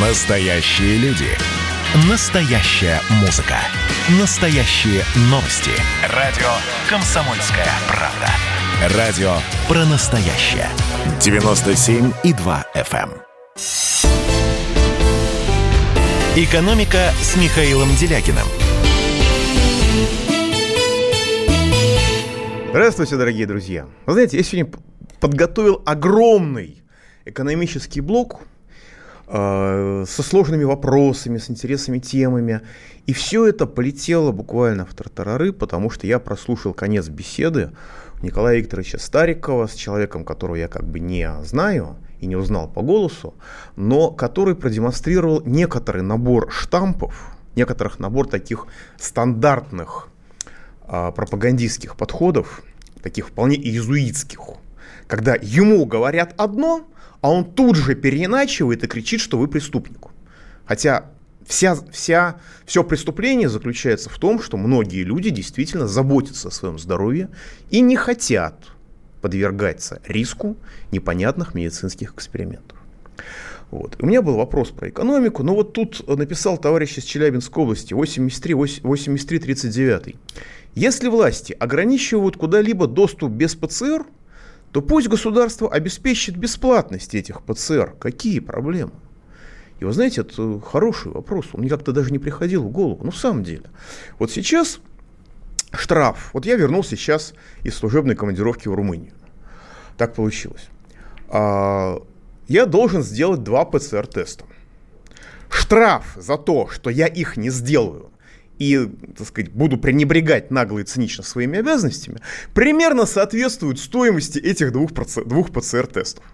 Настоящие 0.00 0.96
люди. 0.98 1.26
Настоящая 2.08 3.00
музыка. 3.20 3.56
Настоящие 4.20 5.02
новости. 5.28 5.72
Радио 6.14 6.46
«Комсомольская 6.88 7.66
правда». 7.88 8.96
Радио 8.96 9.32
про 9.66 9.84
настоящее. 9.86 10.68
97,2 11.18 12.64
FM. 12.76 13.10
эм. 13.10 13.22
«Экономика» 16.36 17.10
с 17.20 17.34
Михаилом 17.34 17.88
Делякиным. 17.96 18.46
Здравствуйте, 22.70 23.16
дорогие 23.16 23.46
друзья. 23.46 23.88
Вы 24.06 24.12
знаете, 24.12 24.36
я 24.36 24.44
сегодня 24.44 24.70
подготовил 25.18 25.82
огромный 25.84 26.84
экономический 27.24 28.00
блок 28.00 28.42
со 29.30 30.22
сложными 30.22 30.64
вопросами, 30.64 31.38
с 31.38 31.50
интересными 31.50 31.98
темами. 31.98 32.62
И 33.06 33.12
все 33.12 33.46
это 33.46 33.66
полетело 33.66 34.32
буквально 34.32 34.86
в 34.86 34.94
тартарары, 34.94 35.52
потому 35.52 35.90
что 35.90 36.06
я 36.06 36.18
прослушал 36.18 36.72
конец 36.72 37.08
беседы 37.08 37.72
Николая 38.22 38.58
Викторовича 38.58 38.98
Старикова 38.98 39.66
с 39.66 39.74
человеком, 39.74 40.24
которого 40.24 40.56
я 40.56 40.68
как 40.68 40.84
бы 40.84 40.98
не 40.98 41.30
знаю 41.44 41.96
и 42.20 42.26
не 42.26 42.36
узнал 42.36 42.68
по 42.68 42.82
голосу, 42.82 43.34
но 43.76 44.10
который 44.10 44.54
продемонстрировал 44.54 45.42
некоторый 45.44 46.02
набор 46.02 46.50
штампов, 46.50 47.36
некоторых 47.54 47.98
набор 47.98 48.28
таких 48.28 48.66
стандартных 48.98 50.08
а, 50.82 51.12
пропагандистских 51.12 51.96
подходов, 51.96 52.62
таких 53.02 53.28
вполне 53.28 53.56
иезуитских, 53.56 54.40
когда 55.06 55.36
ему 55.40 55.84
говорят 55.84 56.34
одно, 56.36 56.86
а 57.20 57.30
он 57.30 57.44
тут 57.44 57.76
же 57.76 57.94
переиначивает 57.94 58.84
и 58.84 58.86
кричит, 58.86 59.20
что 59.20 59.38
вы 59.38 59.48
преступник. 59.48 60.06
Хотя 60.66 61.06
вся, 61.46 61.76
вся, 61.90 62.36
все 62.66 62.84
преступление 62.84 63.48
заключается 63.48 64.10
в 64.10 64.18
том, 64.18 64.40
что 64.40 64.56
многие 64.56 65.02
люди 65.02 65.30
действительно 65.30 65.88
заботятся 65.88 66.48
о 66.48 66.50
своем 66.50 66.78
здоровье 66.78 67.28
и 67.70 67.80
не 67.80 67.96
хотят 67.96 68.54
подвергаться 69.20 70.00
риску 70.06 70.56
непонятных 70.92 71.54
медицинских 71.54 72.14
экспериментов. 72.14 72.78
Вот. 73.70 73.96
У 73.98 74.06
меня 74.06 74.22
был 74.22 74.36
вопрос 74.36 74.70
про 74.70 74.88
экономику, 74.88 75.42
но 75.42 75.54
вот 75.54 75.72
тут 75.72 76.06
написал 76.08 76.56
товарищ 76.56 76.96
из 76.98 77.04
Челябинской 77.04 77.64
области 77.64 77.92
83, 77.92 78.54
83 78.54 79.38
39. 79.38 80.16
Если 80.74 81.08
власти 81.08 81.54
ограничивают 81.58 82.36
куда-либо 82.36 82.86
доступ 82.86 83.32
без 83.32 83.54
ПЦР, 83.54 84.06
то 84.72 84.82
пусть 84.82 85.08
государство 85.08 85.72
обеспечит 85.72 86.36
бесплатность 86.36 87.14
этих 87.14 87.42
ПЦР. 87.42 87.94
Какие 87.98 88.40
проблемы? 88.40 88.92
И 89.80 89.84
вы 89.84 89.92
знаете, 89.92 90.22
это 90.22 90.60
хороший 90.60 91.12
вопрос. 91.12 91.46
Он 91.52 91.60
мне 91.60 91.70
как-то 91.70 91.92
даже 91.92 92.10
не 92.10 92.18
приходил 92.18 92.64
в 92.64 92.70
голову. 92.70 93.04
Но 93.04 93.10
в 93.10 93.16
самом 93.16 93.44
деле. 93.44 93.64
Вот 94.18 94.30
сейчас 94.30 94.80
штраф. 95.72 96.30
Вот 96.32 96.46
я 96.46 96.56
вернулся 96.56 96.96
сейчас 96.96 97.34
из 97.62 97.74
служебной 97.76 98.16
командировки 98.16 98.68
в 98.68 98.74
Румынию. 98.74 99.12
Так 99.96 100.14
получилось. 100.14 100.68
А, 101.28 102.02
я 102.48 102.66
должен 102.66 103.02
сделать 103.02 103.42
два 103.42 103.64
ПЦР-теста. 103.64 104.44
Штраф 105.48 106.16
за 106.16 106.36
то, 106.36 106.68
что 106.68 106.90
я 106.90 107.06
их 107.06 107.36
не 107.36 107.50
сделаю, 107.50 108.07
и, 108.58 108.88
так 109.16 109.26
сказать, 109.26 109.50
буду 109.52 109.78
пренебрегать 109.78 110.50
нагло 110.50 110.78
и 110.78 110.84
цинично 110.84 111.24
своими 111.24 111.58
обязанностями, 111.58 112.20
примерно 112.54 113.06
соответствует 113.06 113.78
стоимости 113.78 114.38
этих 114.38 114.72
двух, 114.72 114.90
двух 115.26 115.50
ПЦР-тестов. 115.52 116.24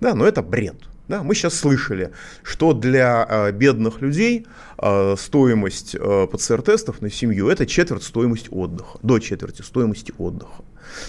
Да, 0.00 0.14
но 0.14 0.26
это 0.26 0.42
бред. 0.42 0.76
Да, 1.08 1.22
мы 1.22 1.34
сейчас 1.36 1.54
слышали, 1.54 2.10
что 2.42 2.72
для 2.72 3.26
э, 3.28 3.52
бедных 3.52 4.00
людей 4.00 4.46
э, 4.78 5.14
стоимость 5.16 5.94
э, 5.94 6.26
ПЦР-тестов 6.32 7.00
на 7.00 7.10
семью 7.10 7.48
это 7.48 7.64
четверть 7.64 8.02
стоимости 8.02 8.48
отдыха, 8.50 8.98
до 9.02 9.20
четверти 9.20 9.62
стоимости 9.62 10.12
отдыха. 10.18 10.64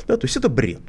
Да, 0.07 0.17
то 0.17 0.25
есть 0.25 0.37
это 0.37 0.49
бред. 0.49 0.81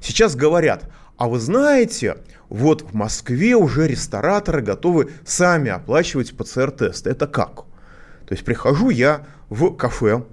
Сейчас 0.00 0.36
говорят, 0.36 0.88
а 1.16 1.28
вы 1.28 1.40
знаете, 1.40 2.18
вот 2.48 2.82
в 2.82 2.94
Москве 2.94 3.56
уже 3.56 3.88
рестораторы 3.88 4.62
готовы 4.62 5.10
сами 5.24 5.70
оплачивать 5.70 6.36
ПЦР-тесты. 6.36 7.10
Это 7.10 7.26
как? 7.26 7.64
То 8.26 8.34
есть 8.34 8.44
прихожу 8.44 8.90
я 8.90 9.26
в 9.48 9.70
кафе, 9.70 10.24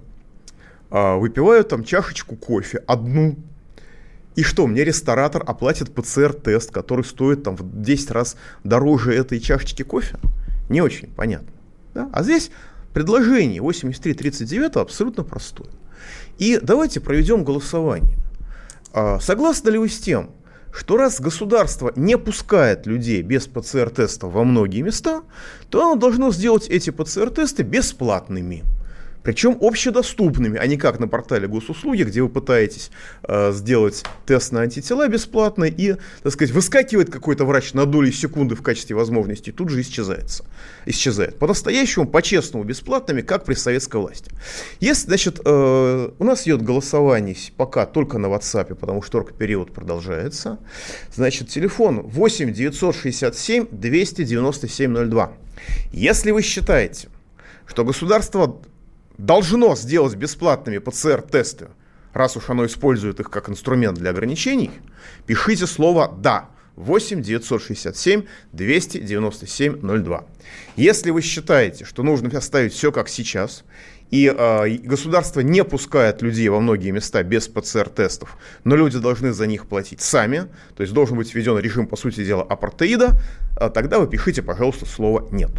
а, 0.90 1.16
выпиваю 1.16 1.64
там 1.64 1.84
чашечку 1.84 2.36
кофе, 2.36 2.82
одну, 2.86 3.36
и 4.34 4.42
что, 4.42 4.66
мне 4.66 4.82
ресторатор 4.82 5.42
оплатит 5.46 5.94
ПЦР-тест, 5.94 6.72
который 6.72 7.04
стоит 7.04 7.44
там 7.44 7.56
в 7.56 7.82
10 7.82 8.10
раз 8.10 8.36
дороже 8.64 9.14
этой 9.14 9.38
чашечки 9.38 9.82
кофе? 9.82 10.16
Не 10.68 10.80
очень 10.80 11.08
понятно. 11.08 11.48
Да? 11.94 12.10
А 12.12 12.22
здесь 12.24 12.50
предложение 12.92 13.62
8339 13.62 14.76
абсолютно 14.76 15.22
простое. 15.22 15.68
И 16.38 16.58
давайте 16.60 17.00
проведем 17.00 17.44
голосование. 17.44 18.16
А, 18.92 19.20
согласны 19.20 19.70
ли 19.70 19.78
вы 19.78 19.88
с 19.88 19.98
тем, 19.98 20.30
что 20.74 20.96
раз 20.96 21.20
государство 21.20 21.92
не 21.94 22.18
пускает 22.18 22.86
людей 22.86 23.22
без 23.22 23.46
ПЦР-тестов 23.46 24.32
во 24.32 24.44
многие 24.44 24.82
места, 24.82 25.22
то 25.70 25.82
оно 25.82 25.94
должно 25.94 26.32
сделать 26.32 26.68
эти 26.68 26.90
ПЦР-тесты 26.90 27.62
бесплатными. 27.62 28.64
Причем 29.24 29.56
общедоступными, 29.60 30.58
а 30.58 30.66
не 30.66 30.76
как 30.76 31.00
на 31.00 31.08
портале 31.08 31.48
госуслуги, 31.48 32.02
где 32.02 32.22
вы 32.22 32.28
пытаетесь 32.28 32.90
э, 33.22 33.52
сделать 33.52 34.04
тест 34.26 34.52
на 34.52 34.60
антитела 34.60 35.08
бесплатно 35.08 35.64
и, 35.64 35.96
так 36.22 36.32
сказать, 36.32 36.54
выскакивает 36.54 37.10
какой-то 37.10 37.46
врач 37.46 37.72
на 37.72 37.86
доли 37.86 38.10
секунды 38.10 38.54
в 38.54 38.62
качестве 38.62 38.94
возможности 38.94 39.48
и 39.48 39.52
тут 39.52 39.70
же 39.70 39.80
исчезает. 39.80 40.42
исчезает. 40.84 41.38
По-настоящему, 41.38 42.06
по-честному, 42.06 42.64
бесплатными, 42.64 43.22
как 43.22 43.44
при 43.46 43.54
советской 43.54 43.96
власти. 43.96 44.30
Если, 44.78 45.06
значит, 45.06 45.40
э, 45.42 46.10
у 46.18 46.24
нас 46.24 46.46
идет 46.46 46.62
голосование 46.62 47.34
пока 47.56 47.86
только 47.86 48.18
на 48.18 48.26
WhatsApp, 48.26 48.74
потому 48.74 49.00
что 49.00 49.12
только 49.12 49.32
период 49.32 49.72
продолжается. 49.72 50.58
Значит, 51.14 51.48
телефон 51.48 52.02
8 52.02 52.52
967 52.52 53.68
297 53.70 55.08
02. 55.08 55.32
Если 55.92 56.30
вы 56.30 56.42
считаете, 56.42 57.08
что 57.66 57.84
государство 57.84 58.60
должно 59.18 59.76
сделать 59.76 60.14
бесплатными 60.16 60.78
ПЦР-тесты, 60.78 61.68
раз 62.12 62.36
уж 62.36 62.50
оно 62.50 62.66
использует 62.66 63.20
их 63.20 63.30
как 63.30 63.48
инструмент 63.48 63.98
для 63.98 64.10
ограничений, 64.10 64.70
пишите 65.26 65.66
слово 65.66 66.12
«да». 66.16 66.50
8 66.76 67.22
967 67.22 68.24
297 68.52 70.02
02. 70.02 70.24
Если 70.76 71.10
вы 71.10 71.22
считаете, 71.22 71.84
что 71.84 72.02
нужно 72.02 72.36
оставить 72.36 72.72
все 72.72 72.90
как 72.90 73.08
сейчас, 73.08 73.64
и 74.10 74.26
э, 74.26 74.68
государство 74.78 75.40
не 75.40 75.64
пускает 75.64 76.22
людей 76.22 76.48
во 76.48 76.60
многие 76.60 76.90
места 76.90 77.22
без 77.22 77.48
ПЦР-тестов, 77.48 78.36
но 78.64 78.76
люди 78.76 78.98
должны 78.98 79.32
за 79.32 79.46
них 79.46 79.66
платить 79.66 80.00
сами, 80.00 80.48
то 80.76 80.82
есть 80.82 80.92
должен 80.92 81.16
быть 81.16 81.34
введен 81.34 81.58
режим, 81.58 81.86
по 81.86 81.96
сути 81.96 82.24
дела, 82.24 82.42
апартеида, 82.42 83.20
э, 83.60 83.70
тогда 83.70 83.98
вы 83.98 84.08
пишите, 84.08 84.42
пожалуйста, 84.42 84.86
слово 84.86 85.28
«нет». 85.30 85.52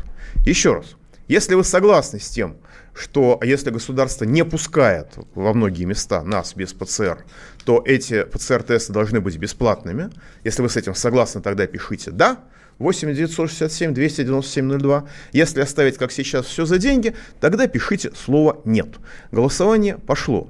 Еще 0.45 0.73
раз, 0.73 0.95
если 1.27 1.55
вы 1.55 1.63
согласны 1.63 2.19
с 2.19 2.29
тем, 2.29 2.57
что 2.95 3.39
если 3.43 3.71
государство 3.71 4.23
не 4.23 4.45
пускает 4.45 5.09
во 5.35 5.53
многие 5.53 5.83
места 5.83 6.23
нас 6.23 6.55
без 6.55 6.73
ПЦР, 6.73 7.25
то 7.65 7.83
эти 7.85 8.23
ПЦР-тесты 8.23 8.93
должны 8.93 9.19
быть 9.19 9.37
бесплатными. 9.37 10.09
Если 10.45 10.61
вы 10.61 10.69
с 10.69 10.77
этим 10.77 10.95
согласны, 10.95 11.41
тогда 11.41 11.67
пишите 11.67 12.11
«да». 12.11 12.39
8 12.77 13.13
967 13.13 13.93
297 13.93 14.79
02. 14.79 15.05
Если 15.31 15.61
оставить, 15.61 15.97
как 15.97 16.11
сейчас, 16.11 16.45
все 16.45 16.65
за 16.65 16.77
деньги, 16.77 17.15
тогда 17.39 17.67
пишите 17.67 18.11
слово 18.15 18.61
«нет». 18.65 18.87
Голосование 19.31 19.97
пошло. 19.97 20.49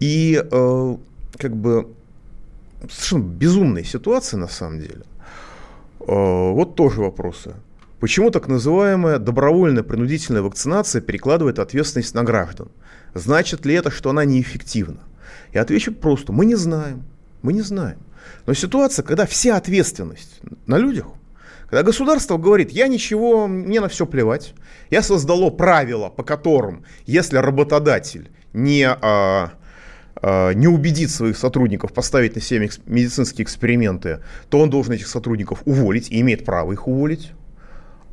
И 0.00 0.42
э, 0.42 0.96
как 1.38 1.56
бы 1.56 1.88
совершенно 2.90 3.24
безумная 3.24 3.84
ситуация 3.84 4.38
на 4.38 4.48
самом 4.48 4.80
деле. 4.80 5.02
Э, 6.00 6.52
вот 6.52 6.76
тоже 6.76 7.00
вопросы. 7.00 7.54
Почему 8.00 8.30
так 8.30 8.46
называемая 8.46 9.18
добровольная 9.18 9.82
принудительная 9.82 10.42
вакцинация 10.42 11.00
перекладывает 11.00 11.58
ответственность 11.58 12.14
на 12.14 12.22
граждан? 12.22 12.68
Значит 13.14 13.66
ли 13.66 13.74
это, 13.74 13.90
что 13.90 14.10
она 14.10 14.24
неэффективна? 14.24 15.00
Я 15.52 15.62
отвечу 15.62 15.92
просто, 15.92 16.32
мы 16.32 16.46
не 16.46 16.54
знаем, 16.54 17.02
мы 17.42 17.52
не 17.52 17.62
знаем. 17.62 17.98
Но 18.46 18.54
ситуация, 18.54 19.02
когда 19.02 19.26
вся 19.26 19.56
ответственность 19.56 20.40
на 20.66 20.78
людях, 20.78 21.06
когда 21.68 21.82
государство 21.82 22.38
говорит, 22.38 22.70
я 22.70 22.86
ничего, 22.88 23.46
мне 23.46 23.80
на 23.80 23.88
все 23.88 24.06
плевать, 24.06 24.54
я 24.90 25.02
создало 25.02 25.50
правила, 25.50 26.08
по 26.08 26.22
которым, 26.22 26.84
если 27.04 27.36
работодатель 27.36 28.30
не, 28.52 28.88
а, 28.88 29.52
а, 30.16 30.52
не 30.52 30.68
убедит 30.68 31.10
своих 31.10 31.36
сотрудников 31.36 31.92
поставить 31.92 32.36
на 32.36 32.40
себя 32.40 32.68
медицинские 32.86 33.44
эксперименты, 33.44 34.20
то 34.48 34.60
он 34.60 34.70
должен 34.70 34.94
этих 34.94 35.08
сотрудников 35.08 35.62
уволить 35.64 36.10
и 36.10 36.20
имеет 36.20 36.44
право 36.44 36.72
их 36.72 36.86
уволить. 36.86 37.32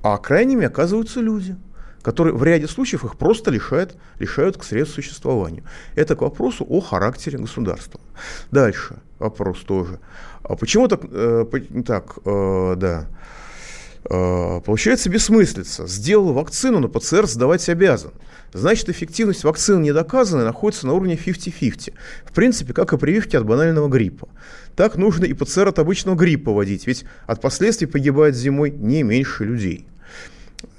А 0.05 0.19
крайними 0.19 0.67
оказываются 0.67 1.19
люди, 1.19 1.55
которые 2.03 2.35
в 2.35 2.43
ряде 2.43 2.67
случаев 2.67 3.03
их 3.05 3.17
просто 3.17 3.49
лишают, 3.49 3.97
лишают 4.19 4.55
к 4.55 4.63
средств 4.63 4.93
существованию. 4.93 5.63
Это 5.95 6.15
к 6.15 6.21
вопросу 6.21 6.63
о 6.69 6.79
характере 6.79 7.39
государства. 7.39 7.99
Дальше 8.51 8.97
вопрос 9.17 9.61
тоже. 9.61 9.99
А 10.43 10.55
почему 10.55 10.87
так, 10.87 11.01
э, 11.09 11.45
так 11.83 12.19
э, 12.23 12.75
да. 12.77 13.07
Э, 14.07 14.61
получается 14.63 15.09
бессмыслица. 15.09 15.87
Сделал 15.87 16.33
вакцину, 16.33 16.81
но 16.81 16.87
ПЦР 16.87 17.25
сдавать 17.25 17.67
обязан. 17.67 18.11
Значит, 18.53 18.89
эффективность 18.89 19.43
вакцины 19.43 19.81
не 19.81 19.91
доказана 19.91 20.43
и 20.43 20.45
находится 20.45 20.85
на 20.85 20.93
уровне 20.93 21.15
50-50. 21.15 21.95
В 22.25 22.31
принципе, 22.31 22.73
как 22.73 22.93
и 22.93 22.97
прививки 22.99 23.37
от 23.37 23.45
банального 23.47 23.89
гриппа. 23.89 24.29
Так 24.75 24.97
нужно 24.97 25.25
и 25.25 25.33
ПЦР 25.33 25.69
от 25.69 25.79
обычного 25.79 26.15
гриппа 26.15 26.51
вводить, 26.51 26.85
ведь 26.85 27.05
от 27.25 27.41
последствий 27.41 27.87
погибает 27.87 28.35
зимой 28.35 28.69
не 28.69 29.01
меньше 29.01 29.45
людей. 29.45 29.87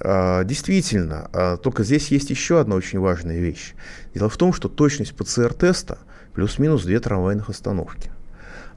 А, 0.01 0.45
действительно, 0.45 1.29
а, 1.33 1.57
только 1.57 1.85
здесь 1.85 2.09
есть 2.09 2.31
еще 2.31 2.61
одна 2.61 2.77
очень 2.77 2.99
важная 2.99 3.39
вещь. 3.39 3.75
Дело 4.15 4.29
в 4.29 4.37
том, 4.37 4.53
что 4.53 4.69
точность 4.69 5.15
ПЦР-теста 5.17 5.99
плюс-минус 6.35 6.85
две 6.85 7.01
трамвайных 7.01 7.49
остановки. 7.49 8.11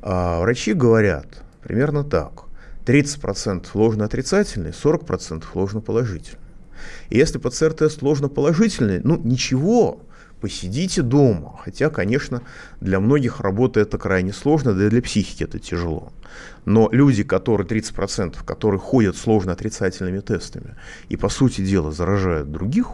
А 0.02 0.40
врачи 0.40 0.74
говорят 0.74 1.44
примерно 1.62 2.04
так. 2.04 2.44
30% 2.86 3.68
ложно 3.74 4.06
отрицательный, 4.06 4.72
40% 4.72 5.44
ложно 5.54 5.82
положительный. 5.82 6.40
И 7.10 7.18
если 7.18 7.38
ПЦР-тест 7.38 8.02
ложно 8.02 8.30
положительный, 8.30 9.02
ну 9.04 9.18
ничего, 9.18 10.02
посидите 10.40 11.02
дома. 11.02 11.58
Хотя, 11.64 11.90
конечно, 11.90 12.42
для 12.82 13.00
многих 13.00 13.40
работа 13.40 13.80
это 13.80 13.98
крайне 13.98 14.34
сложно, 14.34 14.74
да 14.74 14.88
и 14.88 14.90
для 14.90 15.02
психики 15.02 15.44
это 15.44 15.60
тяжело. 15.60 16.12
Но 16.66 16.90
люди, 16.92 17.24
которые 17.24 17.68
30%, 17.68 18.44
которые 18.46 18.80
ходят 18.80 19.18
сложно 19.18 19.54
отрицательными 19.54 20.20
тестами 20.20 20.76
и, 21.10 21.18
по 21.18 21.30
сути 21.30 21.62
дела, 21.62 21.92
заражают 21.92 22.52
других, 22.52 22.88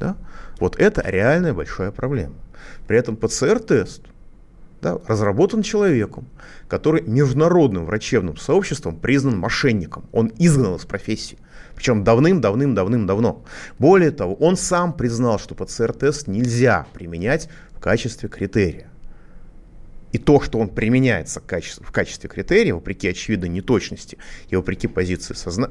да, 0.00 0.16
вот 0.58 0.76
это 0.76 1.02
реальная 1.04 1.52
большая 1.52 1.90
проблема. 1.90 2.34
При 2.86 2.98
этом 2.98 3.16
ПЦР-тест 3.16 4.02
да, 4.82 4.98
разработан 5.06 5.62
человеком, 5.62 6.26
который 6.68 7.02
международным 7.02 7.86
врачебным 7.86 8.36
сообществом 8.36 8.96
признан 8.96 9.38
мошенником. 9.38 10.04
Он 10.12 10.30
изгнан 10.38 10.76
из 10.76 10.84
профессии. 10.84 11.38
Причем 11.74 12.04
давным-давным-давным-давно. 12.04 13.44
Более 13.78 14.10
того, 14.10 14.34
он 14.34 14.56
сам 14.56 14.92
признал, 14.92 15.38
что 15.38 15.54
ПЦР-тест 15.54 16.28
нельзя 16.28 16.86
применять 16.92 17.48
в 17.72 17.80
качестве 17.80 18.28
критерия. 18.28 18.88
И 20.12 20.18
то, 20.18 20.40
что 20.40 20.60
он 20.60 20.68
применяется 20.68 21.40
в 21.40 21.44
качестве, 21.44 21.84
в 21.84 21.90
качестве 21.90 22.30
критерия, 22.30 22.72
вопреки 22.72 23.08
очевидной 23.08 23.48
неточности 23.48 24.16
и 24.48 24.54
вопреки 24.54 24.86
позиции 24.86 25.34
созна, 25.34 25.70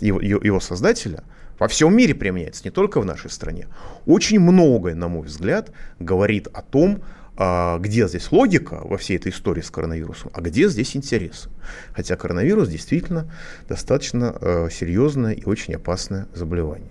его, 0.00 0.20
его 0.20 0.58
создателя, 0.58 1.22
во 1.60 1.68
всем 1.68 1.96
мире 1.96 2.12
применяется, 2.12 2.62
не 2.64 2.72
только 2.72 3.00
в 3.00 3.04
нашей 3.04 3.30
стране. 3.30 3.68
Очень 4.04 4.40
многое, 4.40 4.96
на 4.96 5.06
мой 5.06 5.22
взгляд, 5.22 5.70
говорит 6.00 6.48
о 6.52 6.62
том, 6.62 7.04
а 7.36 7.78
где 7.78 8.06
здесь 8.06 8.30
логика 8.30 8.80
во 8.84 8.96
всей 8.96 9.16
этой 9.16 9.32
истории 9.32 9.60
с 9.60 9.70
коронавирусом, 9.70 10.30
а 10.32 10.40
где 10.40 10.68
здесь 10.68 10.94
интерес. 10.96 11.48
Хотя 11.92 12.16
коронавирус 12.16 12.68
действительно 12.68 13.30
достаточно 13.68 14.36
э, 14.40 14.68
серьезное 14.70 15.32
и 15.32 15.44
очень 15.44 15.74
опасное 15.74 16.28
заболевание. 16.32 16.90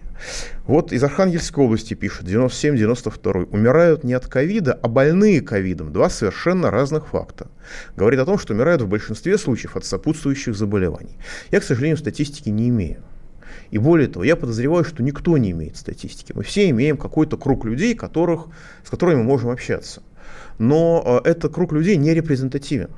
Вот 0.66 0.92
из 0.92 1.04
Архангельской 1.04 1.64
области 1.64 1.94
пишет, 1.94 2.28
97-92, 2.28 3.50
умирают 3.52 4.04
не 4.04 4.14
от 4.14 4.28
ковида, 4.28 4.80
а 4.82 4.88
больные 4.88 5.42
ковидом. 5.42 5.92
Два 5.92 6.10
совершенно 6.10 6.72
разных 6.72 7.08
факта. 7.08 7.48
Говорит 7.96 8.20
о 8.20 8.26
том, 8.26 8.38
что 8.38 8.54
умирают 8.54 8.82
в 8.82 8.88
большинстве 8.88 9.38
случаев 9.38 9.76
от 9.76 9.86
сопутствующих 9.86 10.56
заболеваний. 10.56 11.18
Я, 11.52 11.60
к 11.60 11.64
сожалению, 11.64 11.98
статистики 11.98 12.50
не 12.50 12.70
имею. 12.70 13.02
И 13.72 13.78
более 13.78 14.08
того, 14.08 14.24
я 14.24 14.36
подозреваю, 14.36 14.84
что 14.84 15.04
никто 15.04 15.38
не 15.38 15.52
имеет 15.52 15.78
статистики. 15.78 16.32
Мы 16.34 16.44
все 16.44 16.70
имеем 16.70 16.98
какой-то 16.98 17.38
круг 17.38 17.66
людей, 17.66 17.96
которых, 17.96 18.48
с 18.86 18.90
которыми 18.90 19.18
мы 19.18 19.24
можем 19.24 19.50
общаться 19.50 20.02
но 20.58 21.22
э, 21.26 21.30
этот 21.30 21.54
круг 21.54 21.74
людей 21.74 21.98
не 21.98 22.14
репрезентативен. 22.14 22.90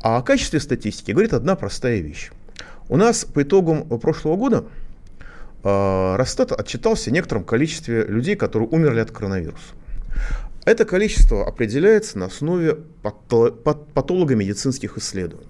А 0.00 0.18
о 0.18 0.22
качестве 0.22 0.60
статистики 0.60 1.12
говорит 1.12 1.32
одна 1.32 1.56
простая 1.56 1.98
вещь. 2.00 2.30
У 2.88 2.96
нас 2.96 3.24
по 3.24 3.42
итогам 3.42 3.84
прошлого 3.98 4.36
года 4.36 4.64
э, 5.64 6.16
Росстат 6.16 6.52
отчитался 6.52 7.10
о 7.10 7.12
некотором 7.12 7.44
количестве 7.44 8.04
людей, 8.04 8.36
которые 8.36 8.68
умерли 8.68 9.00
от 9.00 9.10
коронавируса. 9.10 9.74
Это 10.64 10.84
количество 10.84 11.46
определяется 11.46 12.18
на 12.18 12.26
основе 12.26 12.78
патологомедицинских 13.02 14.98
исследований. 14.98 15.48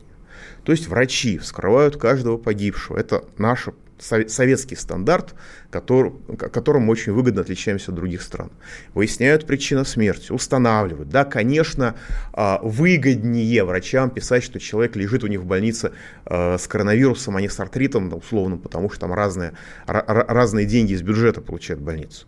То 0.65 0.73
есть 0.73 0.89
врачи 0.89 1.39
вскрывают 1.39 1.97
каждого 1.97 2.37
погибшего. 2.37 2.99
Это 2.99 3.25
наша 3.39 3.73
советский 3.99 4.77
стандарт, 4.77 5.35
который, 5.71 6.13
которым 6.37 6.83
мы 6.83 6.93
очень 6.93 7.13
выгодно 7.13 7.41
отличаемся 7.41 7.91
от 7.91 7.97
других 7.97 8.23
стран. 8.23 8.51
Выясняют 8.95 9.47
причину 9.47 9.85
смерти, 9.85 10.33
устанавливают. 10.33 11.09
Да, 11.09 11.25
конечно, 11.25 11.97
а, 12.33 12.61
выгоднее 12.63 13.65
врачам 13.65 14.11
писать, 14.11 14.45
что 14.45 14.61
человек 14.61 14.97
лежит 14.97 15.25
у 15.25 15.27
них 15.27 15.41
в 15.41 15.47
больнице 15.47 15.93
а, 16.25 16.59
с 16.59 16.67
коронавирусом, 16.67 17.37
а 17.37 17.41
не 17.41 17.49
с 17.49 17.59
артритом, 17.59 18.13
условно, 18.15 18.57
потому 18.57 18.91
что 18.91 19.01
там 19.01 19.15
разные, 19.15 19.53
разные 19.87 20.67
деньги 20.67 20.93
из 20.93 21.03
бюджета 21.03 21.41
получает 21.41 21.81
больница. 21.81 22.27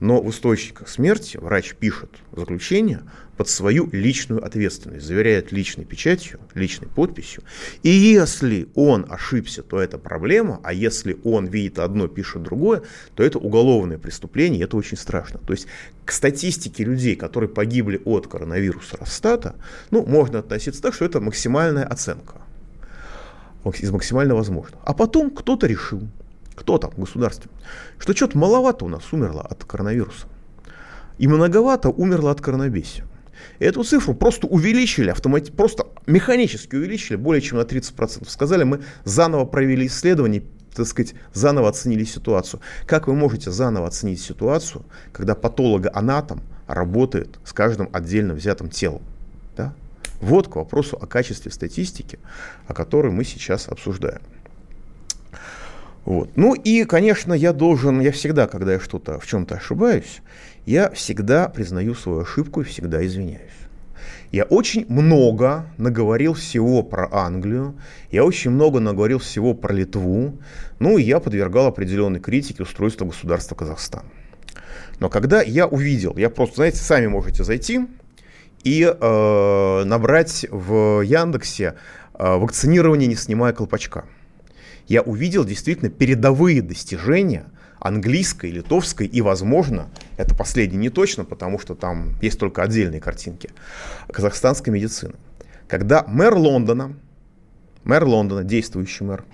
Но 0.00 0.20
в 0.20 0.30
источниках 0.30 0.88
смерти 0.88 1.36
врач 1.36 1.74
пишет 1.74 2.10
заключение 2.32 3.02
под 3.36 3.48
свою 3.48 3.88
личную 3.90 4.44
ответственность, 4.44 5.06
заверяет 5.06 5.52
личной 5.52 5.84
печатью, 5.84 6.40
личной 6.54 6.88
подписью. 6.88 7.42
И 7.82 7.88
если 7.88 8.68
он 8.74 9.06
ошибся, 9.08 9.62
то 9.62 9.80
это 9.80 9.98
проблема, 9.98 10.60
а 10.62 10.72
если 10.72 11.16
он 11.24 11.46
видит 11.46 11.78
одно, 11.78 12.06
пишет 12.06 12.42
другое, 12.42 12.82
то 13.14 13.22
это 13.22 13.38
уголовное 13.38 13.98
преступление, 13.98 14.60
и 14.60 14.64
это 14.64 14.76
очень 14.76 14.96
страшно. 14.96 15.40
То 15.40 15.52
есть 15.52 15.66
к 16.04 16.12
статистике 16.12 16.84
людей, 16.84 17.16
которые 17.16 17.50
погибли 17.50 18.00
от 18.04 18.26
коронавируса 18.26 18.96
Росстата, 18.98 19.56
ну, 19.90 20.04
можно 20.04 20.40
относиться 20.40 20.82
так, 20.82 20.94
что 20.94 21.04
это 21.04 21.20
максимальная 21.20 21.84
оценка 21.84 22.36
из 23.72 23.90
максимально 23.90 24.34
возможного. 24.34 24.82
А 24.84 24.92
потом 24.92 25.30
кто-то 25.30 25.66
решил, 25.66 26.02
кто 26.54 26.78
там 26.78 26.90
в 26.92 27.00
государстве, 27.00 27.50
что 27.98 28.14
что-то 28.14 28.38
маловато 28.38 28.84
у 28.84 28.88
нас 28.88 29.12
умерло 29.12 29.42
от 29.42 29.64
коронавируса. 29.64 30.26
И 31.18 31.28
многовато 31.28 31.90
умерло 31.90 32.30
от 32.30 32.40
коронабесия. 32.40 33.04
Эту 33.58 33.84
цифру 33.84 34.14
просто 34.14 34.46
увеличили, 34.46 35.12
автомати- 35.12 35.52
просто 35.52 35.86
механически 36.06 36.76
увеличили 36.76 37.16
более 37.16 37.40
чем 37.40 37.58
на 37.58 37.64
30%. 37.64 38.28
Сказали, 38.28 38.64
мы 38.64 38.82
заново 39.04 39.44
провели 39.44 39.86
исследование, 39.86 40.42
так 40.74 40.86
сказать, 40.86 41.14
заново 41.32 41.68
оценили 41.68 42.04
ситуацию. 42.04 42.60
Как 42.86 43.06
вы 43.06 43.14
можете 43.14 43.50
заново 43.50 43.86
оценить 43.86 44.20
ситуацию, 44.20 44.84
когда 45.12 45.34
патологоанатом 45.34 46.42
работает 46.66 47.38
с 47.44 47.52
каждым 47.52 47.88
отдельно 47.92 48.34
взятым 48.34 48.70
телом? 48.70 49.02
Да? 49.56 49.74
Вот 50.20 50.48
к 50.48 50.56
вопросу 50.56 50.96
о 51.00 51.06
качестве 51.06 51.52
статистики, 51.52 52.18
о 52.66 52.74
которой 52.74 53.12
мы 53.12 53.24
сейчас 53.24 53.68
обсуждаем. 53.68 54.22
Вот. 56.04 56.30
Ну 56.36 56.54
и, 56.54 56.84
конечно, 56.84 57.32
я 57.32 57.52
должен, 57.52 58.00
я 58.00 58.12
всегда, 58.12 58.46
когда 58.46 58.74
я 58.74 58.80
что-то 58.80 59.18
в 59.18 59.26
чем-то 59.26 59.56
ошибаюсь, 59.56 60.20
я 60.66 60.90
всегда 60.90 61.48
признаю 61.48 61.94
свою 61.94 62.20
ошибку 62.20 62.60
и 62.60 62.64
всегда 62.64 63.04
извиняюсь. 63.04 63.52
Я 64.30 64.44
очень 64.44 64.84
много 64.88 65.66
наговорил 65.78 66.34
всего 66.34 66.82
про 66.82 67.08
Англию, 67.10 67.74
я 68.10 68.24
очень 68.24 68.50
много 68.50 68.80
наговорил 68.80 69.18
всего 69.18 69.54
про 69.54 69.72
Литву, 69.72 70.38
ну 70.78 70.98
и 70.98 71.02
я 71.02 71.20
подвергал 71.20 71.66
определенной 71.66 72.20
критике 72.20 72.64
устройства 72.64 73.06
государства 73.06 73.54
Казахстан. 73.54 74.04
Но 75.00 75.08
когда 75.08 75.40
я 75.40 75.66
увидел, 75.66 76.16
я 76.16 76.30
просто, 76.30 76.56
знаете, 76.56 76.78
сами 76.78 77.06
можете 77.06 77.44
зайти 77.44 77.86
и 78.62 78.82
э, 78.82 79.82
набрать 79.84 80.46
в 80.50 81.00
Яндексе 81.02 81.74
э, 82.14 82.36
вакцинирование, 82.36 83.08
не 83.08 83.16
снимая 83.16 83.52
колпачка 83.52 84.04
я 84.88 85.02
увидел 85.02 85.44
действительно 85.44 85.90
передовые 85.90 86.62
достижения 86.62 87.46
английской, 87.78 88.50
литовской 88.50 89.06
и, 89.06 89.20
возможно, 89.20 89.90
это 90.16 90.34
последнее 90.34 90.80
не 90.80 90.90
точно, 90.90 91.24
потому 91.24 91.58
что 91.58 91.74
там 91.74 92.14
есть 92.22 92.38
только 92.38 92.62
отдельные 92.62 93.00
картинки, 93.00 93.50
казахстанской 94.10 94.72
медицины. 94.72 95.14
Когда 95.68 96.04
мэр 96.06 96.34
Лондона, 96.34 96.96
мэр 97.84 98.04
Лондона, 98.04 98.42
действующий 98.42 99.04
мэр, 99.04 99.24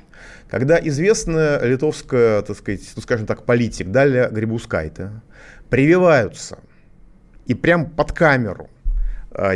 когда 0.48 0.80
известная 0.80 1.62
литовская, 1.64 2.42
так 2.42 2.56
сказать, 2.56 2.82
ну, 2.96 3.02
скажем 3.02 3.26
так, 3.26 3.44
политик 3.44 3.90
Даля 3.90 4.28
Грибускайте 4.28 5.10
прививаются 5.68 6.58
и 7.46 7.54
прям 7.54 7.88
под 7.88 8.12
камеру 8.12 8.68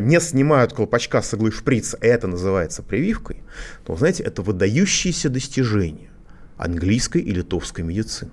не 0.01 0.21
снимают 0.21 0.73
колпачка 0.73 1.23
с 1.23 1.35
иглы 1.35 1.53
шприца, 1.53 1.99
это 2.01 2.27
называется 2.27 2.83
прививкой, 2.83 3.43
то, 3.85 3.97
знаете, 3.97 4.23
это 4.23 4.43
выдающееся 4.43 5.29
достижение 5.29 6.11
английской 6.57 7.23
и 7.23 7.33
литовской 7.33 7.85
медицины, 7.85 8.31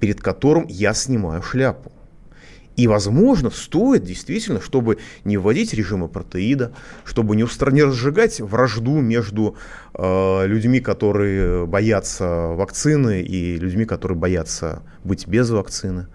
перед 0.00 0.20
которым 0.20 0.66
я 0.68 0.94
снимаю 0.94 1.42
шляпу. 1.42 1.92
И, 2.76 2.86
возможно, 2.86 3.50
стоит 3.50 4.04
действительно, 4.04 4.60
чтобы 4.60 4.98
не 5.24 5.36
вводить 5.36 5.74
режимы 5.74 6.08
протеида, 6.08 6.72
чтобы 7.04 7.34
не, 7.34 7.42
устра... 7.42 7.72
не 7.72 7.82
разжигать 7.82 8.40
вражду 8.40 9.00
между 9.00 9.56
э, 9.94 10.46
людьми, 10.46 10.78
которые 10.78 11.66
боятся 11.66 12.26
вакцины, 12.54 13.20
и 13.20 13.56
людьми, 13.56 13.84
которые 13.84 14.16
боятся 14.16 14.84
быть 15.02 15.26
без 15.26 15.50
вакцины, 15.50 16.06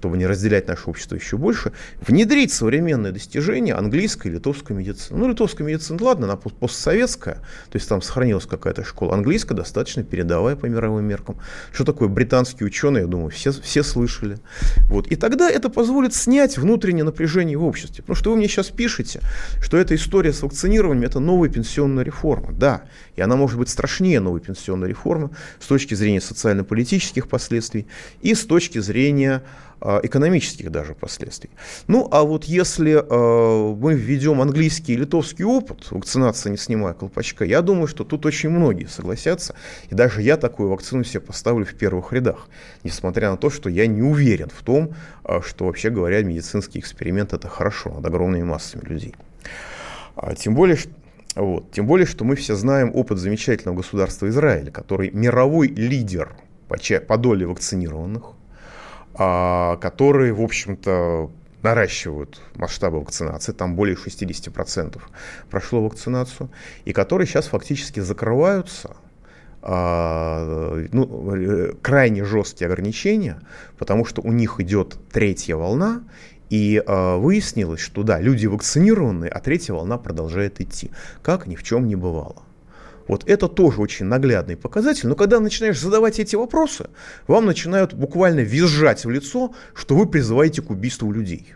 чтобы 0.00 0.16
не 0.16 0.26
разделять 0.26 0.66
наше 0.66 0.88
общество 0.88 1.14
еще 1.14 1.36
больше, 1.36 1.72
внедрить 2.00 2.54
современные 2.54 3.12
достижения 3.12 3.74
английской 3.74 4.28
и 4.28 4.30
литовской 4.30 4.74
медицины. 4.74 5.18
Ну, 5.18 5.28
литовская 5.28 5.66
медицина, 5.66 6.02
ладно, 6.02 6.24
она 6.24 6.36
постсоветская, 6.36 7.34
то 7.34 7.76
есть 7.76 7.86
там 7.86 8.00
сохранилась 8.00 8.46
какая-то 8.46 8.82
школа. 8.82 9.12
Английская 9.12 9.54
достаточно 9.54 10.02
передовая 10.02 10.56
по 10.56 10.64
мировым 10.64 11.04
меркам. 11.04 11.36
Что 11.70 11.84
такое 11.84 12.08
британские 12.08 12.66
ученые, 12.66 13.02
я 13.02 13.06
думаю, 13.06 13.28
все, 13.28 13.52
все 13.52 13.82
слышали. 13.82 14.38
Вот. 14.86 15.06
И 15.08 15.16
тогда 15.16 15.50
это 15.50 15.68
позволит 15.68 16.14
снять 16.14 16.56
внутреннее 16.56 17.04
напряжение 17.04 17.58
в 17.58 17.64
обществе. 17.64 18.02
Потому 18.02 18.16
что 18.16 18.30
вы 18.30 18.36
мне 18.36 18.48
сейчас 18.48 18.68
пишете, 18.68 19.20
что 19.60 19.76
эта 19.76 19.94
история 19.94 20.32
с 20.32 20.40
вакцинированием– 20.40 21.04
это 21.06 21.20
новая 21.20 21.50
пенсионная 21.50 22.04
реформа. 22.04 22.52
Да, 22.52 22.84
и 23.16 23.20
она 23.20 23.36
может 23.36 23.58
быть 23.58 23.68
страшнее 23.68 24.20
новой 24.20 24.40
пенсионной 24.40 24.88
реформы 24.88 25.28
с 25.58 25.66
точки 25.66 25.92
зрения 25.92 26.22
социально-политических 26.22 27.28
последствий 27.28 27.86
и 28.22 28.34
с 28.34 28.46
точки 28.46 28.78
зрения 28.78 29.42
экономических 29.80 30.70
даже 30.70 30.94
последствий. 30.94 31.50
Ну, 31.86 32.08
а 32.10 32.22
вот 32.22 32.44
если 32.44 33.02
э, 33.02 33.74
мы 33.74 33.94
введем 33.94 34.40
английский 34.40 34.94
и 34.94 34.96
литовский 34.96 35.44
опыт, 35.44 35.90
вакцинация 35.90 36.50
не 36.50 36.56
снимая 36.56 36.94
колпачка, 36.94 37.44
я 37.44 37.62
думаю, 37.62 37.86
что 37.86 38.04
тут 38.04 38.26
очень 38.26 38.50
многие 38.50 38.86
согласятся, 38.86 39.54
и 39.88 39.94
даже 39.94 40.22
я 40.22 40.36
такую 40.36 40.68
вакцину 40.68 41.04
себе 41.04 41.20
поставлю 41.20 41.64
в 41.64 41.74
первых 41.74 42.12
рядах, 42.12 42.48
несмотря 42.84 43.30
на 43.30 43.36
то, 43.36 43.50
что 43.50 43.70
я 43.70 43.86
не 43.86 44.02
уверен 44.02 44.50
в 44.54 44.62
том, 44.62 44.94
э, 45.24 45.40
что, 45.42 45.66
вообще 45.66 45.90
говоря, 45.90 46.22
медицинский 46.22 46.78
эксперимент 46.78 47.32
это 47.32 47.48
хорошо 47.48 47.90
над 47.90 48.04
огромными 48.04 48.42
массами 48.42 48.84
людей. 48.86 49.14
А, 50.16 50.34
тем 50.34 50.54
более, 50.54 50.76
вот, 51.34 51.70
тем 51.72 51.86
более, 51.86 52.06
что 52.06 52.24
мы 52.24 52.36
все 52.36 52.54
знаем 52.54 52.90
опыт 52.94 53.18
замечательного 53.18 53.78
государства 53.78 54.28
Израиля, 54.28 54.70
который 54.70 55.10
мировой 55.10 55.68
лидер 55.68 56.34
по, 56.68 56.76
по 57.06 57.16
доле 57.16 57.46
вакцинированных, 57.46 58.22
а, 58.22 58.39
которые, 59.20 60.32
в 60.32 60.40
общем-то, 60.40 61.30
наращивают 61.62 62.40
масштабы 62.54 63.00
вакцинации, 63.00 63.52
там 63.52 63.74
более 63.74 63.96
60% 63.96 64.98
прошло 65.50 65.82
вакцинацию, 65.82 66.50
и 66.86 66.92
которые 66.92 67.26
сейчас 67.26 67.48
фактически 67.48 68.00
закрываются, 68.00 68.96
а, 69.62 70.86
ну, 70.90 71.74
крайне 71.82 72.24
жесткие 72.24 72.68
ограничения, 72.68 73.40
потому 73.76 74.06
что 74.06 74.22
у 74.22 74.32
них 74.32 74.58
идет 74.58 74.96
третья 75.12 75.56
волна, 75.56 76.02
и 76.48 76.82
э, 76.84 77.16
выяснилось, 77.16 77.80
что 77.80 78.02
да, 78.02 78.18
люди 78.18 78.46
вакцинированные, 78.46 79.30
а 79.30 79.38
третья 79.38 79.72
волна 79.72 79.98
продолжает 79.98 80.60
идти, 80.60 80.90
как 81.22 81.46
ни 81.46 81.54
в 81.54 81.62
чем 81.62 81.86
не 81.86 81.94
бывало. 81.94 82.42
Вот 83.10 83.28
это 83.28 83.48
тоже 83.48 83.80
очень 83.80 84.06
наглядный 84.06 84.56
показатель. 84.56 85.08
Но 85.08 85.16
когда 85.16 85.40
начинаешь 85.40 85.80
задавать 85.80 86.20
эти 86.20 86.36
вопросы, 86.36 86.90
вам 87.26 87.44
начинают 87.44 87.92
буквально 87.92 88.38
визжать 88.38 89.04
в 89.04 89.10
лицо, 89.10 89.52
что 89.74 89.96
вы 89.96 90.06
призываете 90.06 90.62
к 90.62 90.70
убийству 90.70 91.10
людей. 91.10 91.54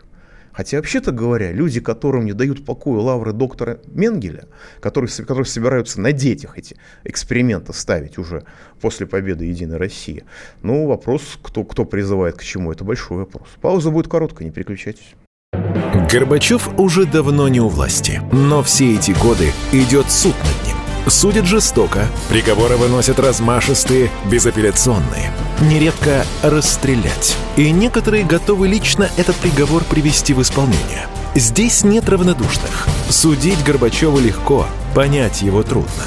Хотя, 0.51 0.75
вообще-то 0.75 1.13
говоря, 1.13 1.53
люди, 1.53 1.79
которым 1.79 2.25
не 2.25 2.33
дают 2.33 2.65
покоя 2.65 2.99
лавры 2.99 3.31
доктора 3.31 3.79
Менгеля, 3.87 4.49
которые, 4.81 5.09
которые 5.09 5.45
собираются 5.45 6.01
на 6.01 6.11
детях 6.11 6.57
эти 6.57 6.75
эксперименты 7.05 7.71
ставить 7.71 8.17
уже 8.17 8.43
после 8.81 9.07
победы 9.07 9.45
Единой 9.45 9.77
России, 9.77 10.25
ну, 10.61 10.87
вопрос, 10.87 11.39
кто, 11.41 11.63
кто 11.63 11.85
призывает 11.85 12.35
к 12.35 12.43
чему, 12.43 12.73
это 12.73 12.83
большой 12.83 13.19
вопрос. 13.19 13.47
Пауза 13.61 13.91
будет 13.91 14.09
короткая, 14.09 14.45
не 14.45 14.51
переключайтесь. 14.51 15.15
Горбачев 16.11 16.77
уже 16.77 17.05
давно 17.05 17.47
не 17.47 17.61
у 17.61 17.69
власти, 17.69 18.21
но 18.33 18.61
все 18.61 18.95
эти 18.95 19.11
годы 19.11 19.53
идет 19.71 20.11
суд 20.11 20.35
над 20.35 20.64
судят 21.07 21.45
жестоко, 21.45 22.07
приговоры 22.29 22.77
выносят 22.77 23.19
размашистые, 23.19 24.09
безапелляционные. 24.31 25.31
Нередко 25.61 26.25
расстрелять. 26.43 27.37
И 27.57 27.71
некоторые 27.71 28.23
готовы 28.23 28.67
лично 28.67 29.09
этот 29.17 29.35
приговор 29.37 29.83
привести 29.83 30.33
в 30.33 30.41
исполнение. 30.41 31.07
Здесь 31.35 31.83
нет 31.83 32.07
равнодушных. 32.09 32.87
Судить 33.09 33.63
Горбачева 33.63 34.19
легко, 34.19 34.67
понять 34.93 35.41
его 35.41 35.63
трудно. 35.63 36.03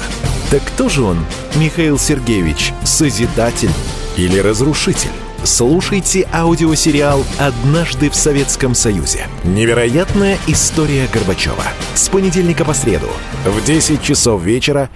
Так 0.49 0.63
кто 0.63 0.89
же 0.89 1.03
он, 1.03 1.25
Михаил 1.55 1.99
Сергеевич, 1.99 2.73
созидатель 2.83 3.71
или 4.17 4.39
разрушитель? 4.39 5.11
Слушайте 5.43 6.27
аудиосериал 6.33 7.25
«Однажды 7.37 8.09
в 8.09 8.15
Советском 8.15 8.75
Союзе». 8.75 9.27
Невероятная 9.43 10.37
история 10.47 11.07
Горбачева. 11.13 11.63
С 11.93 12.09
понедельника 12.09 12.65
по 12.65 12.73
среду 12.73 13.07
в 13.45 13.63
10 13.63 14.01
часов 14.01 14.41
вечера 14.41 14.89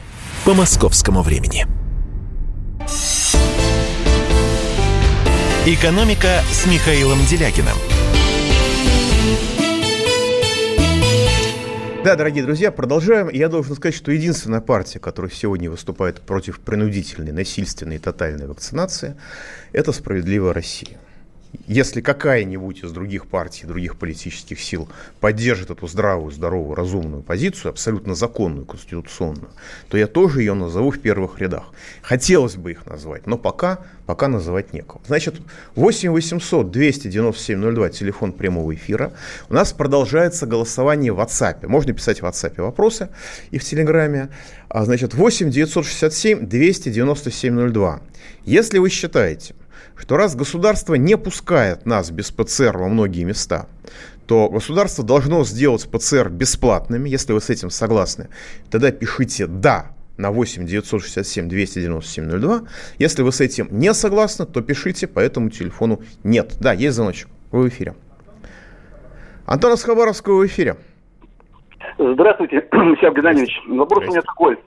по 0.46 0.54
московскому 0.54 1.22
времени. 1.22 1.68
«Экономика» 5.66 6.42
с 6.52 6.66
Михаилом 6.66 7.20
Делякиным– 7.26 7.78
Да, 12.04 12.18
дорогие 12.18 12.44
друзья, 12.44 12.70
продолжаем. 12.70 13.30
Я 13.30 13.48
должен 13.48 13.78
сказать, 13.78 13.96
что 13.96 14.12
единственная 14.12 14.60
партия, 14.60 15.00
которая 15.00 15.32
сегодня 15.32 15.72
выступает 15.72 16.20
против 16.20 16.60
принудительной, 16.60 17.32
насильственной 17.32 17.96
и 17.96 18.00
тотальной 18.00 18.46
вакцинации, 18.46 19.16
это 19.72 19.94
«Справедливая 19.94 20.52
Россия» 20.52 21.00
если 21.68 22.02
какая-нибудь 22.02 22.84
из 22.84 22.92
других 22.92 23.28
партий, 23.28 23.66
других 23.66 23.96
политических 23.96 24.60
сил 24.60 24.90
поддержит 25.20 25.70
эту 25.70 25.88
здравую, 25.88 26.32
здоровую, 26.32 26.76
разумную 26.76 27.22
позицию, 27.22 27.70
абсолютно 27.70 28.16
законную, 28.16 28.66
конституционную, 28.66 29.50
то 29.88 29.98
я 29.98 30.08
тоже 30.08 30.42
ее 30.42 30.56
назову 30.56 30.92
в 30.92 31.00
первых 31.00 31.40
рядах. 31.40 31.72
Хотелось 32.02 32.56
бы 32.56 32.72
их 32.72 32.86
назвать, 32.86 33.28
но 33.28 33.38
пока, 33.38 33.80
пока 34.06 34.28
называть 34.28 34.74
некого. 34.74 35.02
Значит, 35.08 35.36
8 35.76 36.12
800 36.12 36.72
297 36.72 37.74
02, 37.74 37.90
телефон 37.90 38.34
прямого 38.34 38.74
эфира. 38.74 39.14
У 39.50 39.54
нас 39.54 39.74
продолжается 39.74 40.46
голосование 40.46 41.14
в 41.14 41.20
WhatsApp. 41.20 41.68
Можно 41.68 41.94
писать 41.94 42.22
в 42.22 42.26
WhatsApp 42.26 42.62
вопросы 42.62 43.10
и 43.52 43.58
в 43.58 43.64
Телеграме. 43.64 44.30
А, 44.70 44.86
значит, 44.86 45.14
8 45.14 45.50
967 45.50 46.48
297 46.48 47.72
02. 47.72 48.02
Если 48.46 48.80
вы 48.80 48.90
считаете, 48.90 49.56
что 49.98 50.18
раз 50.18 50.36
государство 50.36 50.96
не 50.96 51.18
пускает 51.18 51.86
нас 51.86 52.12
без 52.12 52.32
ПЦР 52.32 52.78
во 52.78 52.88
многие 52.88 53.24
места, 53.24 53.68
то 54.28 54.50
государство 54.50 55.04
должно 55.04 55.44
сделать 55.44 55.90
ПЦР 55.90 56.30
бесплатными, 56.30 57.10
если 57.10 57.34
вы 57.34 57.42
с 57.42 57.50
этим 57.50 57.70
согласны. 57.70 58.30
Тогда 58.72 58.92
пишите 58.92 59.48
«да» 59.48 59.92
на 60.18 60.32
8 60.32 60.66
967 60.66 61.50
297 61.50 62.40
02. 62.40 62.62
Если 63.00 63.22
вы 63.24 63.32
с 63.32 63.42
этим 63.42 63.68
не 63.72 63.94
согласны, 63.94 64.46
то 64.46 64.62
пишите 64.62 65.08
по 65.08 65.20
этому 65.20 65.50
телефону 65.50 66.02
«нет». 66.24 66.56
Да, 66.60 66.74
есть 66.74 66.96
звоночек. 66.96 67.28
Вы 67.52 67.64
в 67.64 67.68
эфире. 67.70 67.96
Антон 69.46 69.74
из 69.74 69.84
в 69.84 70.46
эфире. 70.46 70.78
Здравствуйте, 71.98 72.68
Михаил 72.72 73.14
Геннадьевич. 73.14 73.60
Вопрос 73.68 74.06
у 74.08 74.12
меня 74.12 74.22
такой. 74.22 74.58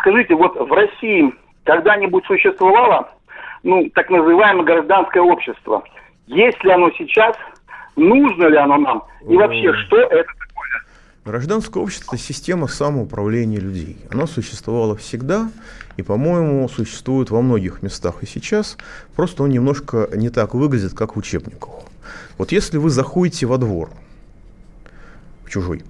Скажите, 0.00 0.34
вот 0.34 0.56
в 0.56 0.72
России 0.72 1.32
когда-нибудь 1.64 2.24
существовало 2.26 3.10
ну, 3.64 3.90
так 3.94 4.10
называемое 4.10 4.64
гражданское 4.64 5.20
общество. 5.20 5.82
Есть 6.26 6.62
ли 6.62 6.70
оно 6.70 6.90
сейчас, 6.92 7.34
нужно 7.96 8.46
ли 8.46 8.56
оно 8.56 8.76
нам, 8.78 9.02
и 9.28 9.36
вообще, 9.36 9.72
что 9.86 9.98
это 9.98 10.28
такое? 10.38 10.84
Гражданское 11.24 11.82
общество– 11.82 12.16
система 12.18 12.66
самоуправления 12.68 13.58
людей. 13.58 13.96
Оно 14.12 14.26
существовало 14.26 14.96
всегда 14.96 15.50
и, 15.96 16.02
по-моему, 16.02 16.68
существует 16.68 17.30
во 17.30 17.40
многих 17.40 17.82
местах 17.82 18.22
и 18.22 18.26
сейчас. 18.26 18.76
Просто 19.16 19.42
он 19.42 19.50
немножко 19.50 20.08
не 20.14 20.28
так 20.28 20.54
выглядит, 20.54 20.92
как 20.92 21.16
в 21.16 21.18
учебниках. 21.18 21.70
Вот 22.36 22.52
если 22.52 22.76
вы 22.76 22.90
заходите 22.90 23.46
во 23.46 23.56
двор, 23.56 23.88
в 25.44 25.50
чужой, 25.50 25.82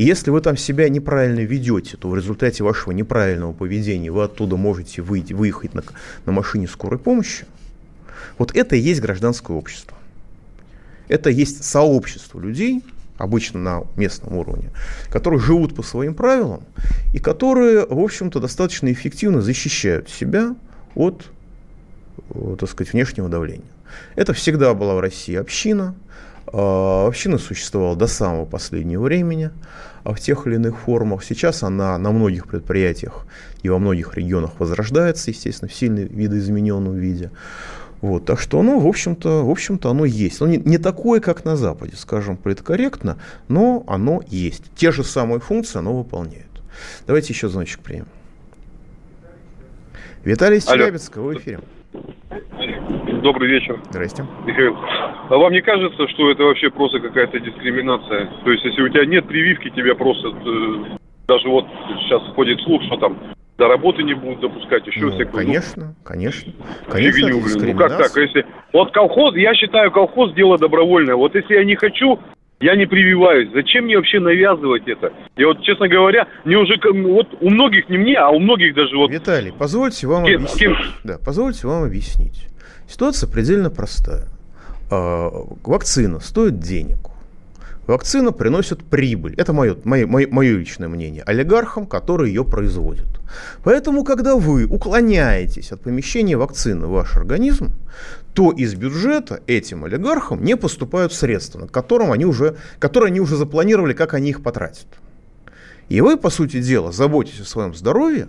и 0.00 0.02
если 0.02 0.30
вы 0.30 0.40
там 0.40 0.56
себя 0.56 0.88
неправильно 0.88 1.40
ведете, 1.40 1.98
то 1.98 2.08
в 2.08 2.16
результате 2.16 2.64
вашего 2.64 2.92
неправильного 2.92 3.52
поведения 3.52 4.10
вы 4.10 4.24
оттуда 4.24 4.56
можете 4.56 5.02
выйти, 5.02 5.34
выехать 5.34 5.74
на, 5.74 5.82
на 6.24 6.32
машине 6.32 6.68
скорой 6.68 6.98
помощи. 6.98 7.44
Вот 8.38 8.56
это 8.56 8.76
и 8.76 8.78
есть 8.78 9.02
гражданское 9.02 9.54
общество. 9.54 9.94
Это 11.08 11.28
есть 11.28 11.64
сообщество 11.64 12.40
людей, 12.40 12.82
обычно 13.18 13.60
на 13.60 13.82
местном 13.96 14.38
уровне, 14.38 14.70
которые 15.10 15.38
живут 15.38 15.74
по 15.74 15.82
своим 15.82 16.14
правилам 16.14 16.62
и 17.12 17.18
которые, 17.18 17.84
в 17.84 17.98
общем-то, 17.98 18.40
достаточно 18.40 18.90
эффективно 18.90 19.42
защищают 19.42 20.08
себя 20.08 20.56
от, 20.94 21.26
э, 22.30 22.56
так 22.58 22.70
сказать, 22.70 22.94
внешнего 22.94 23.28
давления. 23.28 23.68
Это 24.16 24.32
всегда 24.32 24.72
была 24.72 24.94
в 24.94 25.00
России 25.00 25.34
община. 25.34 25.94
А, 26.52 27.06
община 27.06 27.38
существовала 27.38 27.96
до 27.96 28.06
самого 28.06 28.44
последнего 28.44 29.02
времени. 29.02 29.50
А 30.02 30.14
в 30.14 30.20
тех 30.20 30.46
или 30.46 30.54
иных 30.54 30.78
формах. 30.78 31.22
Сейчас 31.22 31.62
она 31.62 31.98
на 31.98 32.10
многих 32.10 32.46
предприятиях 32.46 33.26
и 33.62 33.68
во 33.68 33.78
многих 33.78 34.16
регионах 34.16 34.52
возрождается, 34.58 35.30
естественно, 35.30 35.68
в 35.68 35.74
сильно 35.74 36.00
видоизмененном 36.00 36.94
виде. 36.94 37.30
Вот, 38.00 38.24
так 38.24 38.40
что 38.40 38.60
оно, 38.60 38.78
в 38.78 38.86
общем-то, 38.86 39.44
в 39.44 39.50
общем-то, 39.50 39.90
оно 39.90 40.06
есть. 40.06 40.40
Оно 40.40 40.52
не, 40.52 40.56
не 40.56 40.78
такое, 40.78 41.20
как 41.20 41.44
на 41.44 41.54
Западе, 41.56 41.96
скажем, 41.96 42.38
политкорректно, 42.38 43.18
но 43.48 43.84
оно 43.86 44.22
есть. 44.26 44.64
Те 44.74 44.90
же 44.90 45.04
самые 45.04 45.40
функции 45.40 45.78
оно 45.78 45.94
выполняет. 45.94 46.46
Давайте 47.06 47.34
еще 47.34 47.50
звоночек 47.50 47.80
примем. 47.80 48.06
Виталий 50.24 50.62
Челябинска, 50.62 51.20
в 51.20 51.34
эфире. 51.34 51.60
Добрый 53.22 53.48
вечер. 53.50 53.78
Здрасте. 53.90 54.24
Михаил, 54.46 54.76
А 55.28 55.36
вам 55.36 55.52
не 55.52 55.60
кажется, 55.60 56.08
что 56.08 56.30
это 56.30 56.42
вообще 56.44 56.70
просто 56.70 57.00
какая-то 57.00 57.38
дискриминация? 57.40 58.28
То 58.44 58.50
есть, 58.50 58.64
если 58.64 58.82
у 58.82 58.88
тебя 58.88 59.04
нет 59.04 59.26
прививки, 59.26 59.68
тебя 59.70 59.94
просто 59.94 60.28
э, 60.28 60.96
даже 61.28 61.48
вот 61.48 61.66
сейчас 62.00 62.22
ходит 62.34 62.60
слух, 62.62 62.82
что 62.84 62.96
там 62.96 63.18
до 63.58 63.68
работы 63.68 64.02
не 64.02 64.14
будут 64.14 64.40
допускать, 64.40 64.86
еще 64.86 65.00
Ну, 65.00 65.10
всякую. 65.10 65.44
конечно, 65.44 65.94
конечно. 66.02 66.52
Конечно, 66.88 67.28
Фигню, 67.28 67.40
блин. 67.44 67.72
Ну 67.74 67.78
как 67.78 67.90
так? 67.90 67.98
дискриминация. 68.06 68.22
Если... 68.24 68.46
Вот 68.72 68.90
колхоз, 68.92 69.36
я 69.36 69.54
считаю, 69.54 69.90
колхоз 69.90 70.32
дело 70.32 70.56
добровольное. 70.56 71.14
Вот 71.14 71.34
если 71.34 71.54
я 71.54 71.64
не 71.64 71.76
хочу, 71.76 72.18
я 72.60 72.74
не 72.74 72.86
прививаюсь. 72.86 73.50
Зачем 73.52 73.84
мне 73.84 73.96
вообще 73.96 74.18
навязывать 74.18 74.88
это? 74.88 75.12
И 75.36 75.44
вот, 75.44 75.62
честно 75.62 75.88
говоря, 75.88 76.26
мне 76.46 76.56
уже, 76.56 76.78
как- 76.78 76.94
вот 76.94 77.28
у 77.40 77.50
многих, 77.50 77.90
не 77.90 77.98
мне, 77.98 78.16
а 78.16 78.30
у 78.30 78.38
многих 78.38 78.74
даже 78.74 78.96
вот... 78.96 79.10
Виталий, 79.10 79.52
позвольте 79.52 80.06
вам 80.06 80.24
Кем- 80.24 80.36
объяснить. 80.36 80.58
кем? 80.58 80.76
Да, 81.04 81.18
позвольте 81.24 81.66
вам 81.68 81.84
объяснить. 81.84 82.46
Ситуация 82.90 83.28
предельно 83.28 83.70
простая. 83.70 84.26
А, 84.90 85.30
Вакцина 85.62 86.18
стоит 86.18 86.58
денег. 86.58 86.98
Вакцина 87.86 88.32
приносит 88.32 88.82
прибыль. 88.84 89.34
Это 89.36 89.52
мое, 89.52 89.76
мое, 89.84 90.06
мое, 90.06 90.28
мое 90.28 90.56
личное 90.56 90.88
мнение. 90.88 91.22
Олигархам, 91.22 91.86
которые 91.86 92.34
ее 92.34 92.44
производят. 92.44 93.06
Поэтому, 93.62 94.04
когда 94.04 94.34
вы 94.34 94.66
уклоняетесь 94.66 95.70
от 95.72 95.82
помещения 95.82 96.36
вакцины 96.36 96.86
в 96.86 96.90
ваш 96.90 97.16
организм, 97.16 97.72
то 98.34 98.50
из 98.50 98.74
бюджета 98.74 99.40
этим 99.46 99.84
олигархам 99.84 100.44
не 100.44 100.56
поступают 100.56 101.12
средства, 101.12 101.60
на 101.60 101.68
котором 101.68 102.10
они 102.10 102.24
уже, 102.24 102.56
которые 102.80 103.08
они 103.08 103.20
уже 103.20 103.36
запланировали, 103.36 103.92
как 103.92 104.14
они 104.14 104.30
их 104.30 104.42
потратят. 104.42 104.86
И 105.88 106.00
вы, 106.00 106.16
по 106.16 106.30
сути 106.30 106.60
дела, 106.60 106.92
заботитесь 106.92 107.40
о 107.40 107.44
своем 107.44 107.74
здоровье, 107.74 108.28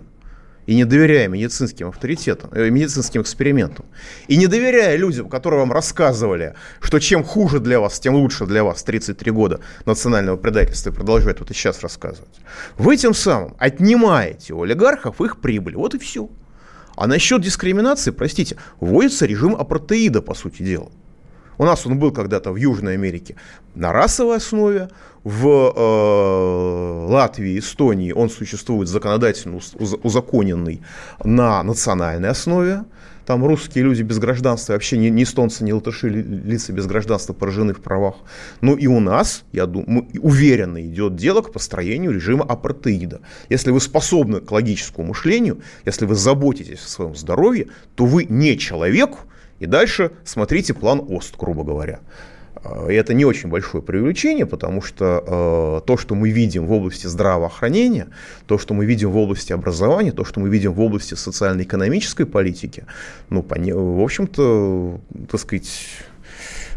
и 0.66 0.74
не 0.74 0.84
доверяя 0.84 1.28
медицинским 1.28 1.88
авторитетам, 1.88 2.50
э, 2.52 2.70
медицинским 2.70 3.22
экспериментам, 3.22 3.84
и 4.28 4.36
не 4.36 4.46
доверяя 4.46 4.96
людям, 4.96 5.28
которые 5.28 5.60
вам 5.60 5.72
рассказывали, 5.72 6.54
что 6.80 6.98
чем 6.98 7.24
хуже 7.24 7.60
для 7.60 7.80
вас, 7.80 7.98
тем 8.00 8.14
лучше 8.14 8.46
для 8.46 8.64
вас 8.64 8.82
33 8.82 9.30
года 9.32 9.60
национального 9.86 10.36
предательства 10.36 10.90
и 10.90 10.92
продолжают 10.92 11.40
вот 11.40 11.50
и 11.50 11.54
сейчас 11.54 11.80
рассказывать, 11.82 12.40
вы 12.76 12.96
тем 12.96 13.14
самым 13.14 13.54
отнимаете 13.58 14.54
у 14.54 14.62
олигархов 14.62 15.20
их 15.20 15.40
прибыль. 15.40 15.76
Вот 15.76 15.94
и 15.94 15.98
все. 15.98 16.28
А 16.96 17.06
насчет 17.06 17.40
дискриминации, 17.40 18.10
простите, 18.10 18.56
вводится 18.78 19.26
режим 19.26 19.56
апартеида, 19.56 20.20
по 20.20 20.34
сути 20.34 20.62
дела. 20.62 20.90
У 21.58 21.64
нас 21.64 21.86
он 21.86 21.98
был 21.98 22.12
когда-то 22.12 22.52
в 22.52 22.56
Южной 22.56 22.94
Америке 22.94 23.36
на 23.74 23.92
расовой 23.92 24.36
основе, 24.36 24.88
в 25.24 25.46
э, 25.46 27.06
Латвии, 27.08 27.58
Эстонии 27.58 28.12
он 28.12 28.28
существует 28.28 28.88
законодательно 28.88 29.56
уз- 29.56 29.74
уз- 29.78 29.98
узаконенный 30.02 30.82
на 31.22 31.62
национальной 31.62 32.30
основе. 32.30 32.84
Там 33.24 33.44
русские 33.46 33.84
люди 33.84 34.02
без 34.02 34.18
гражданства, 34.18 34.72
вообще 34.72 34.98
ни, 34.98 35.06
ни 35.06 35.22
эстонцы, 35.22 35.62
ни 35.62 35.70
латыши, 35.70 36.08
ли- 36.08 36.22
лица 36.22 36.72
без 36.72 36.86
гражданства 36.86 37.32
поражены 37.34 37.72
в 37.72 37.80
правах. 37.80 38.16
Ну 38.62 38.74
и 38.74 38.88
у 38.88 38.98
нас, 38.98 39.44
я 39.52 39.66
думаю, 39.66 40.08
уверенно 40.20 40.84
идет 40.84 41.14
дело 41.14 41.40
к 41.40 41.52
построению 41.52 42.10
режима 42.10 42.44
апартеида. 42.44 43.20
Если 43.48 43.70
вы 43.70 43.80
способны 43.80 44.40
к 44.40 44.50
логическому 44.50 45.08
мышлению, 45.08 45.60
если 45.84 46.04
вы 46.04 46.16
заботитесь 46.16 46.84
о 46.84 46.88
своем 46.88 47.14
здоровье, 47.14 47.68
то 47.94 48.06
вы 48.06 48.24
не 48.24 48.58
человек, 48.58 49.10
и 49.62 49.66
дальше 49.66 50.10
смотрите 50.24 50.74
план 50.74 51.00
ОСТ, 51.08 51.36
грубо 51.38 51.62
говоря. 51.62 52.00
Э, 52.64 52.88
И 52.90 52.94
это 52.94 53.14
не 53.14 53.24
очень 53.24 53.48
большое 53.48 53.80
преувеличение, 53.80 54.44
потому 54.44 54.82
что 54.82 55.04
э, 55.04 55.86
то, 55.86 55.96
что 55.96 56.16
мы 56.16 56.30
видим 56.30 56.66
в 56.66 56.72
области 56.72 57.06
здравоохранения, 57.06 58.08
то, 58.46 58.58
что 58.58 58.74
мы 58.74 58.86
видим 58.86 59.10
в 59.12 59.16
области 59.16 59.52
образования, 59.52 60.10
то, 60.10 60.24
что 60.24 60.40
мы 60.40 60.48
видим 60.48 60.72
в 60.72 60.80
области 60.80 61.14
социально-экономической 61.14 62.26
политики, 62.26 62.84
ну, 63.30 63.46
в 63.48 64.02
общем-то, 64.02 65.00
так 65.30 65.40
сказать, 65.40 65.70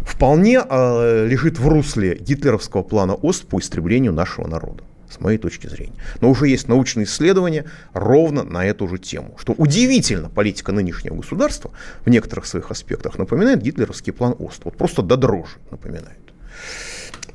вполне 0.01 0.62
э, 0.70 1.27
лежит 1.27 1.60
в 1.60 1.68
русле 1.68 2.15
гитлеровского 2.20 2.84
плана 2.84 3.15
ОСТ 3.15 3.48
по 3.48 3.58
истреблению 3.58 4.13
нашего 4.13 4.48
народа, 4.48 4.84
с 5.15 5.19
моей 5.19 5.38
точки 5.38 5.67
зрения. 5.67 5.95
Но 6.22 6.29
уже 6.29 6.48
есть 6.48 6.67
научные 6.67 7.05
исследования 7.05 7.65
ровно 7.93 8.43
на 8.43 8.65
эту 8.65 8.88
же 8.88 8.98
тему. 8.98 9.36
Что 9.38 9.53
удивительно, 9.53 10.29
политика 10.29 10.72
нынешнего 10.72 11.15
государства 11.15 11.72
в 12.05 12.10
некоторых 12.10 12.45
своих 12.45 12.69
аспектах 12.72 13.17
напоминает 13.17 13.62
гитлеровский 13.62 14.13
план 14.13 14.35
ОСТ. 14.37 14.66
Вот 14.66 14.77
просто 14.77 15.01
до 15.01 15.18
дрожи 15.18 15.57
напоминает. 15.72 16.20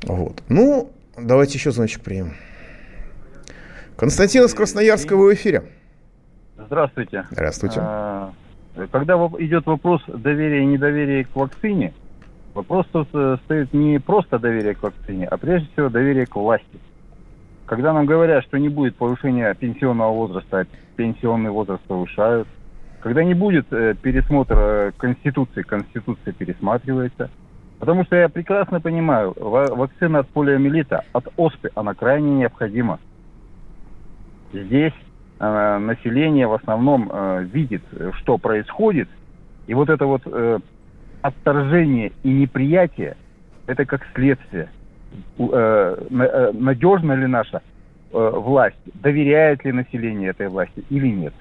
Вот. 0.03 0.41
Ну, 0.47 0.91
давайте 1.17 1.57
еще 1.57 1.71
звоночек 1.71 2.01
примем. 2.01 2.33
Константин 3.97 4.45
из 4.45 4.53
Красноярска 4.53 5.15
вы 5.15 5.31
в 5.31 5.33
эфире. 5.33 5.63
Здравствуйте. 6.57 7.25
Здравствуйте. 7.31 7.79
А, 7.81 8.33
Когда 8.91 9.15
идет 9.39 9.65
вопрос 9.65 10.01
доверия 10.07 10.63
и 10.63 10.65
недоверия 10.65 11.23
к 11.25 11.35
вакцине, 11.35 11.93
вопрос 12.53 12.85
э, 12.93 13.37
стоит 13.45 13.73
не 13.73 13.99
просто 13.99 14.39
доверие 14.39 14.75
к 14.75 14.83
вакцине, 14.83 15.27
а 15.27 15.37
прежде 15.37 15.69
всего 15.73 15.89
доверие 15.89 16.25
к 16.25 16.35
власти. 16.35 16.79
Когда 17.71 17.93
нам 17.93 18.05
говорят, 18.05 18.43
что 18.43 18.57
не 18.57 18.67
будет 18.67 18.97
повышения 18.97 19.53
пенсионного 19.53 20.11
возраста, 20.11 20.59
а 20.59 20.65
пенсионный 20.97 21.51
возраст 21.51 21.81
повышают, 21.83 22.45
когда 22.99 23.23
не 23.23 23.33
будет 23.33 23.65
э, 23.71 23.95
пересмотра 23.95 24.57
э, 24.57 24.91
Конституции, 24.97 25.61
Конституция 25.61 26.33
пересматривается. 26.33 27.29
Потому 27.79 28.03
что 28.03 28.17
я 28.17 28.27
прекрасно 28.27 28.81
понимаю, 28.81 29.33
ва- 29.37 29.73
вакцина 29.73 30.19
от 30.19 30.27
полиомиелита, 30.27 31.05
от 31.13 31.29
оспы, 31.37 31.71
она 31.73 31.93
крайне 31.93 32.31
необходима. 32.31 32.99
Здесь 34.51 34.93
э, 35.39 35.77
население 35.77 36.47
в 36.47 36.53
основном 36.53 37.09
э, 37.09 37.43
видит, 37.45 37.83
что 38.17 38.37
происходит, 38.37 39.07
и 39.67 39.73
вот 39.73 39.89
это 39.89 40.07
вот 40.07 40.23
э, 40.25 40.59
отторжение 41.21 42.11
и 42.23 42.33
неприятие, 42.33 43.15
это 43.65 43.85
как 43.85 44.05
следствие. 44.13 44.67
Э, 45.37 45.95
э, 46.09 46.51
надежна 46.53 47.13
ли 47.13 47.27
наша 47.27 47.61
э, 48.13 48.31
власть, 48.35 48.77
доверяет 48.93 49.65
ли 49.65 49.71
население 49.71 50.29
этой 50.29 50.47
власти 50.47 50.83
или 50.89 51.07
нет. 51.07 51.33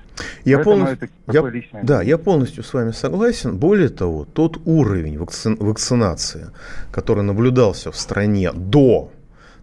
Я 0.45 0.59
полностью, 0.59 1.09
я- 1.33 1.43
личное 1.49 1.83
да, 1.83 2.03
я 2.03 2.19
полностью 2.19 2.63
с 2.63 2.75
вами 2.75 2.91
согласен. 2.91 3.57
Более 3.57 3.89
того, 3.89 4.25
тот 4.25 4.61
уровень 4.65 5.17
вакци- 5.17 5.57
вакцинации, 5.59 6.49
который 6.93 7.23
наблюдался 7.23 7.91
в 7.91 7.97
стране 7.97 8.53
до 8.53 9.11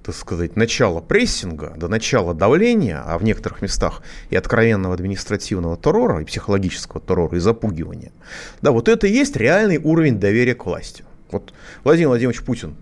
так 0.04 0.16
сказать, 0.16 0.56
начала 0.56 1.02
прессинга, 1.02 1.74
до 1.76 1.90
начала 1.90 2.34
давления, 2.34 3.04
а 3.06 3.18
в 3.18 3.26
некоторых 3.26 3.62
местах 3.62 4.02
и 4.30 4.38
откровенного 4.38 4.94
административного 4.94 5.76
террора, 5.76 6.22
и 6.22 6.24
психологического 6.24 7.02
террора, 7.02 7.36
и 7.36 7.42
запугивания. 7.42 8.14
Да, 8.62 8.72
вот 8.72 8.88
это 8.88 9.06
и 9.06 9.12
есть 9.12 9.36
реальный 9.36 9.78
уровень 9.78 10.18
доверия 10.18 10.56
к 10.56 10.66
власти. 10.66 11.04
Вот 11.30 11.54
Владимир 11.84 12.08
Владимирович 12.08 12.42
Путин 12.42 12.78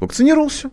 вакцинировался, 0.00 0.70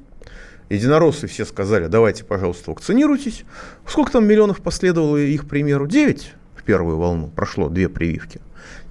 единороссы 0.70 1.28
все 1.28 1.46
сказали, 1.46 1.88
давайте, 1.88 2.24
пожалуйста, 2.24 2.72
вакцинируйтесь. 2.72 3.44
Сколько 3.88 4.14
там 4.14 4.26
миллионов 4.26 4.62
последовало 4.62 5.18
их 5.18 5.48
примеру? 5.48 5.88
9 5.88 6.34
в 6.56 6.64
первую 6.64 6.98
волну, 6.98 7.28
прошло 7.28 7.70
две 7.70 7.90
прививки. 7.90 8.42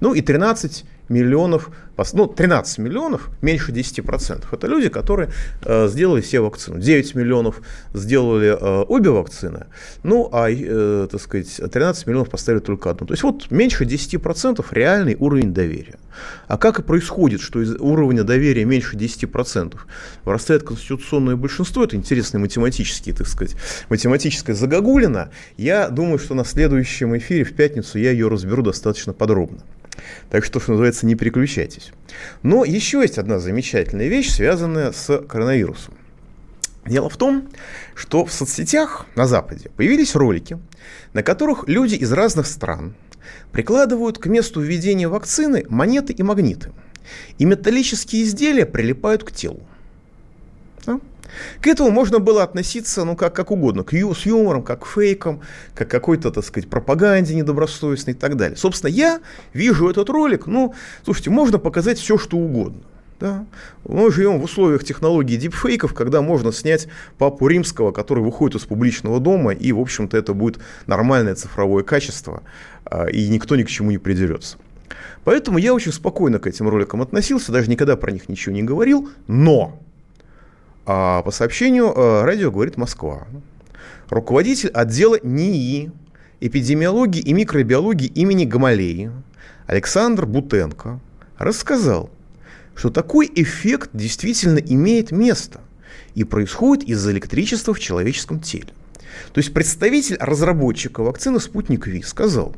Ну 0.01 0.15
и 0.15 0.21
13 0.21 0.85
миллионов, 1.09 1.71
ну 2.13 2.27
13 2.27 2.79
миллионов, 2.79 3.31
меньше 3.43 3.73
10%. 3.73 4.45
Это 4.51 4.67
люди, 4.67 4.89
которые 4.89 5.31
э, 5.63 5.89
сделали 5.89 6.21
все 6.21 6.41
вакцины. 6.41 6.81
9 6.81 7.15
миллионов 7.15 7.61
сделали 7.93 8.57
э, 8.59 8.85
обе 8.89 9.11
вакцины, 9.11 9.67
ну 10.03 10.29
а, 10.33 10.51
э, 10.51 11.09
так 11.11 11.21
сказать, 11.21 11.61
13 11.73 12.07
миллионов 12.07 12.31
поставили 12.31 12.61
только 12.61 12.91
одну. 12.91 13.07
То 13.07 13.15
есть 13.15 13.23
вот 13.23 13.51
меньше 13.51 13.85
10% 13.85 14.65
реальный 14.71 15.17
уровень 15.19 15.53
доверия. 15.53 15.99
А 16.47 16.57
как 16.57 16.79
и 16.79 16.83
происходит, 16.83 17.41
что 17.41 17.61
из 17.61 17.75
уровня 17.77 18.25
доверия 18.25 18.65
меньше 18.65 18.97
10% 18.97 19.77
вырастает 20.25 20.63
конституционное 20.63 21.37
большинство, 21.37 21.85
это 21.85 21.97
интересный 21.97 22.41
математический, 22.41 23.13
так 23.13 23.27
сказать, 23.27 23.57
математическая 23.89 24.55
загогулина. 24.55 25.31
Я 25.57 25.89
думаю, 25.89 26.19
что 26.19 26.35
на 26.35 26.45
следующем 26.45 27.17
эфире 27.17 27.45
в 27.45 27.55
пятницу 27.55 27.99
я 27.99 28.11
ее 28.11 28.29
разберу 28.29 28.63
достаточно 28.63 29.13
подробно. 29.13 29.59
Так 30.31 30.45
что, 30.45 30.61
что 30.61 30.73
называется, 30.73 31.07
не 31.07 31.15
переключайтесь. 31.15 31.93
Но 32.43 32.65
еще 32.65 33.01
есть 33.01 33.19
одна 33.19 33.39
замечательная 33.39 34.09
вещь, 34.09 34.31
связанная 34.31 34.93
с 34.93 35.19
коронавирусом. 35.19 35.95
Дело 36.87 37.09
в 37.09 37.17
том, 37.17 37.49
что 37.95 38.27
в 38.27 38.33
соцсетях 38.33 39.07
на 39.15 39.27
Западе 39.27 39.71
появились 39.77 40.15
ролики, 40.15 40.59
на 41.15 41.23
которых 41.23 41.67
люди 41.67 41.95
из 41.95 42.13
разных 42.13 42.47
стран 42.47 42.95
прикладывают 43.53 44.19
к 44.19 44.27
месту 44.27 44.61
введения 44.61 45.09
вакцины 45.09 45.65
монеты 45.69 46.13
и 46.13 46.23
магниты. 46.23 46.73
И 47.39 47.45
металлические 47.45 48.25
изделия 48.25 48.67
прилипают 48.67 49.25
к 49.25 49.33
телу. 49.33 49.63
Да? 50.85 51.01
К 51.61 51.67
этому 51.67 51.91
можно 51.91 52.19
было 52.19 52.43
относиться, 52.43 53.05
ну, 53.05 53.17
как, 53.17 53.35
как 53.35 53.51
угодно, 53.51 53.85
к 53.85 53.93
ю, 53.93 54.15
с 54.15 54.27
юмором, 54.27 54.63
как 54.63 54.85
к 54.85 54.87
фейкам, 54.87 55.41
как 55.75 55.89
какой-то, 55.89 56.31
так 56.31 56.45
сказать, 56.45 56.69
пропаганде 56.69 57.35
недобросовестной 57.35 58.15
и 58.15 58.17
так 58.17 58.37
далее. 58.37 58.57
Собственно, 58.57 58.91
я 58.91 59.21
вижу 59.53 59.89
этот 59.89 60.09
ролик, 60.11 60.47
ну, 60.47 60.75
слушайте, 61.05 61.31
можно 61.31 61.59
показать 61.59 61.99
все, 61.99 62.19
что 62.19 62.37
угодно. 62.37 62.83
Да? 63.21 63.47
Мы 63.87 64.11
живем 64.11 64.41
в 64.41 64.45
условиях 64.45 64.85
технологии 64.85 65.37
дипфейков, 65.37 65.95
когда 65.95 66.21
можно 66.21 66.53
снять 66.53 66.89
папу 67.17 67.47
римского, 67.47 67.93
который 67.93 68.23
выходит 68.23 68.57
из 68.57 68.67
публичного 68.67 69.21
дома, 69.21 69.53
и, 69.53 69.73
в 69.73 69.81
общем-то, 69.81 70.17
это 70.17 70.35
будет 70.35 70.59
нормальное 70.87 71.35
цифровое 71.35 71.85
качество, 71.85 72.43
а, 72.85 73.07
и 73.07 73.29
никто 73.29 73.57
ни 73.57 73.63
к 73.63 73.69
чему 73.69 73.91
не 73.91 73.99
придерется. 73.99 74.59
Поэтому 75.25 75.59
я 75.59 75.73
очень 75.73 75.93
спокойно 75.93 76.39
к 76.39 76.47
этим 76.47 76.69
роликам 76.69 77.03
относился, 77.03 77.53
даже 77.53 77.71
никогда 77.71 77.97
про 77.97 78.11
них 78.13 78.29
ничего 78.29 78.55
не 78.55 78.63
говорил, 78.63 79.09
но 79.27 79.81
а, 80.87 81.23
по 81.23 81.31
сообщению 81.31 81.93
а, 81.95 82.25
радио 82.25 82.51
говорит 82.51 82.77
Москва. 82.77 83.27
Руководитель 84.09 84.69
отдела 84.69 85.19
НИИ, 85.23 85.91
эпидемиологии 86.41 87.21
и 87.21 87.33
микробиологии 87.33 88.07
имени 88.07 88.45
Гамалеи 88.45 89.11
Александр 89.67 90.27
Бутенко 90.27 91.01
рассказал, 91.39 92.11
что 92.75 92.91
такой 92.91 93.31
эффект 93.35 93.91
действительно 93.95 94.59
имеет 94.59 95.11
место 95.11 95.61
и 96.15 96.25
происходит 96.25 96.85
из-за 96.85 97.13
электричества 97.13 97.73
в 97.73 97.81
человеческом 97.81 98.41
теле. 98.41 98.69
То 99.33 99.39
есть 99.39 99.55
представитель 99.55 100.17
разработчика 100.21 101.03
вакцины 101.03 101.41
«Спутник 101.41 101.87
Ви» 101.87 102.03
сказал, 102.03 102.55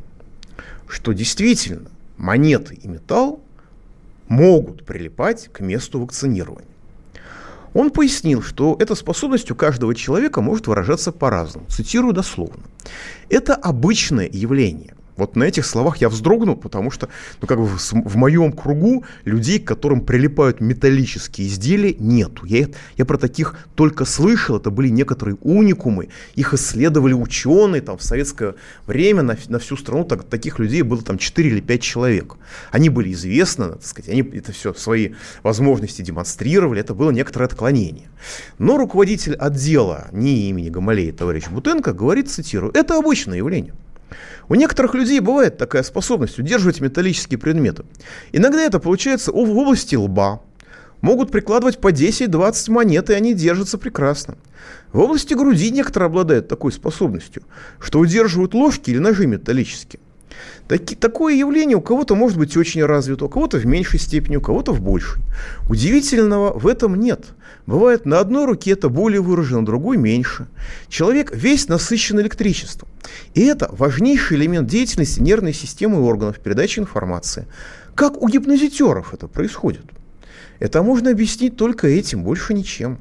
что 0.89 1.13
действительно 1.13 1.91
монеты 2.17 2.75
и 2.75 2.89
металл 2.89 3.41
могут 4.29 4.85
прилипать 4.85 5.49
к 5.53 5.61
месту 5.61 6.01
вакцинирования. 6.01 6.76
Он 7.77 7.91
пояснил, 7.91 8.41
что 8.41 8.75
эта 8.81 8.95
способность 8.95 9.51
у 9.51 9.55
каждого 9.55 9.95
человека 9.95 10.41
может 10.41 10.67
выражаться 10.67 11.13
по-разному. 11.13 11.67
Цитирую 11.69 12.15
дословно. 12.15 12.63
Это 13.29 13.55
обычное 13.55 14.31
явление. 14.33 14.96
Вот 15.17 15.35
на 15.35 15.45
этих 15.45 15.65
словах 15.65 15.99
я 15.99 16.09
вздрогнул, 16.09 16.57
потому 16.57 16.91
что, 16.91 17.09
ну, 17.41 17.47
как 17.47 17.59
бы 17.59 17.67
в, 17.67 17.79
в 17.79 18.17
моем 18.17 18.53
кругу 18.53 19.05
людей, 19.25 19.59
к 19.59 19.67
которым 19.67 20.03
прилипают 20.03 20.61
металлические 20.61 21.49
изделия, 21.49 21.95
нету. 21.99 22.45
Я, 22.45 22.69
я 22.97 23.05
про 23.05 23.17
таких 23.17 23.57
только 23.75 24.05
слышал, 24.05 24.57
это 24.57 24.71
были 24.71 24.89
некоторые 24.89 25.37
уникумы, 25.41 26.09
их 26.35 26.53
исследовали 26.55 27.15
ученые, 27.15 27.81
там, 27.81 27.97
в 27.97 28.03
советское 28.03 28.55
время 28.87 29.23
на, 29.23 29.37
на 29.49 29.59
всю 29.59 29.77
страну 29.77 30.05
так, 30.05 30.25
таких 30.25 30.59
людей 30.59 30.83
было 30.83 31.03
там 31.03 31.19
4 31.19 31.49
или 31.49 31.61
5 31.61 31.83
человек. 31.83 32.35
Они 32.71 32.89
были 32.91 33.13
известны, 33.13 33.71
так 33.71 33.85
сказать, 33.85 34.11
они 34.11 34.23
это 34.23 34.53
все, 34.53 34.75
свои 34.75 35.13
возможности 35.43 36.03
демонстрировали, 36.03 36.81
это 36.81 36.95
было 36.95 37.11
некоторое 37.11 37.47
отклонение. 37.47 38.09
Но 38.59 38.77
руководитель 38.77 39.35
отдела 39.35 40.09
НИИ 40.13 40.49
имени 40.51 40.69
Гамалея, 40.69 41.13
товарищ 41.13 41.49
Бутенко, 41.49 41.93
говорит, 41.93 42.31
цитирую, 42.31 42.73
это 42.75 42.99
обычное 42.99 43.39
явление. 43.39 43.75
У 44.49 44.55
некоторых 44.55 44.95
людей 44.95 45.21
бывает 45.21 45.59
такая 45.59 45.83
способность 45.83 46.39
удерживать 46.39 46.81
металлические 46.81 47.39
предметы. 47.39 47.85
Иногда 48.33 48.63
это 48.63 48.79
получается 48.79 49.33
в 49.33 49.37
области 49.37 49.97
лба. 49.97 50.41
Могут 51.01 51.31
прикладывать 51.31 51.79
по 51.79 51.93
10-20 51.93 52.71
монет, 52.71 53.11
и 53.11 53.15
они 53.15 53.35
держатся 53.35 53.79
прекрасно. 53.79 54.37
В 54.93 55.01
области 55.01 55.35
груди 55.35 55.71
некоторые 55.71 56.07
обладают 56.07 56.49
такой 56.49 56.73
способностью, 56.73 57.43
что 57.79 57.99
удерживают 57.99 58.55
ложки 58.55 58.91
или 58.91 58.99
ножи 58.99 59.27
металлические. 59.27 60.01
Таки, 60.69 60.97
такое 60.97 61.35
явление 61.35 61.77
у 61.77 61.81
кого-то 61.81 62.15
может 62.15 62.39
быть 62.39 62.57
очень 62.57 62.85
развито, 62.85 63.27
у 63.27 63.29
кого-то 63.29 63.59
в 63.59 63.67
меньшей 63.67 64.01
степени, 64.01 64.37
у 64.37 64.41
кого-то 64.41 64.73
в 64.73 64.81
большей. 64.81 65.23
Удивительного 65.69 66.59
в 66.59 66.67
этом 66.67 66.99
нет. 66.99 67.27
Бывает, 67.67 68.05
на 68.07 68.19
одной 68.19 68.47
руке 68.47 68.73
это 68.73 68.89
более 68.89 69.21
выражено, 69.21 69.61
на 69.61 69.67
другой 69.67 69.97
меньше. 69.97 70.47
Человек 70.89 71.35
весь 71.35 71.69
насыщен 71.69 72.21
электричеством. 72.21 72.89
И 73.35 73.43
это 73.45 73.69
важнейший 73.71 74.37
элемент 74.37 74.69
деятельности 74.69 75.21
нервной 75.21 75.53
системы 75.53 75.97
и 75.97 76.01
органов 76.01 76.39
передачи 76.41 76.79
информации. 76.81 77.47
Как 77.95 78.21
у 78.21 78.29
гипнозитеров 78.29 79.15
это 79.15 79.29
происходит? 79.29 79.85
Это 80.59 80.83
можно 80.83 81.11
объяснить 81.11 81.57
только 81.57 81.87
этим, 81.87 82.23
больше 82.23 82.55
ничем. 82.55 82.99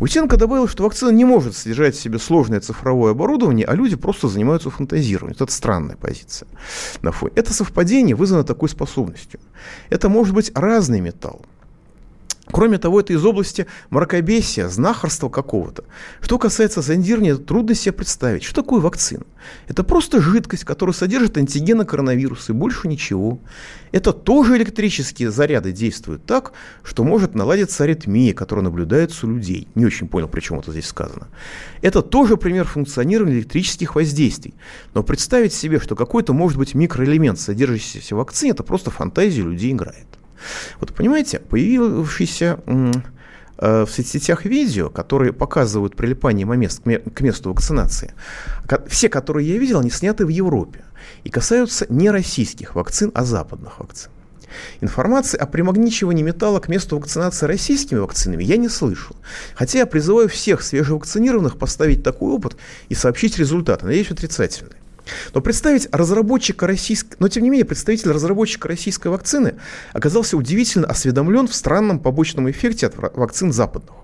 Утенко 0.00 0.36
добавил, 0.36 0.68
что 0.68 0.84
вакцина 0.84 1.10
не 1.10 1.24
может 1.24 1.56
содержать 1.56 1.94
в 1.94 2.00
себе 2.00 2.18
сложное 2.18 2.60
цифровое 2.60 3.12
оборудование, 3.12 3.66
а 3.66 3.74
люди 3.74 3.96
просто 3.96 4.28
занимаются 4.28 4.70
фантазированием. 4.70 5.36
Это 5.40 5.52
странная 5.52 5.96
позиция 5.96 6.48
на 7.02 7.12
фоне. 7.12 7.32
Это 7.36 7.52
совпадение 7.52 8.16
вызвано 8.16 8.44
такой 8.44 8.68
способностью. 8.68 9.40
Это 9.90 10.08
может 10.08 10.34
быть 10.34 10.52
разный 10.54 11.00
металл. 11.00 11.44
Кроме 12.50 12.78
того, 12.78 13.00
это 13.00 13.12
из 13.12 13.24
области 13.24 13.66
мракобесия, 13.90 14.68
знахарства 14.68 15.28
какого-то. 15.28 15.84
Что 16.20 16.38
касается 16.38 16.82
зондирования, 16.82 17.36
трудно 17.36 17.74
себе 17.74 17.92
представить, 17.92 18.42
что 18.44 18.62
такое 18.62 18.80
вакцина. 18.80 19.24
Это 19.66 19.82
просто 19.82 20.20
жидкость, 20.20 20.64
которая 20.64 20.94
содержит 20.94 21.38
антигены 21.38 21.84
коронавируса 21.84 22.52
и 22.52 22.54
больше 22.54 22.86
ничего. 22.86 23.38
Это 23.92 24.12
тоже 24.12 24.56
электрические 24.56 25.30
заряды 25.30 25.72
действуют 25.72 26.26
так, 26.26 26.52
что 26.82 27.02
может 27.02 27.34
наладиться 27.34 27.84
аритмия, 27.84 28.34
которая 28.34 28.64
наблюдается 28.64 29.26
у 29.26 29.30
людей. 29.30 29.66
Не 29.74 29.86
очень 29.86 30.08
понял, 30.08 30.28
причем 30.28 30.58
это 30.58 30.70
здесь 30.70 30.86
сказано. 30.86 31.28
Это 31.80 32.02
тоже 32.02 32.36
пример 32.36 32.66
функционирования 32.66 33.36
электрических 33.36 33.94
воздействий. 33.94 34.54
Но 34.92 35.02
представить 35.02 35.54
себе, 35.54 35.80
что 35.80 35.96
какой-то 35.96 36.34
может 36.34 36.58
быть 36.58 36.74
микроэлемент, 36.74 37.38
содержащийся 37.38 38.14
в 38.14 38.18
вакцине, 38.18 38.52
это 38.52 38.62
просто 38.62 38.90
фантазия 38.90 39.42
людей 39.42 39.72
играет. 39.72 40.06
Вот 40.80 40.94
понимаете, 40.94 41.38
появившиеся 41.38 42.58
э, 42.66 43.84
в 43.84 43.88
соцсетях 43.88 44.44
видео, 44.44 44.90
которые 44.90 45.32
показывают 45.32 45.96
прилипание 45.96 46.46
к 46.46 47.20
месту 47.20 47.50
вакцинации, 47.50 48.12
все, 48.88 49.08
которые 49.08 49.48
я 49.48 49.58
видел, 49.58 49.80
они 49.80 49.90
сняты 49.90 50.26
в 50.26 50.28
Европе 50.28 50.84
и 51.24 51.30
касаются 51.30 51.86
не 51.88 52.10
российских 52.10 52.74
вакцин, 52.74 53.10
а 53.14 53.24
западных 53.24 53.78
вакцин. 53.78 54.10
Информации 54.80 55.38
о 55.38 55.46
примагничивании 55.46 56.22
металла 56.22 56.60
к 56.60 56.68
месту 56.68 56.96
вакцинации 56.96 57.46
российскими 57.46 57.98
вакцинами 57.98 58.44
я 58.44 58.56
не 58.56 58.68
слышал. 58.68 59.16
Хотя 59.54 59.80
я 59.80 59.86
призываю 59.86 60.28
всех 60.28 60.62
свежевакцинированных 60.62 61.58
поставить 61.58 62.02
такой 62.02 62.32
опыт 62.32 62.56
и 62.88 62.94
сообщить 62.94 63.38
результаты, 63.38 63.86
надеюсь, 63.86 64.10
отрицательные. 64.10 64.76
Но 65.32 65.40
представить 65.40 65.88
разработчика 65.92 66.66
российской, 66.66 67.16
но 67.18 67.28
тем 67.28 67.42
не 67.42 67.50
менее 67.50 67.66
представитель 67.66 68.10
разработчика 68.10 68.68
российской 68.68 69.08
вакцины 69.08 69.54
оказался 69.92 70.36
удивительно 70.36 70.86
осведомлен 70.86 71.46
в 71.48 71.54
странном 71.54 71.98
побочном 71.98 72.50
эффекте 72.50 72.86
от 72.86 72.96
вакцин 72.96 73.52
западных. 73.52 73.94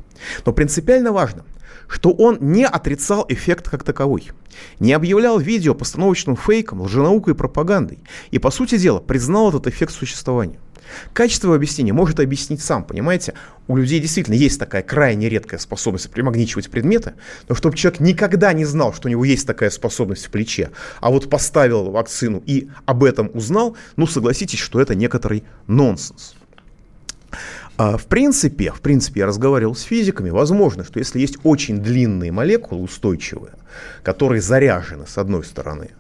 Но 0.45 0.53
принципиально 0.53 1.13
важно, 1.13 1.45
что 1.89 2.11
он 2.13 2.39
не 2.41 2.67
отрицал 2.67 3.25
эффект 3.29 3.69
как 3.69 3.83
таковой, 3.83 4.31
не 4.79 4.93
объявлял 4.93 5.39
видео 5.39 5.75
постановочным 5.75 6.37
фейком, 6.37 6.83
лженаукой 6.83 7.35
и 7.35 7.37
пропагандой, 7.37 7.99
и, 8.31 8.39
по 8.39 8.51
сути 8.51 8.79
дела, 8.79 9.01
признал 9.01 9.49
этот 9.49 9.67
эффект 9.67 9.93
существования. 9.93 10.59
Качество 11.13 11.55
объяснения 11.55 11.93
может 11.93 12.21
объяснить 12.21 12.63
сам, 12.63 12.85
понимаете? 12.85 13.35
У 13.69 13.77
людей 13.77 14.01
действительно 14.01 14.35
есть 14.35 14.59
такая 14.59 14.83
крайне 14.83 15.29
редкая 15.29 15.61
способность 15.61 16.11
примагничивать 16.11 16.71
предметы, 16.71 17.15
но 17.49 17.55
чтобы 17.55 17.77
человек 17.77 18.01
никогда 18.01 18.53
не 18.53 18.65
знал, 18.65 18.93
что 18.93 19.09
у 19.09 19.11
него 19.11 19.25
есть 19.25 19.47
такая 19.47 19.71
способность 19.71 20.27
в 20.27 20.31
плече, 20.31 20.71
а 21.01 21.11
вот 21.11 21.31
поставил 21.31 21.91
вакцину 21.91 22.43
и 22.47 22.69
об 22.87 23.05
этом 23.05 23.31
узнал, 23.35 23.77
ну 23.97 24.07
согласитесь, 24.07 24.59
что 24.59 24.81
это 24.81 24.95
некоторый 24.95 25.45
нонсенс. 25.67 26.35
А, 27.77 27.97
в 27.97 28.07
принципе, 28.07 28.73
в 28.73 28.83
принципе, 28.83 29.21
я 29.21 29.27
разговаривал 29.27 29.75
с 29.75 29.83
физиками, 29.83 30.29
возможно, 30.29 30.85
что 30.85 30.99
если 30.99 31.19
есть 31.19 31.39
очень 31.45 31.79
длинные 31.79 32.31
молекулы 32.31 32.83
устойчивые, 32.83 33.53
которые 34.03 34.43
заряжены 34.43 35.07
с 35.07 35.17
одной 35.17 35.45
стороны, 35.45 35.91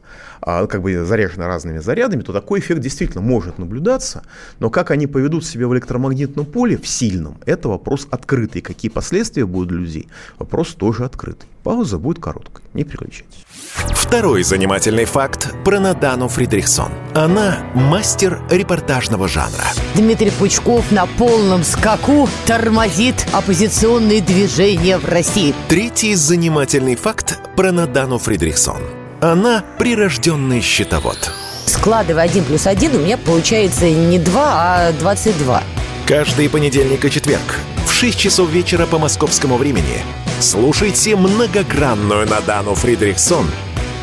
как 0.41 0.83
бы 0.83 1.05
заряжены 1.05 1.47
разными 1.47 1.79
зарядами, 1.79 2.23
то 2.23 2.33
такой 2.33 2.61
эффект 2.61 2.81
действительно 2.81 3.23
может 3.23 3.59
наблюдаться. 3.59 4.23
Но 4.59 4.71
как 4.71 4.91
они 4.91 5.07
поведут 5.07 5.45
себя 5.45 5.69
в 5.69 5.75
электромагнитном 5.75 6.47
поле, 6.47 6.77
в 6.77 6.87
сильном, 6.87 7.39
это 7.47 7.69
вопрос 7.69 8.07
открытый. 8.11 8.63
Какие 8.63 8.91
последствия 8.91 9.47
будут 9.47 9.69
для 9.69 9.79
людей, 9.79 10.09
вопрос 10.39 10.69
тоже 10.75 11.05
открытый. 11.05 11.49
Пауза 11.63 11.99
будет 11.99 12.21
короткой, 12.21 12.65
не 12.73 12.85
переключайтесь. 12.85 13.45
Второй 13.91 14.43
занимательный 14.43 15.05
факт 15.05 15.55
про 15.65 15.79
Надану 15.79 16.29
Фридрихсон. 16.29 16.91
Она 17.15 17.59
мастер 17.75 18.43
репортажного 18.51 19.29
жанра. 19.29 19.65
Дмитрий 19.95 20.31
Пучков 20.31 20.91
на 20.91 21.07
полном 21.07 21.63
скаку 21.63 22.29
тормозит 22.47 23.27
оппозиционные 23.33 24.23
движения 24.23 24.99
в 24.99 25.05
России. 25.05 25.55
Третий 25.69 26.15
занимательный 26.15 26.97
факт 26.97 27.39
про 27.57 27.73
Надану 27.73 28.19
Фридрихсон. 28.19 29.00
Она 29.21 29.63
прирожденный 29.79 30.63
счетовод. 30.63 31.31
Складывая 31.67 32.25
один 32.25 32.43
плюс 32.43 32.67
один, 32.67 32.97
у 32.97 33.01
меня 33.01 33.19
получается 33.19 33.85
не 33.85 34.19
2, 34.19 34.43
а 34.43 34.93
22. 34.93 35.63
Каждый 36.07 36.49
понедельник 36.49 37.05
и 37.05 37.11
четверг 37.11 37.59
в 37.85 37.93
6 37.93 38.19
часов 38.19 38.49
вечера 38.49 38.87
по 38.87 38.99
московскому 38.99 39.59
времени 39.59 40.03
слушайте 40.41 41.17
многогранную 41.17 42.27
Надану 42.27 42.75
Фридрихсон 42.75 43.47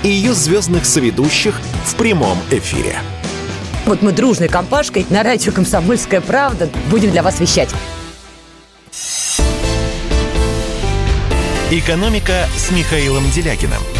и 0.03 0.07
ее 0.07 0.33
звездных 0.33 0.85
соведущих 0.85 1.59
в 1.85 1.95
прямом 1.95 2.37
эфире. 2.51 2.95
Вот 3.87 4.03
мы 4.03 4.11
дружной 4.11 4.49
компашкой 4.49 5.07
на 5.09 5.23
радио 5.23 5.51
«Комсомольская 5.51 6.21
правда» 6.21 6.69
будем 6.91 7.09
для 7.09 7.23
вас 7.23 7.39
вещать. 7.39 7.69
«Экономика» 11.71 12.47
с 12.55 12.69
Михаилом 12.69 13.23
Делякиным– 13.31 13.81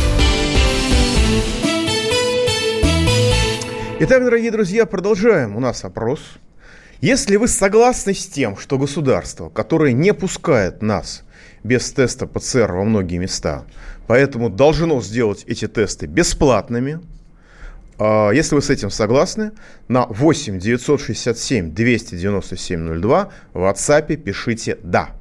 Итак, 4.00 4.24
дорогие 4.24 4.52
друзья, 4.52 4.86
продолжаем 4.86 5.56
у 5.56 5.60
нас 5.60 5.84
опрос. 5.84 6.20
Если 7.02 7.36
вы 7.36 7.48
согласны 7.48 8.14
с 8.14 8.28
тем, 8.28 8.56
что 8.56 8.78
государство, 8.78 9.50
которое 9.50 9.92
не 9.92 10.14
пускает 10.14 10.84
нас 10.84 11.24
без 11.64 11.92
теста 11.92 12.28
ПЦР 12.28 12.74
во 12.74 12.84
многие 12.84 13.18
места, 13.18 13.66
поэтому 14.06 14.52
должно 14.52 15.02
сделать 15.02 15.44
эти 15.48 15.68
тесты 15.68 16.06
бесплатными, 16.06 17.00
А, 18.00 18.30
если 18.30 18.54
вы 18.54 18.62
с 18.62 18.70
этим 18.70 18.92
согласны, 18.92 19.54
на 19.88 20.06
8 20.06 20.60
967 20.60 21.74
297 21.74 23.02
02 23.02 23.32
в 23.54 23.58
WhatsApp 23.58 24.16
пишите 24.18 24.78
«да». 24.84 25.17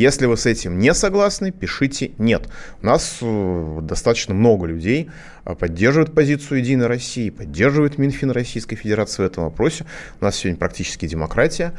Если 0.00 0.24
вы 0.24 0.38
с 0.38 0.46
этим 0.46 0.78
не 0.78 0.94
согласны, 0.94 1.50
пишите 1.50 2.12
«нет». 2.16 2.48
У 2.80 2.86
нас 2.86 3.18
э, 3.20 3.78
достаточно 3.82 4.32
много 4.32 4.64
людей 4.64 5.10
э, 5.44 5.54
поддерживают 5.54 6.14
позицию 6.14 6.60
«Единой 6.60 6.86
России», 6.86 7.28
поддерживают 7.28 7.98
Минфин 7.98 8.30
Российской 8.30 8.76
Федерации 8.76 9.22
в 9.22 9.26
этом 9.26 9.44
вопросе. 9.44 9.84
У 10.18 10.24
нас 10.24 10.36
сегодня 10.36 10.58
практически 10.58 11.06
демократия. 11.06 11.74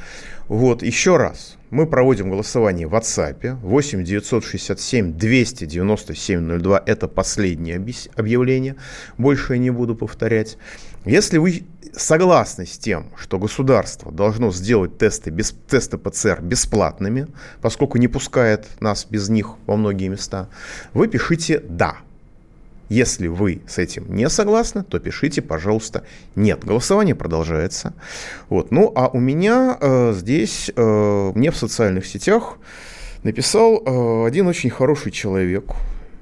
Вот, 0.51 0.83
еще 0.83 1.15
раз, 1.15 1.55
мы 1.69 1.87
проводим 1.87 2.29
голосование 2.29 2.85
в 2.85 2.93
WhatsApp 2.93 3.55
8 3.61 4.03
967 4.03 5.13
297 5.13 6.59
02. 6.59 6.83
Это 6.85 7.07
последнее 7.07 7.81
объявление. 8.17 8.75
Больше 9.17 9.53
я 9.53 9.59
не 9.59 9.69
буду 9.69 9.95
повторять. 9.95 10.57
Если 11.05 11.37
вы 11.37 11.63
согласны 11.93 12.65
с 12.65 12.77
тем, 12.77 13.13
что 13.15 13.39
государство 13.39 14.11
должно 14.11 14.51
сделать 14.51 14.97
тесты, 14.97 15.29
без, 15.29 15.55
тесты 15.69 15.97
ПЦР 15.97 16.41
бесплатными, 16.41 17.27
поскольку 17.61 17.97
не 17.97 18.09
пускает 18.09 18.67
нас 18.81 19.07
без 19.09 19.29
них 19.29 19.51
во 19.67 19.77
многие 19.77 20.09
места, 20.09 20.49
вы 20.93 21.07
пишите 21.07 21.59
«да». 21.59 21.99
Если 22.91 23.27
вы 23.27 23.61
с 23.69 23.77
этим 23.77 24.13
не 24.13 24.27
согласны, 24.27 24.83
то 24.83 24.99
пишите, 24.99 25.41
пожалуйста, 25.41 26.03
нет. 26.35 26.65
Голосование 26.65 27.15
продолжается. 27.15 27.93
Вот. 28.49 28.71
Ну, 28.71 28.91
а 28.93 29.07
у 29.07 29.17
меня 29.17 29.77
э, 29.79 30.11
здесь, 30.13 30.69
э, 30.75 31.31
мне 31.33 31.51
в 31.51 31.55
социальных 31.55 32.05
сетях 32.05 32.57
написал 33.23 33.81
э, 33.81 34.27
один 34.27 34.47
очень 34.47 34.69
хороший 34.69 35.13
человек, 35.13 35.71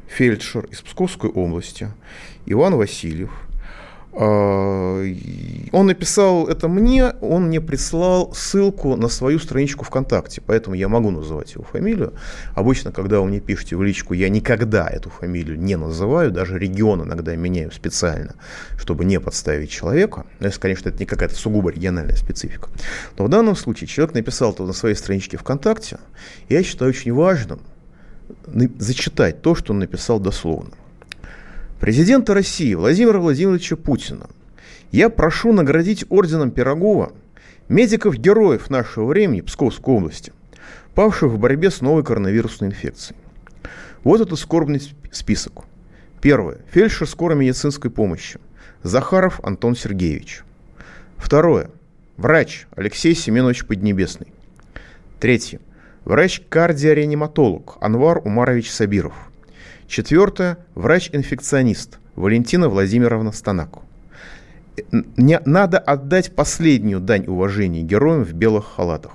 фельдшер 0.08 0.66
из 0.66 0.82
Псковской 0.82 1.32
области, 1.32 1.88
Иван 2.46 2.76
Васильев– 2.76 3.32
он 4.12 5.86
написал 5.86 6.48
это 6.48 6.68
мне, 6.68 7.14
он 7.22 7.48
мне 7.48 7.62
прислал 7.62 8.34
ссылку 8.34 8.96
на 8.96 9.08
свою 9.08 9.38
страничку 9.40 9.86
ВКонтакте, 9.86 10.42
поэтому 10.46 10.76
я 10.76 10.88
могу 10.90 11.12
называть 11.12 11.54
его 11.54 11.64
фамилию. 11.64 12.14
Обычно, 12.56 12.92
когда 12.92 13.20
вы 13.20 13.28
мне 13.28 13.40
пишете 13.40 13.76
в 13.76 13.84
личку, 13.84 14.14
я 14.14 14.30
никогда 14.30 14.88
эту 14.88 15.10
фамилию 15.10 15.60
не 15.60 15.78
называю, 15.78 16.32
даже 16.32 16.58
регион 16.58 17.04
иногда 17.04 17.36
меняю 17.36 17.72
специально, 17.72 18.34
чтобы 18.78 19.06
не 19.06 19.20
подставить 19.20 19.70
человека. 19.70 20.26
Но 20.40 20.48
если, 20.48 20.60
конечно, 20.60 20.90
это 20.90 21.00
не 21.00 21.06
какая-то 21.06 21.36
сугубо 21.36 21.70
региональная 21.70 22.16
специфика. 22.16 22.70
Но 23.18 23.26
в 23.26 23.30
данном 23.30 23.56
случае 23.56 23.88
человек 23.88 24.16
написал 24.16 24.54
это 24.54 24.64
на 24.64 24.74
своей 24.74 24.96
страничке 24.96 25.38
ВКонтакте, 25.38 26.00
и 26.48 26.56
я 26.56 26.64
считаю 26.64 26.90
очень 26.90 27.14
важным 27.14 27.60
зачитать 28.80 29.42
то, 29.42 29.56
что 29.56 29.74
он 29.74 29.80
написал 29.80 30.20
дословно. 30.20 30.72
Президента 31.80 32.34
России 32.34 32.74
Владимира 32.74 33.20
Владимировича 33.20 33.78
Путина 33.78 34.28
я 34.92 35.10
прошу 35.10 35.54
наградить 35.54 36.06
орденом 36.10 36.52
Пирогова 36.52 37.14
медиков-героев 37.70 38.70
нашего 38.70 39.06
времени 39.06 39.40
Псковской 39.40 39.96
области, 39.96 40.34
павших 40.94 41.32
в 41.32 41.38
борьбе 41.38 41.72
с 41.72 41.80
новой 41.80 42.04
коронавирусной 42.04 42.72
инфекцией. 42.72 43.18
Вот 44.04 44.20
этот 44.20 44.38
скорбный 44.38 44.82
список. 45.12 45.64
Первое. 46.22 46.58
Фельдшер 46.70 47.08
скорой 47.08 47.38
медицинской 47.38 47.90
помощи. 47.90 48.40
Захаров 48.84 49.40
Антон 49.42 49.78
Сергеевич. 49.78 50.44
Второе. 51.16 51.70
Врач 52.18 52.68
Алексей 52.76 53.16
Семенович 53.16 53.66
Поднебесный. 53.66 54.28
Третье. 55.22 55.62
Врач-кардиореаниматолог 56.04 57.78
Анвар 57.80 58.18
Умарович 58.18 58.70
Сабиров. 58.70 59.29
Четвертое. 59.90 60.60
Врач-инфекционист 60.76 61.98
Валентина 62.16 62.70
Владимировна 62.70 63.32
Станаку. 63.32 63.82
Не, 64.92 65.42
надо 65.46 65.80
отдать 65.80 66.36
последнюю 66.36 67.00
дань 67.00 67.26
уважения 67.26 67.82
героям 67.82 68.24
в 68.24 68.34
белых 68.34 68.68
халатах. 68.76 69.14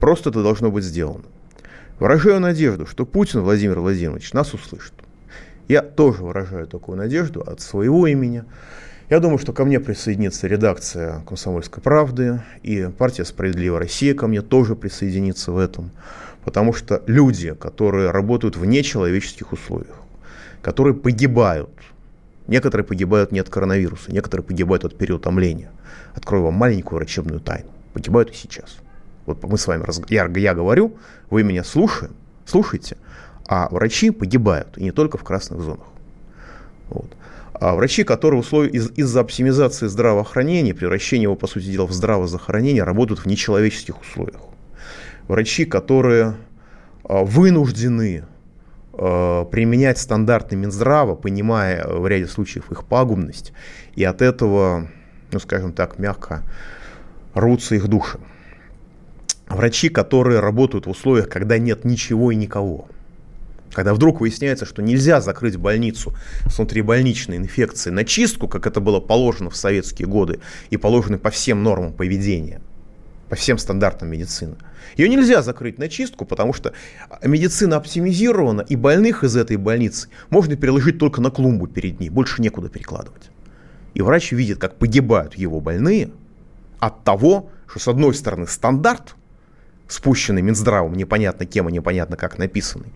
Просто 0.00 0.30
это 0.30 0.42
должно 0.42 0.72
быть 0.72 0.82
сделано. 0.82 1.22
Выражаю 2.00 2.40
надежду, 2.40 2.86
что 2.86 3.06
Путин 3.06 3.42
Владимир 3.42 3.78
Владимирович 3.78 4.32
нас 4.32 4.52
услышит. 4.52 4.94
Я 5.68 5.80
тоже 5.80 6.24
выражаю 6.24 6.66
такую 6.66 6.98
надежду 6.98 7.42
от 7.42 7.60
своего 7.60 8.08
имени. 8.08 8.42
Я 9.10 9.20
думаю, 9.20 9.38
что 9.38 9.52
ко 9.52 9.64
мне 9.64 9.78
присоединится 9.78 10.48
редакция 10.48 11.20
«Комсомольской 11.20 11.80
правды», 11.84 12.42
и 12.64 12.88
партия 12.98 13.24
«Справедливая 13.24 13.78
Россия» 13.78 14.14
ко 14.14 14.26
мне 14.26 14.42
тоже 14.42 14.74
присоединится 14.74 15.52
в 15.52 15.58
этом. 15.58 15.92
Потому 16.44 16.72
что 16.72 17.02
люди, 17.06 17.54
которые 17.54 18.10
работают 18.10 18.56
в 18.56 18.64
нечеловеческих 18.64 19.52
условиях, 19.52 19.99
которые 20.62 20.94
погибают, 20.94 21.70
некоторые 22.46 22.86
погибают 22.86 23.32
не 23.32 23.38
от 23.40 23.48
коронавируса, 23.48 24.12
некоторые 24.12 24.44
погибают 24.44 24.84
от 24.84 24.96
переутомления. 24.96 25.70
Открою 26.14 26.44
вам 26.44 26.54
маленькую 26.54 26.98
врачебную 26.98 27.40
тайну. 27.40 27.70
Погибают 27.92 28.30
и 28.30 28.34
сейчас. 28.34 28.76
Вот 29.26 29.42
мы 29.42 29.58
с 29.58 29.66
вами, 29.66 29.84
я, 30.12 30.26
я 30.26 30.54
говорю, 30.54 30.96
вы 31.28 31.42
меня 31.42 31.64
слушаем, 31.64 32.12
слушаете, 32.46 32.96
а 33.46 33.68
врачи 33.70 34.10
погибают, 34.10 34.78
и 34.78 34.84
не 34.84 34.92
только 34.92 35.18
в 35.18 35.24
красных 35.24 35.60
зонах. 35.60 35.86
Вот. 36.88 37.10
А 37.52 37.74
врачи, 37.74 38.04
которые 38.04 38.40
условия 38.40 38.70
из- 38.70 38.90
из-за 38.96 39.20
оптимизации 39.20 39.86
здравоохранения, 39.86 40.74
превращения 40.74 41.24
его, 41.24 41.36
по 41.36 41.46
сути 41.46 41.66
дела, 41.66 41.86
в 41.86 41.92
здравозахоронение, 41.92 42.84
работают 42.84 43.20
в 43.20 43.26
нечеловеческих 43.26 44.00
условиях 44.00 44.40
врачи, 45.30 45.64
которые 45.64 46.34
а, 47.04 47.24
вынуждены 47.24 48.24
применять 49.00 49.96
стандарты 49.96 50.56
Минздрава, 50.56 51.14
понимая 51.14 51.86
в 51.86 52.06
ряде 52.06 52.26
случаев 52.26 52.70
их 52.70 52.84
пагубность, 52.84 53.54
и 53.94 54.04
от 54.04 54.20
этого, 54.20 54.88
ну 55.32 55.40
скажем 55.40 55.72
так, 55.72 55.98
мягко 55.98 56.42
рвутся 57.32 57.76
их 57.76 57.88
души. 57.88 58.18
Врачи, 59.48 59.88
которые 59.88 60.40
работают 60.40 60.86
в 60.86 60.90
условиях, 60.90 61.30
когда 61.30 61.56
нет 61.56 61.86
ничего 61.86 62.30
и 62.30 62.36
никого. 62.36 62.88
Когда 63.72 63.94
вдруг 63.94 64.20
выясняется, 64.20 64.66
что 64.66 64.82
нельзя 64.82 65.22
закрыть 65.22 65.56
больницу 65.56 66.12
с 66.46 66.58
внутрибольничной 66.58 67.38
инфекцией 67.38 67.94
на 67.94 68.04
чистку, 68.04 68.48
как 68.48 68.66
это 68.66 68.80
было 68.80 69.00
положено 69.00 69.48
в 69.48 69.56
советские 69.56 70.08
годы 70.08 70.40
и 70.68 70.76
положено 70.76 71.16
по 71.16 71.30
всем 71.30 71.62
нормам 71.62 71.94
поведения– 71.94 72.60
по 73.30 73.36
всем 73.36 73.58
стандартам 73.58 74.10
медицины. 74.10 74.56
Ее 74.96 75.08
нельзя 75.08 75.40
закрыть 75.40 75.78
на 75.78 75.88
чистку, 75.88 76.24
потому 76.24 76.52
что 76.52 76.74
медицина 77.22 77.76
оптимизирована, 77.76 78.62
и 78.62 78.74
больных 78.74 79.22
из 79.22 79.36
этой 79.36 79.56
больницы 79.56 80.08
можно 80.30 80.56
переложить 80.56 80.98
только 80.98 81.20
на 81.20 81.30
клумбу 81.30 81.68
перед 81.68 82.00
ней, 82.00 82.10
больше 82.10 82.42
некуда 82.42 82.68
перекладывать. 82.68 83.30
И 83.94 84.02
врач 84.02 84.32
видит, 84.32 84.58
как 84.58 84.76
погибают 84.76 85.34
его 85.34 85.60
больные 85.60 86.10
от 86.80 87.04
того, 87.04 87.50
что 87.68 87.78
с 87.78 87.86
одной 87.86 88.14
стороны 88.14 88.48
стандарт, 88.48 89.14
спущенный 89.86 90.42
Минздравом, 90.42 90.94
непонятно 90.94 91.46
кем 91.46 91.68
и 91.68 91.72
непонятно 91.72 92.16
как 92.16 92.36
написанный, 92.36 92.92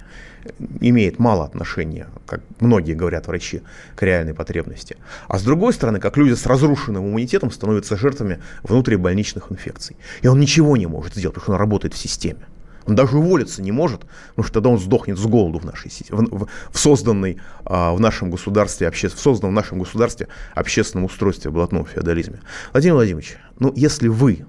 имеет 0.80 1.18
мало 1.18 1.44
отношения, 1.44 2.08
как 2.26 2.40
многие 2.60 2.94
говорят 2.94 3.26
врачи, 3.26 3.62
к 3.96 4.02
реальной 4.02 4.34
потребности. 4.34 4.96
А 5.28 5.38
с 5.38 5.42
другой 5.42 5.72
стороны, 5.72 6.00
как 6.00 6.16
люди 6.16 6.34
с 6.34 6.46
разрушенным 6.46 7.06
иммунитетом 7.08 7.50
становятся 7.50 7.96
жертвами 7.96 8.40
внутрибольничных 8.62 9.50
инфекций. 9.50 9.96
И 10.22 10.26
он 10.26 10.40
ничего 10.40 10.76
не 10.76 10.86
может 10.86 11.14
сделать, 11.14 11.34
потому 11.34 11.44
что 11.44 11.52
он 11.52 11.58
работает 11.58 11.94
в 11.94 11.98
системе. 11.98 12.46
Он 12.86 12.94
даже 12.94 13.16
уволиться 13.16 13.62
не 13.62 13.72
может, 13.72 14.00
потому 14.30 14.44
что 14.44 14.54
тогда 14.54 14.68
он 14.68 14.78
сдохнет 14.78 15.18
с 15.18 15.24
голоду 15.24 15.58
в 15.58 15.64
нашей 15.64 15.90
в, 16.10 16.10
в, 16.10 16.48
в 16.70 16.78
созданной 16.78 17.38
а, 17.64 17.94
в 17.94 18.00
нашем 18.00 18.30
государстве 18.30 18.88
обще, 18.88 19.08
в 19.08 19.18
созданном 19.18 19.52
в 19.52 19.56
нашем 19.56 19.78
государстве 19.78 20.28
общественном 20.54 21.06
устройстве 21.06 21.50
в 21.50 21.54
блатном 21.54 21.86
феодализме. 21.86 22.40
Владимир 22.72 22.96
Владимирович, 22.96 23.36
ну 23.58 23.72
если 23.74 24.08
вы 24.08 24.44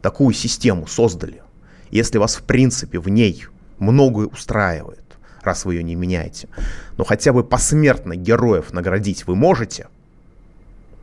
такую 0.00 0.34
систему 0.34 0.88
создали, 0.88 1.42
если 1.90 2.18
вас 2.18 2.34
в 2.34 2.42
принципе 2.42 2.98
в 2.98 3.08
ней 3.08 3.46
многое 3.78 4.26
устраивает, 4.26 5.01
раз 5.42 5.64
вы 5.64 5.74
ее 5.74 5.82
не 5.82 5.94
меняете. 5.94 6.48
Но 6.96 7.04
хотя 7.04 7.32
бы 7.32 7.44
посмертно 7.44 8.16
героев 8.16 8.72
наградить 8.72 9.26
вы 9.26 9.34
можете, 9.34 9.88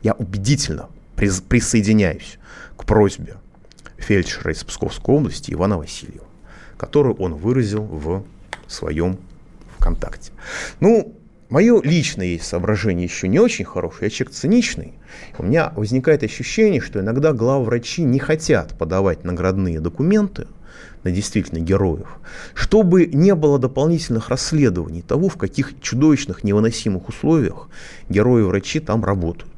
я 0.02 0.12
убедительно 0.14 0.88
присоединяюсь 1.16 2.38
к 2.76 2.84
просьбе 2.84 3.36
фельдшера 3.98 4.52
из 4.52 4.64
Псковской 4.64 5.14
области 5.14 5.52
Ивана 5.52 5.76
Васильева, 5.76 6.26
которую 6.78 7.16
он 7.16 7.34
выразил 7.34 7.82
в 7.82 8.24
своем 8.66 9.18
ВКонтакте. 9.76 10.32
Ну, 10.80 11.14
мое 11.50 11.82
личное 11.82 12.38
соображение 12.38 13.04
еще 13.04 13.28
не 13.28 13.38
очень 13.38 13.66
хорошее, 13.66 14.04
я 14.04 14.10
человек 14.10 14.34
циничный. 14.34 14.94
У 15.36 15.42
меня 15.42 15.72
возникает 15.76 16.22
ощущение, 16.22 16.80
что 16.80 17.00
иногда 17.00 17.34
главврачи 17.34 18.02
не 18.02 18.18
хотят 18.18 18.78
подавать 18.78 19.24
наградные 19.24 19.80
документы– 19.80 20.46
на 21.04 21.10
действительно 21.10 21.58
героев, 21.58 22.18
чтобы 22.54 23.06
не 23.06 23.34
было 23.34 23.58
дополнительных 23.58 24.28
расследований 24.28 25.02
того, 25.02 25.28
в 25.28 25.36
каких 25.36 25.80
чудовищных 25.80 26.44
невыносимых 26.44 27.08
условиях 27.08 27.68
герои-врачи 28.08 28.80
там 28.80 29.04
работают. 29.04 29.50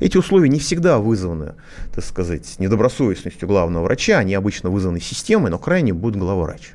Эти 0.00 0.16
условия 0.16 0.48
не 0.48 0.58
всегда 0.58 0.98
вызваны, 0.98 1.54
так 1.94 2.04
сказать, 2.04 2.56
недобросовестностью 2.58 3.46
главного 3.46 3.84
врача, 3.84 4.18
они 4.18 4.34
обычно 4.34 4.70
вызваны 4.70 4.98
системой, 4.98 5.50
но 5.50 5.58
крайне 5.58 5.92
будет 5.92 6.16
главврач. 6.16 6.72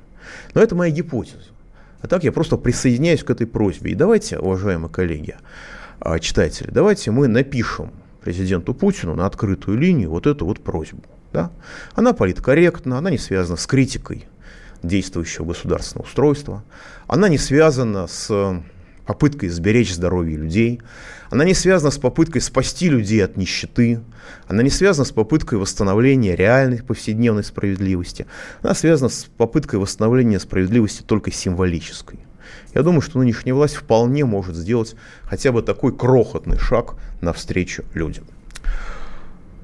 Но 0.53 0.61
это 0.61 0.75
моя 0.75 0.91
гипотеза. 0.91 1.37
А 2.01 2.07
так 2.07 2.23
я 2.23 2.31
просто 2.31 2.57
присоединяюсь 2.57 3.23
к 3.23 3.29
этой 3.31 3.47
просьбе. 3.47 3.91
И 3.91 3.95
давайте, 3.95 4.37
уважаемые 4.37 4.91
коллеги, 4.91 5.35
а, 5.99 6.19
читатели, 6.19 6.69
давайте 6.69 7.09
мы 7.09 7.27
напишем 7.27 7.91
президенту 8.21 8.75
Путину 8.75 9.15
на 9.15 9.25
открытую 9.25 9.77
линию 9.79 10.11
вот 10.11 10.27
эту 10.27 10.45
вот 10.45 10.59
просьбу. 10.59 11.01
Да? 11.35 11.51
Она 11.95 12.13
политкорректна, 12.13 12.97
она 12.97 13.09
не 13.09 13.17
связана 13.17 13.57
с 13.57 13.67
критикой 13.67 14.25
действующего 14.83 15.43
государственного 15.43 16.07
устройства, 16.07 16.63
она 17.07 17.27
не 17.27 17.37
связана 17.37 18.07
с 18.07 18.61
попыткой 19.05 19.49
сберечь 19.49 19.93
здоровье 19.93 20.37
людей, 20.37 20.81
она 21.29 21.43
не 21.43 21.53
связана 21.53 21.91
с 21.91 21.97
попыткой 21.97 22.39
спасти 22.39 22.87
людей 22.87 23.21
от 23.21 23.35
нищеты, 23.35 23.99
она 24.47 24.63
не 24.63 24.69
связана 24.69 25.03
с 25.03 25.11
попыткой 25.11 25.59
восстановления 25.59 26.37
реальной 26.37 26.81
повседневной 26.81 27.43
справедливости, 27.43 28.27
она 28.61 28.73
связана 28.73 29.09
с 29.09 29.25
попыткой 29.37 29.79
восстановления 29.79 30.39
справедливости 30.39 31.01
только 31.01 31.33
символической. 31.33 32.21
Я 32.73 32.81
думаю, 32.81 33.01
что 33.01 33.19
нынешняя 33.19 33.53
власть 33.53 33.75
вполне 33.75 34.23
может 34.23 34.55
сделать 34.55 34.95
хотя 35.23 35.51
бы 35.51 35.61
такой 35.61 35.93
крохотный 35.93 36.59
шаг 36.59 36.95
навстречу 37.19 37.83
людям. 37.93 38.23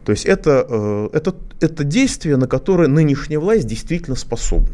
То 0.06 0.12
есть 0.12 0.26
это, 0.26 0.66
э, 0.68 1.10
это, 1.14 1.36
это 1.60 1.84
действие, 1.84 2.38
на 2.38 2.48
которое 2.48 2.88
нынешняя 2.88 3.40
власть 3.40 3.68
действительно 3.68 4.16
способна. 4.16 4.70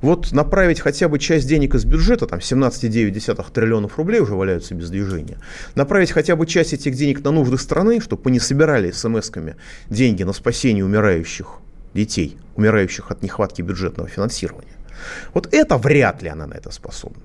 Вот 0.00 0.32
направить 0.32 0.80
хотя 0.80 1.08
бы 1.08 1.18
часть 1.18 1.48
денег 1.48 1.74
из 1.74 1.86
бюджета, 1.86 2.26
там 2.26 2.40
17,9 2.40 3.52
триллионов 3.52 3.96
рублей 3.96 4.20
уже 4.20 4.34
валяются 4.34 4.74
без 4.74 4.90
движения, 4.90 5.38
направить 5.74 6.12
хотя 6.12 6.36
бы 6.36 6.46
часть 6.46 6.74
этих 6.74 6.94
денег 6.94 7.24
на 7.24 7.30
нужды 7.30 7.56
страны, 7.56 8.00
чтобы 8.00 8.30
не 8.30 8.38
собирали 8.38 8.90
смс-ками 8.90 9.56
деньги 9.88 10.22
на 10.22 10.34
спасение 10.34 10.84
умирающих 10.84 11.60
детей, 11.94 12.36
умирающих 12.54 13.10
от 13.10 13.22
нехватки 13.22 13.62
бюджетного 13.62 14.08
финансирования. 14.08 14.76
Вот 15.32 15.48
это 15.54 15.78
вряд 15.78 16.22
ли 16.22 16.28
она 16.28 16.46
на 16.46 16.54
это 16.54 16.70
способна. 16.70 17.22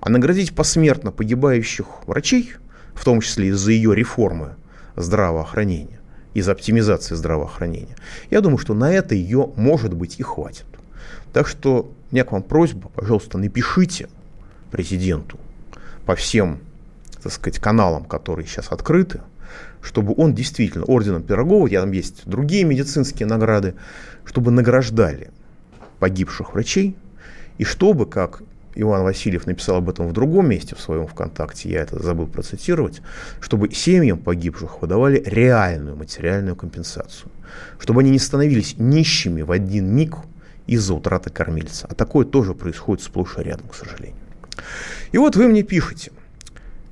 А 0.00 0.10
наградить 0.10 0.54
посмертно 0.54 1.12
погибающих 1.12 1.86
врачей, 2.06 2.52
в 2.92 3.04
том 3.04 3.20
числе 3.20 3.48
из-за 3.48 3.72
ее 3.72 3.94
реформы 3.94 4.56
здравоохранения, 4.96 5.99
из 6.34 6.48
оптимизации 6.48 7.14
здравоохранения, 7.14 7.96
я 8.30 8.40
думаю, 8.40 8.58
что 8.58 8.74
на 8.74 8.92
это 8.92 9.14
ее, 9.14 9.50
может 9.56 9.94
быть, 9.94 10.20
и 10.20 10.22
хватит. 10.22 10.66
Так 11.32 11.46
что 11.46 11.92
у 12.10 12.14
меня 12.14 12.24
к 12.24 12.32
вам 12.32 12.42
просьба, 12.42 12.88
пожалуйста, 12.88 13.38
напишите 13.38 14.08
президенту 14.70 15.38
по 16.06 16.14
всем, 16.14 16.60
так 17.22 17.32
сказать, 17.32 17.58
каналам, 17.58 18.04
которые 18.04 18.46
сейчас 18.46 18.68
открыты, 18.70 19.20
чтобы 19.82 20.14
он 20.16 20.34
действительно 20.34 20.84
орденом 20.84 21.22
Пирогова, 21.22 21.66
я 21.66 21.80
там 21.80 21.92
есть 21.92 22.22
другие 22.26 22.64
медицинские 22.64 23.26
награды, 23.26 23.74
чтобы 24.24 24.50
награждали 24.50 25.30
погибших 25.98 26.54
врачей, 26.54 26.96
и 27.58 27.64
чтобы, 27.64 28.06
как 28.06 28.42
Иван 28.80 29.02
Васильев 29.02 29.46
написал 29.46 29.76
об 29.76 29.90
этом 29.90 30.08
в 30.08 30.12
другом 30.12 30.48
месте 30.48 30.74
в 30.74 30.80
своем 30.80 31.06
ВКонтакте, 31.06 31.68
я 31.70 31.82
это 31.82 32.02
забыл 32.02 32.26
процитировать, 32.26 33.02
чтобы 33.40 33.72
семьям 33.72 34.18
погибших 34.18 34.82
выдавали 34.82 35.22
реальную 35.24 35.96
материальную 35.96 36.56
компенсацию, 36.56 37.30
чтобы 37.78 38.00
они 38.00 38.10
не 38.10 38.18
становились 38.18 38.76
нищими 38.78 39.42
в 39.42 39.50
один 39.50 39.94
миг– 39.94 40.16
из-за 40.70 40.94
утраты 40.94 41.30
кормильца. 41.30 41.88
А 41.90 41.94
такое 41.96 42.24
тоже 42.24 42.54
происходит 42.54 43.02
сплошь 43.02 43.36
и 43.38 43.42
рядом, 43.42 43.68
к 43.68 43.74
сожалению. 43.74 44.16
И 45.10 45.18
вот 45.18 45.34
вы 45.34 45.48
мне 45.48 45.64
пишете, 45.64 46.12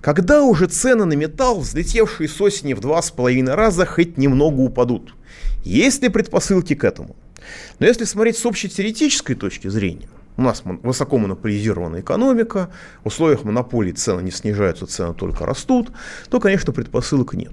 когда 0.01 0.42
уже 0.42 0.66
цены 0.66 1.05
на 1.05 1.12
металл, 1.12 1.61
взлетевшие 1.61 2.29
с 2.29 2.40
осени 2.40 2.72
в 2.72 2.81
два 2.81 3.01
с 3.01 3.12
половиной 3.12 3.55
раза, 3.55 3.87
хоть 3.87 4.18
немного 4.18 4.61
упадут? 4.61 5.14
Есть 5.64 6.03
ли 6.03 6.09
предпосылки 6.09 6.74
к 6.74 6.83
этому? 6.83 7.14
Но 7.79 7.87
если 7.87 8.03
смотреть 8.03 8.37
с 8.37 8.46
общей 8.46 8.68
теоретической 8.68 9.37
точки 9.37 9.68
зрения, 9.68 10.09
у 10.38 10.42
нас 10.42 10.62
высоко 10.64 11.18
монополизированная 11.18 12.01
экономика, 12.01 12.70
в 13.03 13.09
условиях 13.09 13.42
монополии 13.42 13.92
цены 13.92 14.22
не 14.22 14.31
снижаются, 14.31 14.87
цены 14.87 15.12
только 15.12 15.44
растут, 15.44 15.90
то, 16.31 16.38
конечно, 16.38 16.72
предпосылок 16.72 17.35
нет. 17.35 17.53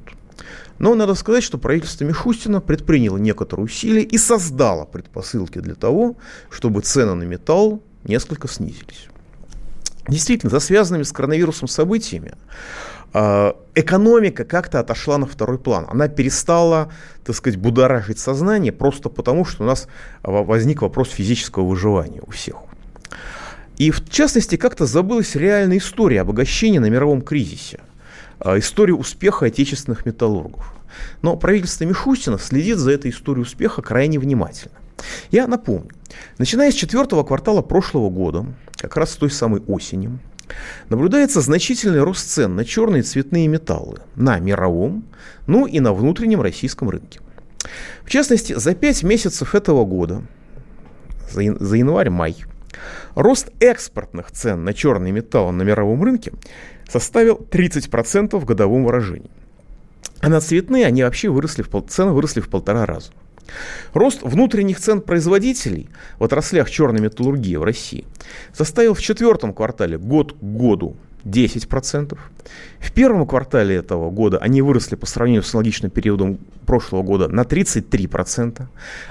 Но 0.78 0.94
надо 0.94 1.16
сказать, 1.16 1.44
что 1.44 1.58
правительство 1.58 2.06
Мишустина 2.06 2.62
предприняло 2.62 3.18
некоторые 3.18 3.66
усилия 3.66 4.04
и 4.04 4.18
создало 4.20 4.86
предпосылки 4.86 5.60
для 5.60 5.74
того, 5.74 6.16
чтобы 6.50 6.82
цены 6.82 7.16
на 7.16 7.24
металл 7.24 7.82
несколько 8.04 8.48
снизились. 8.48 9.08
Действительно, 10.08 10.52
за 10.52 10.60
связанными 10.60 11.04
с 11.04 11.12
коронавирусом 11.12 11.68
событиями 11.68 12.34
а, 13.14 13.56
экономика 13.74 14.44
как-то 14.44 14.80
отошла 14.80 15.18
на 15.18 15.26
второй 15.26 15.58
план. 15.58 15.88
Она 15.90 16.08
перестала, 16.08 16.92
так 17.24 17.36
сказать, 17.36 17.58
будоражить 17.58 18.20
сознание 18.20 18.72
просто 18.72 19.10
потому, 19.10 19.44
что 19.44 19.64
у 19.64 19.66
нас 19.66 19.88
возник 20.22 20.84
вопрос 20.84 21.10
физического 21.10 21.66
выживания 21.66 22.22
у 22.22 22.30
всех. 22.30 22.58
И 23.78 23.92
в 23.92 24.10
частности, 24.10 24.56
как-то 24.56 24.86
забылась 24.86 25.36
реальная 25.36 25.78
история 25.78 26.22
обогащения 26.22 26.80
на 26.80 26.90
мировом 26.90 27.22
кризисе– 27.22 27.80
а, 28.40 28.60
историю 28.60 28.98
успеха 28.98 29.46
отечественных 29.46 30.06
металлургов. 30.06 30.74
Но 31.22 31.36
правительство 31.38 31.84
Мишустина 31.86 32.38
следит 32.38 32.78
за 32.78 32.92
этой 32.92 33.12
историей 33.12 33.44
успеха 33.44 33.82
крайне 33.82 34.20
внимательно. 34.20 34.76
Я 35.32 35.48
напомню, 35.48 35.92
начиная 36.38 36.72
с 36.72 36.76
четвертого 36.76 37.24
квартала 37.24 37.62
прошлого 37.62 38.10
года, 38.10 38.46
как 38.78 38.96
раз 38.98 39.12
с 39.12 39.16
той 39.16 39.30
самой 39.30 39.62
осени, 39.68 40.18
наблюдается 40.90 41.42
значительный 41.42 42.02
рост 42.02 42.30
цен 42.30 42.56
на 42.56 42.64
черные 42.66 43.04
цветные 43.04 43.48
металлы 43.48 44.00
на 44.16 44.40
мировом, 44.40 45.06
ну 45.48 45.66
и 45.66 45.80
на 45.80 45.94
внутреннем 45.94 46.42
российском 46.42 46.90
рынке. 46.90 47.20
В 48.04 48.10
частности, 48.10 48.54
за 48.54 48.76
пять 48.76 49.04
месяцев 49.04 49.56
этого 49.56 49.86
года, 49.86 50.22
за, 51.32 51.42
январь-май, 51.42 52.38
рост 53.16 53.50
экспортных 53.60 54.32
цен 54.32 54.64
на 54.64 54.74
черные 54.74 55.12
металлы 55.12 55.52
на 55.52 55.64
мировом 55.64 56.04
рынке 56.04 56.34
составил 56.88 57.36
30% 57.36 58.38
в 58.38 58.46
годовом 58.46 58.86
выражении. 58.86 59.30
А 60.22 60.30
на 60.30 60.42
цветные 60.42 60.86
они 60.86 61.04
вообще 61.04 61.30
выросли 61.30 61.62
в 61.62 61.70
пол, 61.70 61.82
цены 61.82 62.12
выросли 62.12 62.42
в 62.42 62.50
полтора 62.50 62.86
раза. 62.86 63.12
Рост 63.94 64.22
внутренних 64.24 64.80
цен 64.80 65.02
производителей 65.02 65.90
в 66.18 66.24
отраслях 66.24 66.70
черной 66.70 67.02
металлургии 67.02 67.56
в 67.56 67.64
России 67.64 68.06
составил 68.54 68.94
в 68.94 69.02
четвертом 69.02 69.54
квартале 69.54 69.98
год 69.98 70.34
к 70.34 70.42
году 70.42 70.96
10%. 71.26 72.18
В 72.80 72.92
первом 72.92 73.26
квартале 73.28 73.76
этого 73.76 74.12
года 74.12 74.38
они 74.38 74.62
выросли 74.62 74.96
по 74.96 75.06
сравнению 75.06 75.44
с 75.44 75.54
аналогичным 75.54 75.92
периодом 75.92 76.38
прошлого 76.66 77.04
года 77.04 77.28
на 77.28 77.42
33%. 77.42 78.64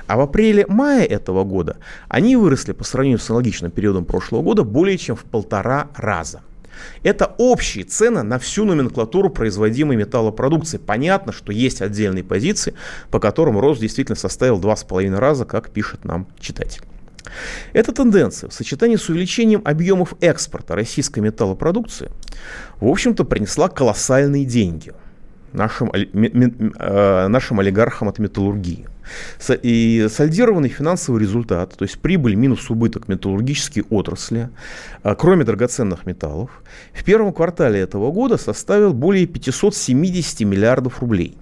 А 0.07 0.17
в 0.17 0.21
апреле-мае 0.21 1.07
этого 1.07 1.45
года 1.45 1.77
они 2.09 2.37
выросли 2.37 2.73
по 2.73 2.85
сравнению 2.85 3.19
с 3.19 3.29
аналогичным 3.29 3.71
периодом 3.71 4.05
прошлого 4.05 4.43
года 4.43 4.65
более 4.65 4.97
чем 4.97 5.17
в 5.17 5.25
полтора 5.25 5.89
раза. 5.97 6.41
Это 7.03 7.35
общие 7.39 7.85
цены 7.85 8.23
на 8.23 8.39
всю 8.39 8.65
номенклатуру 8.65 9.31
производимой 9.31 9.97
металлопродукции. 9.97 10.79
Понятно, 10.79 11.33
что 11.33 11.53
есть 11.53 11.83
отдельные 11.83 12.25
позиции, 12.25 12.75
по 13.11 13.21
которым 13.21 13.59
рост 13.59 13.81
действительно 13.81 14.17
составил 14.17 14.61
2,5 14.61 15.15
раза, 15.17 15.45
как 15.45 15.71
пишет 15.71 16.05
нам 16.05 16.27
читатель. 16.41 16.83
Эта 17.73 17.93
тенденция 17.93 18.51
в 18.51 18.55
сочетании 18.55 18.97
с 18.97 19.09
увеличением 19.09 19.63
объемов 19.65 20.15
экспорта 20.21 20.75
российской 20.75 21.21
металлопродукции, 21.21 22.11
в 22.81 22.87
общем-то, 22.87 23.25
принесла 23.25 23.69
колоссальные 23.69 24.45
деньги 24.45 24.93
нашим, 25.55 25.91
э, 25.93 27.29
нашим 27.29 27.61
олигархам 27.61 28.09
от 28.09 28.19
металлургии. 28.19 28.87
И 29.63 30.07
сольдированный 30.11 30.69
финансовый 30.69 31.21
результат, 31.21 31.77
то 31.77 31.85
есть 31.85 31.99
прибыль 31.99 32.35
минус 32.35 32.71
убыток 32.71 33.09
металлургической 33.09 33.85
отрасли, 33.91 34.49
а, 35.03 35.15
кроме 35.15 35.45
драгоценных 35.45 36.07
металлов, 36.07 36.63
в 36.93 37.05
первом 37.05 37.33
квартале 37.33 37.81
этого 37.81 38.11
года 38.13 38.39
составил 38.39 38.95
более 38.95 39.27
570 39.27 40.45
миллиардов 40.45 41.01
рублей. 41.01 41.37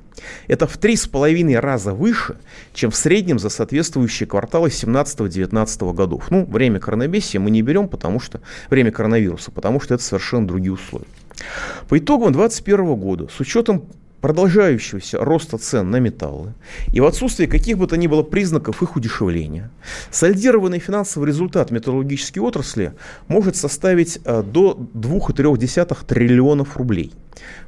Это 0.47 0.67
в 0.67 0.77
три 0.79 0.97
с 0.97 1.07
половиной 1.07 1.59
раза 1.59 1.93
выше, 1.93 2.37
чем 2.73 2.91
в 2.91 2.97
среднем 2.97 3.39
за 3.39 3.49
соответствующие 3.49 4.27
кварталы 4.27 4.69
17-19 4.69 5.95
годов. 5.95 6.31
Ну, 6.31 6.45
время 6.45 6.81
коронабесия 6.81 7.41
мы 7.41 7.51
не 7.51 7.63
берем, 7.63 7.89
потому 7.89 8.21
что 8.21 8.41
время 8.71 8.91
коронавируса, 8.91 9.51
потому 9.51 9.81
что 9.81 9.95
это 9.95 10.03
совершенно 10.03 10.47
другие 10.47 10.73
условия. 10.73 11.07
По 11.89 11.99
итогам 11.99 12.33
2021 12.33 12.95
года, 12.95 13.29
с 13.29 13.41
учетом 13.41 13.85
продолжающегося 14.23 15.19
роста 15.19 15.59
цен 15.59 15.91
на 15.91 15.97
металлы 15.97 16.55
и 16.93 17.01
в 17.01 17.07
отсутствии 17.07 17.47
каких 17.47 17.77
бы 17.77 17.89
то 17.89 17.97
ни 17.97 18.07
было 18.07 18.23
признаков 18.23 18.83
их 18.83 18.97
удешевления, 18.97 19.71
сольдированный 20.11 20.79
финансовый 20.79 21.27
результат 21.27 21.73
металлургической 21.73 22.41
отрасли 22.41 22.93
может 23.27 23.57
составить 23.57 24.21
э, 24.25 24.43
до 24.43 24.79
2,3 24.95 26.07
триллионов 26.07 26.77
рублей. 26.77 27.13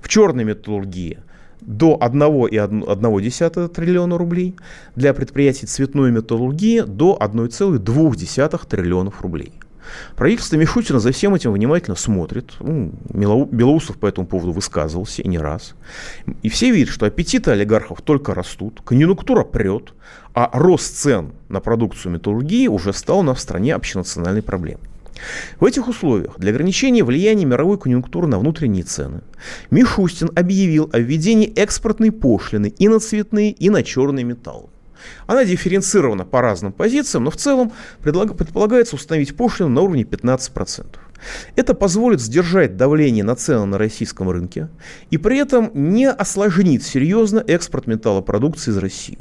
В 0.00 0.08
черной 0.08 0.44
металлургии 0.44 1.18
до 1.66 1.98
1,1 2.00 3.68
триллиона 3.68 4.18
рублей, 4.18 4.54
для 4.96 5.14
предприятий 5.14 5.66
цветной 5.66 6.10
металлургии 6.10 6.80
до 6.80 7.16
1,2 7.20 8.66
триллионов 8.68 9.22
рублей. 9.22 9.52
Правительство 10.16 10.56
Мишутина 10.56 10.98
за 10.98 11.12
всем 11.12 11.34
этим 11.34 11.52
внимательно 11.52 11.96
смотрит. 11.96 12.54
Ну, 12.60 12.92
Белоусов 13.10 13.98
по 13.98 14.06
этому 14.06 14.26
поводу 14.26 14.52
высказывался 14.52 15.22
и 15.22 15.28
не 15.28 15.38
раз. 15.38 15.74
И 16.42 16.48
все 16.48 16.70
видят, 16.70 16.88
что 16.88 17.06
аппетиты 17.06 17.50
олигархов 17.50 18.00
только 18.00 18.34
растут, 18.34 18.80
конъюнктура 18.84 19.44
прет, 19.44 19.92
а 20.32 20.50
рост 20.52 20.96
цен 20.96 21.32
на 21.48 21.60
продукцию 21.60 22.12
металлургии 22.12 22.66
уже 22.66 22.92
стал 22.92 23.22
на 23.22 23.34
стране 23.34 23.74
общенациональной 23.74 24.42
проблемой. 24.42 24.88
В 25.60 25.64
этих 25.64 25.88
условиях 25.88 26.38
для 26.38 26.50
ограничения 26.50 27.04
влияния 27.04 27.44
мировой 27.44 27.78
конъюнктуры 27.78 28.26
на 28.26 28.38
внутренние 28.38 28.84
цены 28.84 29.20
Мишустин 29.70 30.30
объявил 30.34 30.90
о 30.92 30.98
введении 30.98 31.52
экспортной 31.54 32.10
пошлины 32.10 32.74
и 32.78 32.88
на 32.88 33.00
цветные, 33.00 33.52
и 33.52 33.70
на 33.70 33.82
черные 33.82 34.24
металлы. 34.24 34.68
Она 35.26 35.44
дифференцирована 35.44 36.24
по 36.24 36.40
разным 36.40 36.72
позициям, 36.72 37.24
но 37.24 37.30
в 37.30 37.36
целом 37.36 37.72
предполагается 38.02 38.96
установить 38.96 39.36
пошлину 39.36 39.70
на 39.70 39.80
уровне 39.82 40.02
15%. 40.02 40.86
Это 41.56 41.74
позволит 41.74 42.20
сдержать 42.20 42.76
давление 42.76 43.24
на 43.24 43.34
цены 43.34 43.64
на 43.64 43.78
российском 43.78 44.28
рынке 44.28 44.68
и 45.10 45.18
при 45.18 45.38
этом 45.38 45.70
не 45.74 46.08
осложнит 46.08 46.82
серьезно 46.82 47.42
экспорт 47.46 47.86
металлопродукции 47.86 48.70
из 48.70 48.78
России. 48.78 49.18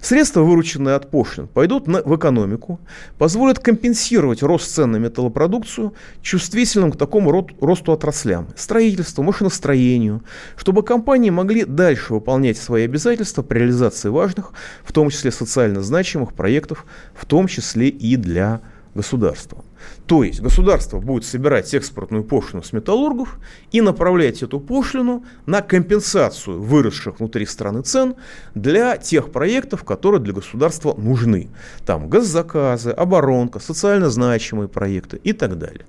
Средства, 0.00 0.42
вырученные 0.42 0.94
от 0.94 1.10
пошлин, 1.10 1.48
пойдут 1.48 1.86
на, 1.86 2.02
в 2.02 2.16
экономику, 2.16 2.80
позволят 3.18 3.58
компенсировать 3.58 4.42
рост 4.42 4.70
цен 4.72 4.92
на 4.92 4.96
металлопродукцию 4.96 5.94
чувствительным 6.22 6.92
к 6.92 6.96
такому 6.96 7.30
род, 7.30 7.52
росту 7.60 7.92
отраслям, 7.92 8.48
строительству, 8.56 9.22
машиностроению, 9.22 10.22
чтобы 10.56 10.82
компании 10.82 11.30
могли 11.30 11.64
дальше 11.64 12.14
выполнять 12.14 12.58
свои 12.58 12.84
обязательства 12.84 13.42
при 13.42 13.58
реализации 13.58 14.08
важных, 14.08 14.52
в 14.84 14.92
том 14.92 15.10
числе 15.10 15.30
социально 15.30 15.82
значимых 15.82 16.32
проектов, 16.34 16.86
в 17.14 17.24
том 17.26 17.46
числе 17.46 17.88
и 17.88 18.16
для 18.16 18.60
государства. 18.94 19.64
То 20.06 20.24
есть 20.24 20.40
государство 20.40 21.00
будет 21.00 21.24
собирать 21.24 21.72
экспортную 21.74 22.24
пошлину 22.24 22.62
с 22.62 22.72
металлургов 22.72 23.38
и 23.72 23.80
направлять 23.80 24.42
эту 24.42 24.60
пошлину 24.60 25.24
на 25.46 25.62
компенсацию 25.62 26.60
выросших 26.60 27.18
внутри 27.18 27.46
страны 27.46 27.82
цен 27.82 28.14
для 28.54 28.96
тех 28.96 29.32
проектов, 29.32 29.84
которые 29.84 30.20
для 30.20 30.32
государства 30.32 30.94
нужны. 30.96 31.48
Там 31.84 32.08
госзаказы, 32.08 32.90
оборонка, 32.90 33.58
социально 33.58 34.10
значимые 34.10 34.68
проекты 34.68 35.18
и 35.22 35.32
так 35.32 35.58
далее. 35.58 35.86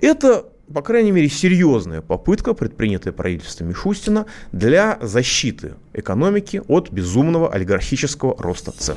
Это 0.00 0.46
по 0.72 0.82
крайней 0.82 1.12
мере, 1.12 1.28
серьезная 1.28 2.00
попытка, 2.00 2.54
предпринятая 2.54 3.12
правительством 3.12 3.68
Мишустина, 3.68 4.26
для 4.52 4.98
защиты 5.02 5.74
экономики 5.92 6.62
от 6.68 6.90
безумного 6.90 7.52
олигархического 7.52 8.34
роста 8.38 8.72
цен. 8.72 8.96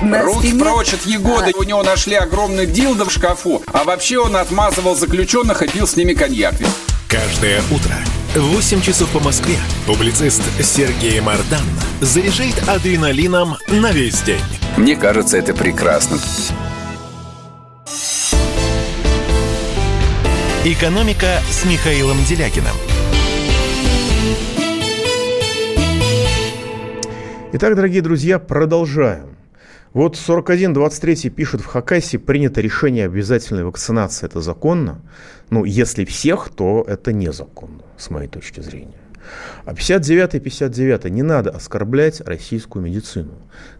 Руки 0.00 0.56
прочь 0.56 0.94
от 0.94 1.04
Егоды. 1.06 1.52
У 1.58 1.64
него 1.64 1.82
нашли 1.82 2.14
огромный 2.14 2.66
дилдо 2.66 3.04
в 3.04 3.10
шкафу. 3.10 3.62
А 3.66 3.84
вообще 3.84 4.18
он 4.18 4.36
отмазывал 4.36 4.94
заключенных 4.94 5.62
и 5.62 5.68
пил 5.68 5.86
с 5.86 5.96
ними 5.96 6.14
коньяк. 6.14 6.54
Каждое 7.08 7.60
утро 7.70 7.94
в 8.34 8.54
8 8.54 8.80
часов 8.80 9.08
по 9.10 9.18
Москве 9.18 9.56
публицист 9.86 10.42
Сергей 10.62 11.20
Мардан 11.20 11.64
заряжает 12.00 12.68
адреналином 12.68 13.56
на 13.68 13.90
весь 13.90 14.20
день. 14.22 14.40
Мне 14.76 14.94
кажется, 14.94 15.36
это 15.36 15.52
прекрасно. 15.54 16.18
«Экономика» 20.64 21.40
с 21.50 21.64
Михаилом 21.64 22.22
Делякиным. 22.24 22.76
Итак, 27.52 27.74
дорогие 27.74 28.02
друзья, 28.02 28.38
продолжаем. 28.38 29.37
Вот 29.94 30.16
41.23 30.16 31.30
пишет, 31.30 31.62
в 31.62 31.66
Хакасии 31.66 32.18
принято 32.18 32.60
решение 32.60 33.06
обязательной 33.06 33.64
вакцинации. 33.64 34.26
Это 34.26 34.40
законно? 34.40 35.00
Ну, 35.50 35.64
если 35.64 36.04
всех, 36.04 36.50
то 36.50 36.84
это 36.86 37.12
незаконно, 37.12 37.82
с 37.96 38.10
моей 38.10 38.28
точки 38.28 38.60
зрения. 38.60 39.00
А 39.64 39.74
59 39.74 40.34
и 40.34 40.40
59 40.40 41.04
не 41.10 41.22
надо 41.22 41.50
оскорблять 41.50 42.20
российскую 42.20 42.84
медицину. 42.84 43.32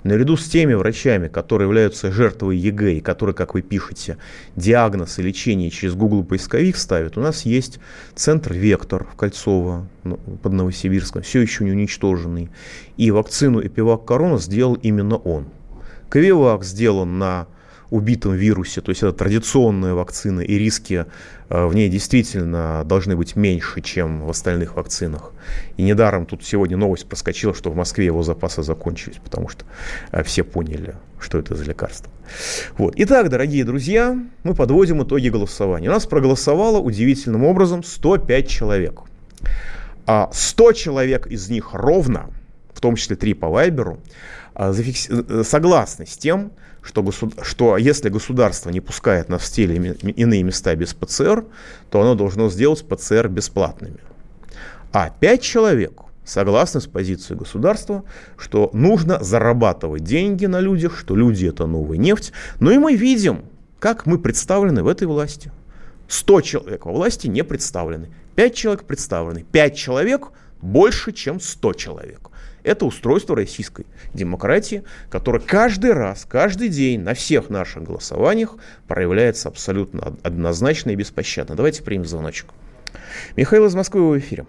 Наряду 0.02 0.36
с 0.36 0.48
теми 0.48 0.74
врачами, 0.74 1.28
которые 1.28 1.66
являются 1.66 2.12
жертвой 2.12 2.56
ЕГЭ, 2.58 2.94
и 2.94 3.00
которые, 3.00 3.34
как 3.34 3.54
вы 3.54 3.62
пишете, 3.62 4.18
диагноз 4.56 5.18
и 5.18 5.22
лечение 5.22 5.70
через 5.70 5.94
Google 5.94 6.24
поисковик 6.24 6.76
ставят, 6.76 7.16
у 7.16 7.20
нас 7.20 7.42
есть 7.42 7.80
центр 8.14 8.52
«Вектор» 8.52 9.04
в 9.04 9.16
Кольцово 9.16 9.88
ну, 10.04 10.16
под 10.16 10.52
Новосибирском, 10.52 11.22
все 11.22 11.40
еще 11.40 11.64
не 11.64 11.72
уничтоженный. 11.72 12.50
И 12.96 13.10
вакцину 13.10 13.60
«ЭпиВакКорона» 13.64 14.38
сделал 14.38 14.74
именно 14.74 15.16
он. 15.16 15.48
КовиВак 16.08 16.64
сделан 16.64 17.18
на 17.18 17.46
убитом 17.90 18.34
вирусе, 18.34 18.80
то 18.80 18.90
есть 18.90 19.02
это 19.02 19.12
традиционная 19.12 19.94
вакцина, 19.94 20.40
и 20.40 20.58
риски 20.58 21.06
э, 21.48 21.66
в 21.66 21.74
ней 21.74 21.88
действительно 21.88 22.82
должны 22.84 23.16
быть 23.16 23.34
меньше, 23.34 23.80
чем 23.80 24.26
в 24.26 24.30
остальных 24.30 24.76
вакцинах. 24.76 25.32
И 25.76 25.82
недаром 25.82 26.26
тут 26.26 26.44
сегодня 26.44 26.76
новость 26.76 27.06
проскочила, 27.06 27.54
что 27.54 27.70
в 27.70 27.76
Москве 27.76 28.04
его 28.04 28.22
запасы 28.22 28.62
закончились, 28.62 29.16
потому 29.22 29.48
что 29.48 29.64
э, 30.12 30.22
все 30.22 30.44
поняли, 30.44 30.96
что 31.18 31.38
это 31.38 31.54
за 31.54 31.64
лекарство. 31.64 32.10
Вот. 32.76 32.94
Итак, 32.96 33.30
дорогие 33.30 33.64
друзья, 33.64 34.18
мы 34.42 34.54
подводим 34.54 35.02
итоги 35.02 35.28
голосования. 35.28 35.88
У 35.88 35.92
нас 35.92 36.06
проголосовало 36.06 36.78
удивительным 36.78 37.44
образом 37.44 37.82
105 37.82 38.48
человек. 38.48 39.00
А 40.06 40.28
100 40.32 40.72
человек 40.72 41.26
из 41.26 41.48
них 41.48 41.70
ровно, 41.72 42.30
в 42.78 42.80
том 42.80 42.94
числе 42.94 43.16
3 43.16 43.34
по 43.34 43.48
Вайберу, 43.48 43.98
а, 44.54 44.72
э, 44.72 45.42
согласны 45.42 46.06
с 46.06 46.16
тем, 46.16 46.52
что, 46.80 47.02
государ... 47.02 47.44
что 47.44 47.76
если 47.76 48.08
государство 48.08 48.70
не 48.70 48.80
пускает 48.80 49.28
нас 49.28 49.42
в 49.42 49.52
те 49.52 49.64
или 49.64 49.94
иные 50.12 50.44
места 50.44 50.76
без 50.76 50.94
ПЦР, 50.94 51.44
то 51.90 52.00
оно 52.00 52.14
должно 52.14 52.48
сделать 52.48 52.86
ПЦР 52.86 53.26
бесплатными. 53.28 53.98
А 54.92 55.10
пять 55.10 55.42
человек 55.42 56.02
согласны 56.24 56.80
с 56.80 56.86
позицией 56.86 57.36
государства, 57.36 58.04
что 58.36 58.70
нужно 58.72 59.18
зарабатывать 59.24 60.04
деньги 60.04 60.46
на 60.46 60.60
людях, 60.60 60.96
что 60.96 61.16
люди 61.16 61.46
это 61.46 61.66
новая 61.66 61.96
нефть. 61.96 62.32
Но 62.60 62.70
и 62.70 62.78
мы 62.78 62.94
видим, 62.94 63.42
как 63.80 64.06
мы 64.06 64.18
представлены 64.18 64.84
в 64.84 64.86
этой 64.86 65.08
власти. 65.08 65.50
100 66.06 66.40
человек 66.42 66.86
во 66.86 66.92
власти 66.92 67.26
не 67.26 67.42
представлены. 67.42 68.08
5 68.36 68.54
человек 68.54 68.84
представлены. 68.84 69.44
5 69.50 69.76
человек 69.76 70.28
больше, 70.62 71.10
чем 71.10 71.40
100 71.40 71.72
человек. 71.72 72.28
Это 72.68 72.84
устройство 72.84 73.34
российской 73.34 73.86
демократии, 74.12 74.84
которое 75.08 75.40
каждый 75.40 75.94
раз, 75.94 76.26
каждый 76.26 76.68
день 76.68 77.00
на 77.00 77.14
всех 77.14 77.48
наших 77.48 77.82
голосованиях 77.82 78.56
проявляется 78.86 79.48
абсолютно 79.48 80.12
однозначно 80.22 80.90
и 80.90 80.94
беспощадно. 80.94 81.56
Давайте 81.56 81.82
примем 81.82 82.04
звоночек. 82.04 82.50
Михаил 83.36 83.64
из 83.64 83.74
Москвы 83.74 84.06
в 84.06 84.18
эфире. 84.18 84.44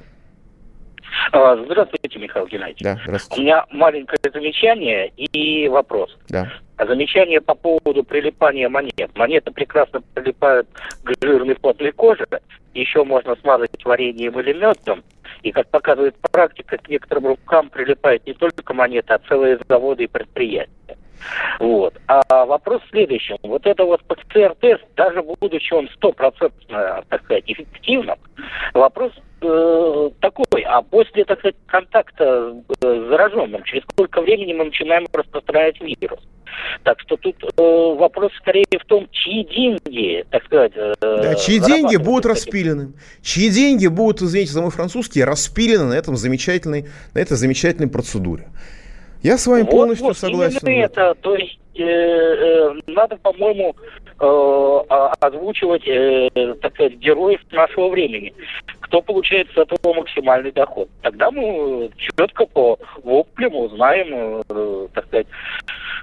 А, 1.31 1.55
здравствуйте, 1.63 2.19
Михаил 2.19 2.45
Геннадьевич. 2.47 2.81
Да, 2.81 2.99
здравствуйте. 3.05 3.41
У 3.41 3.45
меня 3.45 3.65
маленькое 3.71 4.19
замечание 4.33 5.13
и 5.15 5.69
вопрос. 5.69 6.17
Да. 6.27 6.51
Замечание 6.77 7.39
по 7.39 7.55
поводу 7.55 8.03
прилипания 8.03 8.67
монет. 8.67 9.11
Монеты 9.15 9.51
прекрасно 9.51 10.01
прилипают 10.13 10.67
к 11.03 11.23
жирной 11.23 11.55
плотной 11.55 11.93
коже. 11.93 12.27
Еще 12.73 13.05
можно 13.05 13.37
смазать 13.37 13.85
вареньем 13.85 14.37
или 14.41 14.51
медом. 14.51 15.03
И, 15.41 15.51
как 15.51 15.67
показывает 15.69 16.15
практика, 16.31 16.77
к 16.77 16.89
некоторым 16.89 17.27
рукам 17.27 17.69
прилипает 17.69 18.25
не 18.27 18.33
только 18.33 18.73
монеты, 18.73 19.13
а 19.13 19.19
целые 19.27 19.59
заводы 19.67 20.03
и 20.03 20.07
предприятия. 20.07 20.97
Вот. 21.59 21.95
А 22.07 22.45
вопрос 22.45 22.81
в 22.83 22.89
следующем. 22.89 23.37
Вот 23.43 23.65
это 23.65 23.83
вот 23.83 24.01
ПЦР-тест, 24.03 24.83
даже 24.95 25.21
будучи 25.21 25.73
он 25.73 25.89
стопроцентно, 25.89 27.03
так 27.09 27.23
сказать, 27.23 27.43
эффективным, 27.47 28.17
вопрос 28.73 29.11
э, 29.41 30.09
такой, 30.19 30.61
а 30.61 30.81
после, 30.81 31.25
так 31.25 31.39
сказать, 31.39 31.55
контакта 31.65 32.23
э, 32.23 32.75
с 32.79 33.09
зараженным, 33.09 33.63
через 33.63 33.83
сколько 33.91 34.21
времени 34.21 34.53
мы 34.53 34.65
начинаем 34.65 35.07
распространять 35.11 35.79
вирус? 35.81 36.19
Так 36.83 36.99
что 37.01 37.17
тут 37.17 37.35
э, 37.43 37.95
вопрос 37.97 38.31
скорее 38.37 38.65
в 38.79 38.85
том, 38.85 39.07
чьи 39.11 39.45
деньги, 39.45 40.25
так 40.29 40.43
сказать... 40.45 40.73
Э, 40.75 40.93
да, 40.99 41.35
чьи 41.35 41.59
деньги 41.59 41.95
будут 41.95 42.25
распилены. 42.25 42.93
Чьи 43.21 43.49
деньги 43.49 43.87
будут, 43.87 44.21
извините 44.21 44.51
за 44.51 44.61
мой 44.61 44.71
французский, 44.71 45.23
распилены 45.23 45.85
на, 45.85 45.93
этом 45.93 46.15
замечательной, 46.17 46.85
на 47.13 47.19
этой 47.19 47.37
замечательной 47.37 47.89
процедуре. 47.89 48.47
Я 49.21 49.37
с 49.37 49.47
вами 49.47 49.63
вот, 49.63 49.71
полностью 49.71 50.07
вот, 50.07 50.17
согласен. 50.17 50.65
Это, 50.67 51.15
то 51.21 51.35
есть 51.35 51.59
э, 51.75 51.83
э, 51.83 52.73
надо, 52.87 53.17
по-моему, 53.17 53.75
озвучивать, 54.19 55.87
э, 55.87 56.29
так 56.61 56.73
сказать, 56.73 56.95
героев 56.95 57.39
нашего 57.51 57.89
времени. 57.89 58.33
Кто 58.81 59.01
получает 59.01 59.47
с 59.53 59.57
этого 59.57 59.93
максимальный 59.93 60.51
доход? 60.51 60.89
Тогда 61.01 61.31
мы 61.31 61.89
четко 61.97 62.45
по 62.45 62.77
воплям 63.03 63.55
узнаем, 63.55 64.43
э, 64.49 64.87
так 64.93 65.05
сказать, 65.07 65.27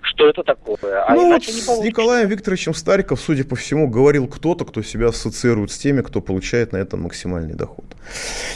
что 0.02 0.28
это 0.28 0.42
такое. 0.42 1.04
А 1.04 1.14
ну 1.14 1.32
вот 1.32 1.44
с 1.44 1.78
Николаем 1.80 2.28
Викторовичем 2.28 2.74
Стариков, 2.74 3.20
судя 3.20 3.44
по 3.44 3.56
всему, 3.56 3.88
говорил 3.88 4.28
кто-то, 4.28 4.64
кто 4.64 4.82
себя 4.82 5.08
ассоциирует 5.08 5.70
с 5.70 5.78
теми, 5.78 6.00
кто 6.00 6.20
получает 6.20 6.72
на 6.72 6.78
этом 6.78 7.02
максимальный 7.02 7.54
доход. 7.54 7.84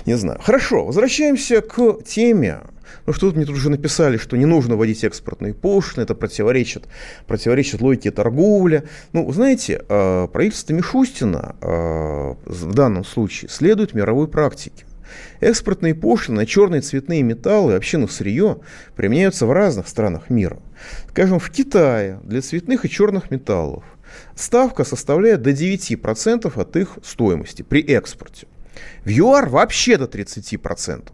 Не 0.06 0.14
знаю. 0.14 0.40
Хорошо, 0.40 0.86
возвращаемся 0.86 1.60
к 1.60 2.02
теме. 2.04 2.60
Ну 3.06 3.12
что 3.12 3.28
тут 3.28 3.36
мне 3.36 3.46
тут 3.46 3.56
уже 3.56 3.70
написали, 3.70 4.16
что 4.16 4.36
не 4.36 4.46
нужно 4.46 4.76
вводить 4.76 5.04
экспортные 5.04 5.54
пошлины, 5.54 6.04
это 6.04 6.14
противоречит, 6.14 6.88
противоречит 7.26 7.80
логике 7.80 8.10
торговли. 8.10 8.84
Ну, 9.12 9.30
знаете, 9.32 9.84
э, 9.88 10.28
правительство 10.32 10.72
Мишустина 10.72 11.56
э, 11.60 12.34
в 12.44 12.74
данном 12.74 13.04
случае 13.04 13.48
следует 13.48 13.94
мировой 13.94 14.28
практике. 14.28 14.84
Экспортные 15.40 15.94
пошлины 15.94 16.40
на 16.40 16.46
черные 16.46 16.82
цветные 16.82 17.22
металлы, 17.22 17.72
вообще 17.72 17.98
на 17.98 18.06
сырье, 18.06 18.58
применяются 18.94 19.46
в 19.46 19.52
разных 19.52 19.88
странах 19.88 20.30
мира. 20.30 20.58
Скажем, 21.08 21.38
в 21.38 21.50
Китае 21.50 22.20
для 22.22 22.42
цветных 22.42 22.84
и 22.84 22.90
черных 22.90 23.30
металлов 23.30 23.84
ставка 24.34 24.84
составляет 24.84 25.42
до 25.42 25.50
9% 25.50 26.60
от 26.60 26.76
их 26.76 26.98
стоимости 27.02 27.62
при 27.62 27.80
экспорте. 27.82 28.46
В 29.04 29.08
ЮАР 29.08 29.48
вообще 29.48 29.96
до 29.96 30.04
30%. 30.04 31.08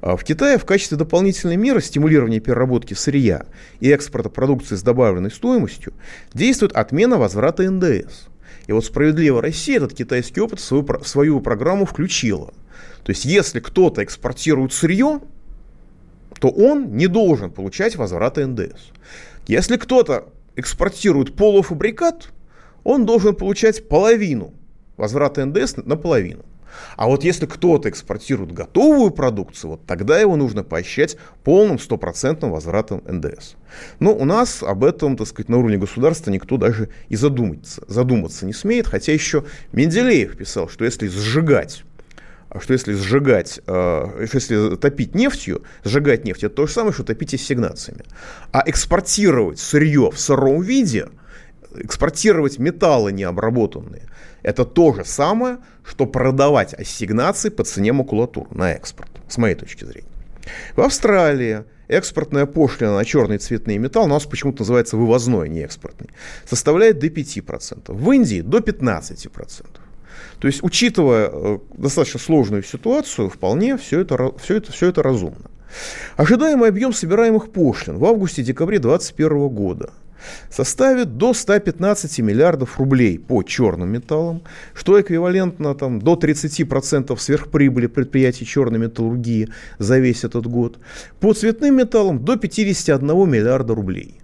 А 0.00 0.16
в 0.16 0.24
Китае 0.24 0.58
в 0.58 0.64
качестве 0.64 0.96
дополнительной 0.96 1.56
меры 1.56 1.82
стимулирования 1.82 2.40
переработки 2.40 2.94
сырья 2.94 3.44
и 3.80 3.90
экспорта 3.90 4.30
продукции 4.30 4.76
с 4.76 4.82
добавленной 4.82 5.30
стоимостью 5.30 5.92
действует 6.32 6.72
отмена 6.72 7.18
возврата 7.18 7.70
НДС. 7.70 8.28
И 8.66 8.72
вот 8.72 8.84
«Справедливая 8.84 9.42
Россия» 9.42 9.76
этот 9.76 9.94
китайский 9.94 10.40
опыт 10.40 10.60
в 10.60 10.64
свою, 10.64 10.84
в 10.84 11.06
свою 11.06 11.40
программу 11.40 11.84
включила. 11.84 12.54
То 13.02 13.10
есть, 13.10 13.24
если 13.24 13.60
кто-то 13.60 14.02
экспортирует 14.02 14.72
сырье, 14.72 15.20
то 16.38 16.48
он 16.48 16.96
не 16.96 17.06
должен 17.06 17.50
получать 17.50 17.96
возврата 17.96 18.46
НДС. 18.46 18.92
Если 19.46 19.76
кто-то 19.76 20.28
экспортирует 20.56 21.34
полуфабрикат, 21.34 22.30
он 22.84 23.04
должен 23.04 23.34
получать 23.34 23.88
половину 23.88 24.54
возврата 24.96 25.44
НДС 25.44 25.76
на 25.76 25.96
половину. 25.96 26.44
А 26.96 27.06
вот 27.06 27.24
если 27.24 27.46
кто-то 27.46 27.88
экспортирует 27.88 28.52
готовую 28.52 29.10
продукцию, 29.10 29.72
вот 29.72 29.86
тогда 29.86 30.18
его 30.18 30.36
нужно 30.36 30.62
поощрять 30.62 31.16
полным 31.44 31.78
стопроцентным 31.78 32.50
возвратом 32.50 33.02
НДС. 33.06 33.54
Но 33.98 34.14
у 34.14 34.24
нас 34.24 34.62
об 34.62 34.84
этом, 34.84 35.16
так 35.16 35.26
сказать, 35.26 35.48
на 35.48 35.58
уровне 35.58 35.78
государства 35.78 36.30
никто 36.30 36.56
даже 36.56 36.90
и 37.08 37.16
задуматься, 37.16 37.82
задуматься 37.86 38.46
не 38.46 38.52
смеет, 38.52 38.86
хотя 38.86 39.12
еще 39.12 39.44
Менделеев 39.72 40.36
писал, 40.36 40.68
что 40.68 40.84
если 40.84 41.08
сжигать 41.08 41.84
что 42.58 42.72
если 42.72 42.94
сжигать, 42.94 43.60
э, 43.66 44.26
если 44.32 44.74
топить 44.74 45.14
нефтью, 45.14 45.62
сжигать 45.84 46.24
нефть, 46.24 46.42
это 46.42 46.56
то 46.56 46.66
же 46.66 46.72
самое, 46.72 46.92
что 46.92 47.04
топить 47.04 47.32
ассигнациями. 47.32 48.04
А 48.50 48.64
экспортировать 48.66 49.60
сырье 49.60 50.10
в 50.10 50.18
сыром 50.18 50.60
виде, 50.60 51.08
экспортировать 51.76 52.58
металлы 52.58 53.12
необработанные, 53.12 54.08
это 54.42 54.64
то 54.64 54.94
же 54.94 55.04
самое, 55.04 55.58
что 55.84 56.06
продавать 56.06 56.74
ассигнации 56.74 57.48
по 57.48 57.64
цене 57.64 57.92
макулатуры 57.92 58.48
на 58.50 58.72
экспорт, 58.72 59.10
с 59.28 59.38
моей 59.38 59.54
точки 59.54 59.84
зрения. 59.84 60.08
В 60.76 60.80
Австралии 60.80 61.64
экспортная 61.88 62.46
пошлина 62.46 62.96
на 62.96 63.04
черный 63.04 63.38
цветные 63.38 63.78
металлы, 63.78 64.06
у 64.06 64.10
нас 64.10 64.24
почему-то 64.24 64.60
называется 64.62 64.96
вывозной, 64.96 65.48
не 65.48 65.60
экспортный, 65.60 66.08
составляет 66.48 66.98
до 66.98 67.08
5%. 67.08 67.92
В 67.92 68.12
Индии 68.12 68.40
до 68.40 68.58
15%. 68.58 69.66
То 70.38 70.46
есть, 70.46 70.62
учитывая 70.62 71.30
э, 71.30 71.58
достаточно 71.76 72.18
сложную 72.18 72.62
ситуацию, 72.62 73.28
вполне 73.28 73.76
все 73.76 74.00
это, 74.00 74.32
все 74.38 74.56
это, 74.56 74.72
все 74.72 74.88
это 74.88 75.02
разумно. 75.02 75.50
Ожидаемый 76.16 76.68
объем 76.68 76.92
собираемых 76.92 77.52
пошлин 77.52 77.98
в 77.98 78.04
августе-декабре 78.04 78.78
2021 78.78 79.48
года 79.48 79.90
составит 80.50 81.16
до 81.16 81.34
115 81.34 82.18
миллиардов 82.20 82.78
рублей 82.78 83.18
по 83.18 83.42
черным 83.42 83.90
металлам, 83.90 84.42
что 84.74 85.00
эквивалентно 85.00 85.74
там, 85.74 86.00
до 86.00 86.14
30% 86.14 87.16
сверхприбыли 87.18 87.86
предприятий 87.86 88.46
черной 88.46 88.78
металлургии 88.78 89.48
за 89.78 89.98
весь 89.98 90.24
этот 90.24 90.46
год. 90.46 90.78
По 91.20 91.32
цветным 91.32 91.76
металлам 91.76 92.24
до 92.24 92.36
51 92.36 93.30
миллиарда 93.30 93.74
рублей. 93.74 94.20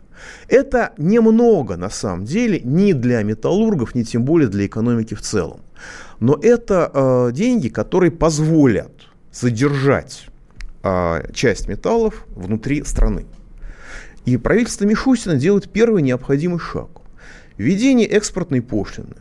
Это 0.49 0.93
немного 0.99 1.77
на 1.77 1.91
самом 1.91 2.25
деле 2.25 2.61
ни 2.61 2.93
для 2.93 3.23
металлургов, 3.23 3.95
ни 3.95 4.03
тем 4.03 4.25
более 4.25 4.49
для 4.49 4.67
экономики 4.67 5.15
в 5.15 5.21
целом. 5.21 5.61
Но 6.21 6.39
это 6.41 6.91
э, 6.93 7.33
деньги, 7.33 7.69
которые 7.69 8.11
позволят 8.11 8.93
задержать 9.33 10.27
э, 10.83 11.33
часть 11.35 11.69
металлов 11.69 12.25
внутри 12.35 12.85
страны. 12.85 13.27
И 14.27 14.37
правительство 14.37 14.85
Мишустина 14.85 15.37
делает 15.37 15.71
первый 15.71 16.03
необходимый 16.03 16.59
шаг. 16.59 16.89
Введение 17.57 18.07
экспортной 18.07 18.61
пошлины 18.61 19.15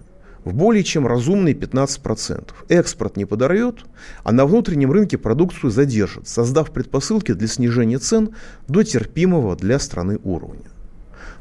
в 0.43 0.53
более 0.53 0.83
чем 0.83 1.07
разумные 1.07 1.55
15%. 1.55 2.49
Экспорт 2.69 3.17
не 3.17 3.25
подорвет, 3.25 3.79
а 4.23 4.31
на 4.31 4.45
внутреннем 4.45 4.91
рынке 4.91 5.17
продукцию 5.17 5.71
задержит, 5.71 6.27
создав 6.27 6.71
предпосылки 6.71 7.33
для 7.33 7.47
снижения 7.47 7.97
цен 7.97 8.35
до 8.67 8.83
терпимого 8.83 9.55
для 9.55 9.79
страны 9.79 10.19
уровня. 10.23 10.69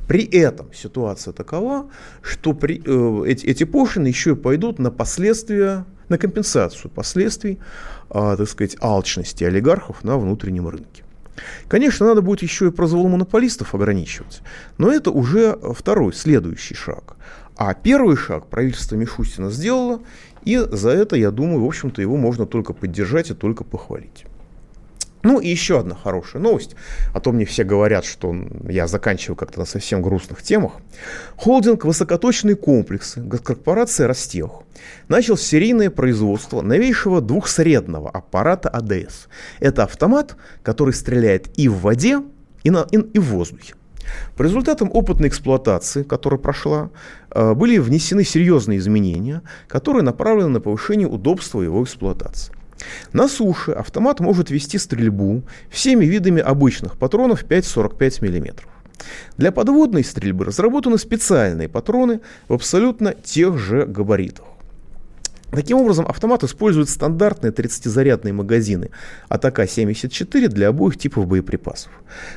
При 0.08 0.24
этом 0.24 0.72
ситуация 0.74 1.32
такова, 1.32 1.90
что 2.22 2.52
при, 2.52 2.82
э, 2.84 3.26
эти, 3.26 3.46
эти 3.46 3.64
пошлины 3.64 4.08
еще 4.08 4.32
и 4.32 4.36
пойдут 4.36 4.78
на 4.78 4.90
последствия, 4.90 5.84
на 6.08 6.18
компенсацию 6.18 6.90
последствий, 6.90 7.58
э, 8.10 8.34
так 8.38 8.48
сказать, 8.48 8.76
алчности 8.80 9.44
олигархов 9.44 10.04
на 10.04 10.18
внутреннем 10.18 10.68
рынке. 10.68 11.03
Конечно, 11.68 12.06
надо 12.06 12.22
будет 12.22 12.42
еще 12.42 12.68
и 12.68 12.70
произвол 12.70 13.08
монополистов 13.08 13.74
ограничивать, 13.74 14.42
но 14.78 14.90
это 14.92 15.10
уже 15.10 15.58
второй, 15.74 16.12
следующий 16.12 16.74
шаг. 16.74 17.16
А 17.56 17.74
первый 17.74 18.16
шаг 18.16 18.48
правительство 18.48 18.96
Мишустина 18.96 19.50
сделало, 19.50 20.00
и 20.44 20.58
за 20.58 20.90
это, 20.90 21.16
я 21.16 21.30
думаю, 21.30 21.62
в 21.62 21.66
общем-то, 21.66 22.02
его 22.02 22.16
можно 22.16 22.46
только 22.46 22.72
поддержать 22.72 23.30
и 23.30 23.34
только 23.34 23.64
похвалить. 23.64 24.26
Ну 25.24 25.40
и 25.40 25.48
еще 25.48 25.80
одна 25.80 25.96
хорошая 25.96 26.42
новость, 26.42 26.76
а 27.14 27.18
то 27.18 27.32
мне 27.32 27.46
все 27.46 27.64
говорят, 27.64 28.04
что 28.04 28.34
я 28.68 28.86
заканчиваю 28.86 29.36
как-то 29.36 29.58
на 29.58 29.64
совсем 29.64 30.02
грустных 30.02 30.42
темах. 30.42 30.74
Холдинг 31.36 31.84
«Высокоточные 31.86 32.56
комплексы» 32.56 33.22
корпорация 33.42 34.06
«Ростех» 34.06 34.50
начал 35.08 35.38
серийное 35.38 35.88
производство 35.88 36.60
новейшего 36.60 37.22
двухсредного 37.22 38.10
аппарата 38.10 38.68
АДС. 38.68 39.28
Это 39.60 39.84
автомат, 39.84 40.36
который 40.62 40.92
стреляет 40.92 41.48
и 41.58 41.68
в 41.68 41.80
воде, 41.80 42.20
и, 42.62 42.70
на, 42.70 42.86
и, 42.90 42.98
и 42.98 43.18
в 43.18 43.24
воздухе. 43.24 43.74
По 44.36 44.42
результатам 44.42 44.90
опытной 44.92 45.28
эксплуатации, 45.28 46.02
которая 46.02 46.38
прошла, 46.38 46.90
э, 47.30 47.54
были 47.54 47.78
внесены 47.78 48.24
серьезные 48.24 48.78
изменения, 48.78 49.40
которые 49.68 50.02
направлены 50.02 50.50
на 50.50 50.60
повышение 50.60 51.08
удобства 51.08 51.62
его 51.62 51.82
эксплуатации. 51.82 52.52
На 53.12 53.28
суше 53.28 53.72
автомат 53.72 54.20
может 54.20 54.50
вести 54.50 54.78
стрельбу 54.78 55.42
всеми 55.70 56.04
видами 56.04 56.40
обычных 56.40 56.96
патронов 56.96 57.44
5,45 57.44 58.26
мм. 58.26 58.64
Для 59.36 59.52
подводной 59.52 60.04
стрельбы 60.04 60.44
разработаны 60.44 60.98
специальные 60.98 61.68
патроны 61.68 62.20
в 62.48 62.54
абсолютно 62.54 63.14
тех 63.14 63.58
же 63.58 63.86
габаритах. 63.86 64.46
Таким 65.54 65.78
образом, 65.78 66.06
автомат 66.06 66.42
использует 66.42 66.88
стандартные 66.88 67.52
30-зарядные 67.52 68.32
магазины 68.32 68.90
от 69.28 69.44
АК-74 69.44 70.48
для 70.48 70.68
обоих 70.68 70.96
типов 70.98 71.26
боеприпасов. 71.26 71.92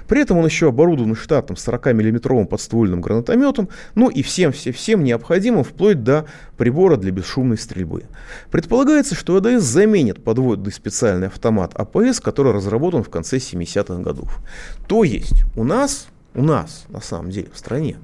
При 0.07 0.21
этом 0.21 0.37
он 0.37 0.45
еще 0.45 0.67
оборудован 0.67 1.15
штатным 1.15 1.55
40-мм 1.55 2.45
подствольным 2.45 3.01
гранатометом, 3.01 3.69
ну 3.95 4.09
и 4.09 4.21
всем-всем-всем 4.21 5.03
необходимым 5.03 5.63
вплоть 5.63 6.03
до 6.03 6.25
прибора 6.57 6.97
для 6.97 7.11
бесшумной 7.11 7.57
стрельбы. 7.57 8.03
Предполагается, 8.51 9.15
что 9.15 9.35
АДС 9.37 9.63
заменит 9.63 10.23
подводный 10.23 10.71
специальный 10.71 11.27
автомат 11.27 11.73
АПС, 11.73 12.19
который 12.19 12.51
разработан 12.51 13.03
в 13.03 13.09
конце 13.09 13.37
70-х 13.37 14.01
годов. 14.01 14.39
То 14.87 15.03
есть 15.03 15.43
у 15.55 15.63
нас, 15.63 16.07
у 16.35 16.43
нас 16.43 16.85
на 16.89 17.01
самом 17.01 17.31
деле 17.31 17.49
в 17.51 17.57
стране 17.57 17.97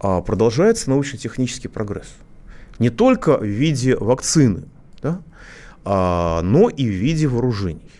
а, 0.00 0.22
продолжается 0.22 0.90
научно-технический 0.90 1.68
прогресс 1.68 2.08
не 2.78 2.90
только 2.90 3.38
в 3.38 3.44
виде 3.44 3.96
вакцины, 3.96 4.64
да, 5.02 5.20
а, 5.84 6.42
но 6.42 6.68
и 6.68 6.86
в 6.86 6.92
виде 6.92 7.26
вооружений. 7.26 7.90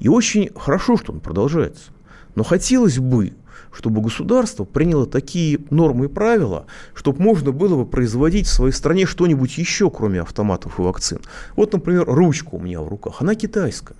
И 0.00 0.08
очень 0.08 0.50
хорошо, 0.54 0.96
что 0.96 1.12
он 1.12 1.20
продолжается. 1.20 1.90
Но 2.34 2.42
хотелось 2.42 2.98
бы, 2.98 3.34
чтобы 3.72 4.00
государство 4.00 4.64
приняло 4.64 5.06
такие 5.06 5.60
нормы 5.70 6.06
и 6.06 6.08
правила, 6.08 6.66
чтобы 6.94 7.22
можно 7.22 7.52
было 7.52 7.76
бы 7.76 7.86
производить 7.86 8.46
в 8.46 8.52
своей 8.52 8.72
стране 8.72 9.06
что-нибудь 9.06 9.56
еще, 9.58 9.90
кроме 9.90 10.20
автоматов 10.20 10.78
и 10.78 10.82
вакцин. 10.82 11.20
Вот, 11.56 11.72
например, 11.72 12.04
ручка 12.06 12.50
у 12.52 12.60
меня 12.60 12.80
в 12.80 12.88
руках, 12.88 13.16
она 13.20 13.34
китайская. 13.34 13.96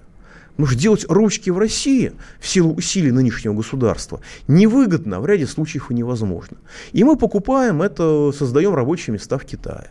Потому 0.53 0.67
что 0.67 0.79
делать 0.79 1.07
ручки 1.09 1.49
в 1.49 1.59
России 1.59 2.13
в 2.39 2.47
силу 2.47 2.75
усилий 2.75 3.11
нынешнего 3.11 3.55
государства 3.55 4.21
невыгодно, 4.49 5.19
в 5.21 5.27
ряде 5.27 5.47
случаев 5.47 5.91
и 5.91 5.95
невозможно. 5.95 6.59
И 6.93 7.05
мы 7.05 7.17
покупаем 7.17 7.81
это, 7.81 8.33
создаем 8.37 8.75
рабочие 8.75 9.15
места 9.15 9.39
в 9.39 9.45
Китае. 9.47 9.91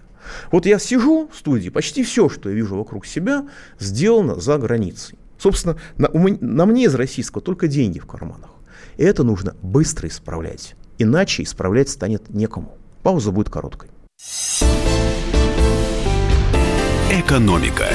Вот 0.51 0.65
я 0.65 0.79
сижу 0.79 1.29
в 1.31 1.37
студии, 1.37 1.69
почти 1.69 2.03
все, 2.03 2.29
что 2.29 2.49
я 2.49 2.55
вижу 2.55 2.75
вокруг 2.75 3.05
себя, 3.05 3.47
сделано 3.79 4.39
за 4.39 4.57
границей. 4.57 5.17
Собственно, 5.37 5.77
на, 5.97 6.09
на 6.13 6.65
мне 6.65 6.85
из 6.85 6.95
российского 6.95 7.41
только 7.41 7.67
деньги 7.67 7.99
в 7.99 8.05
карманах. 8.05 8.51
И 8.97 9.03
это 9.03 9.23
нужно 9.23 9.55
быстро 9.61 10.07
исправлять. 10.07 10.75
Иначе 10.99 11.43
исправлять 11.43 11.89
станет 11.89 12.29
некому. 12.29 12.77
Пауза 13.01 13.31
будет 13.31 13.49
короткой. 13.49 13.89
Экономика. 17.11 17.87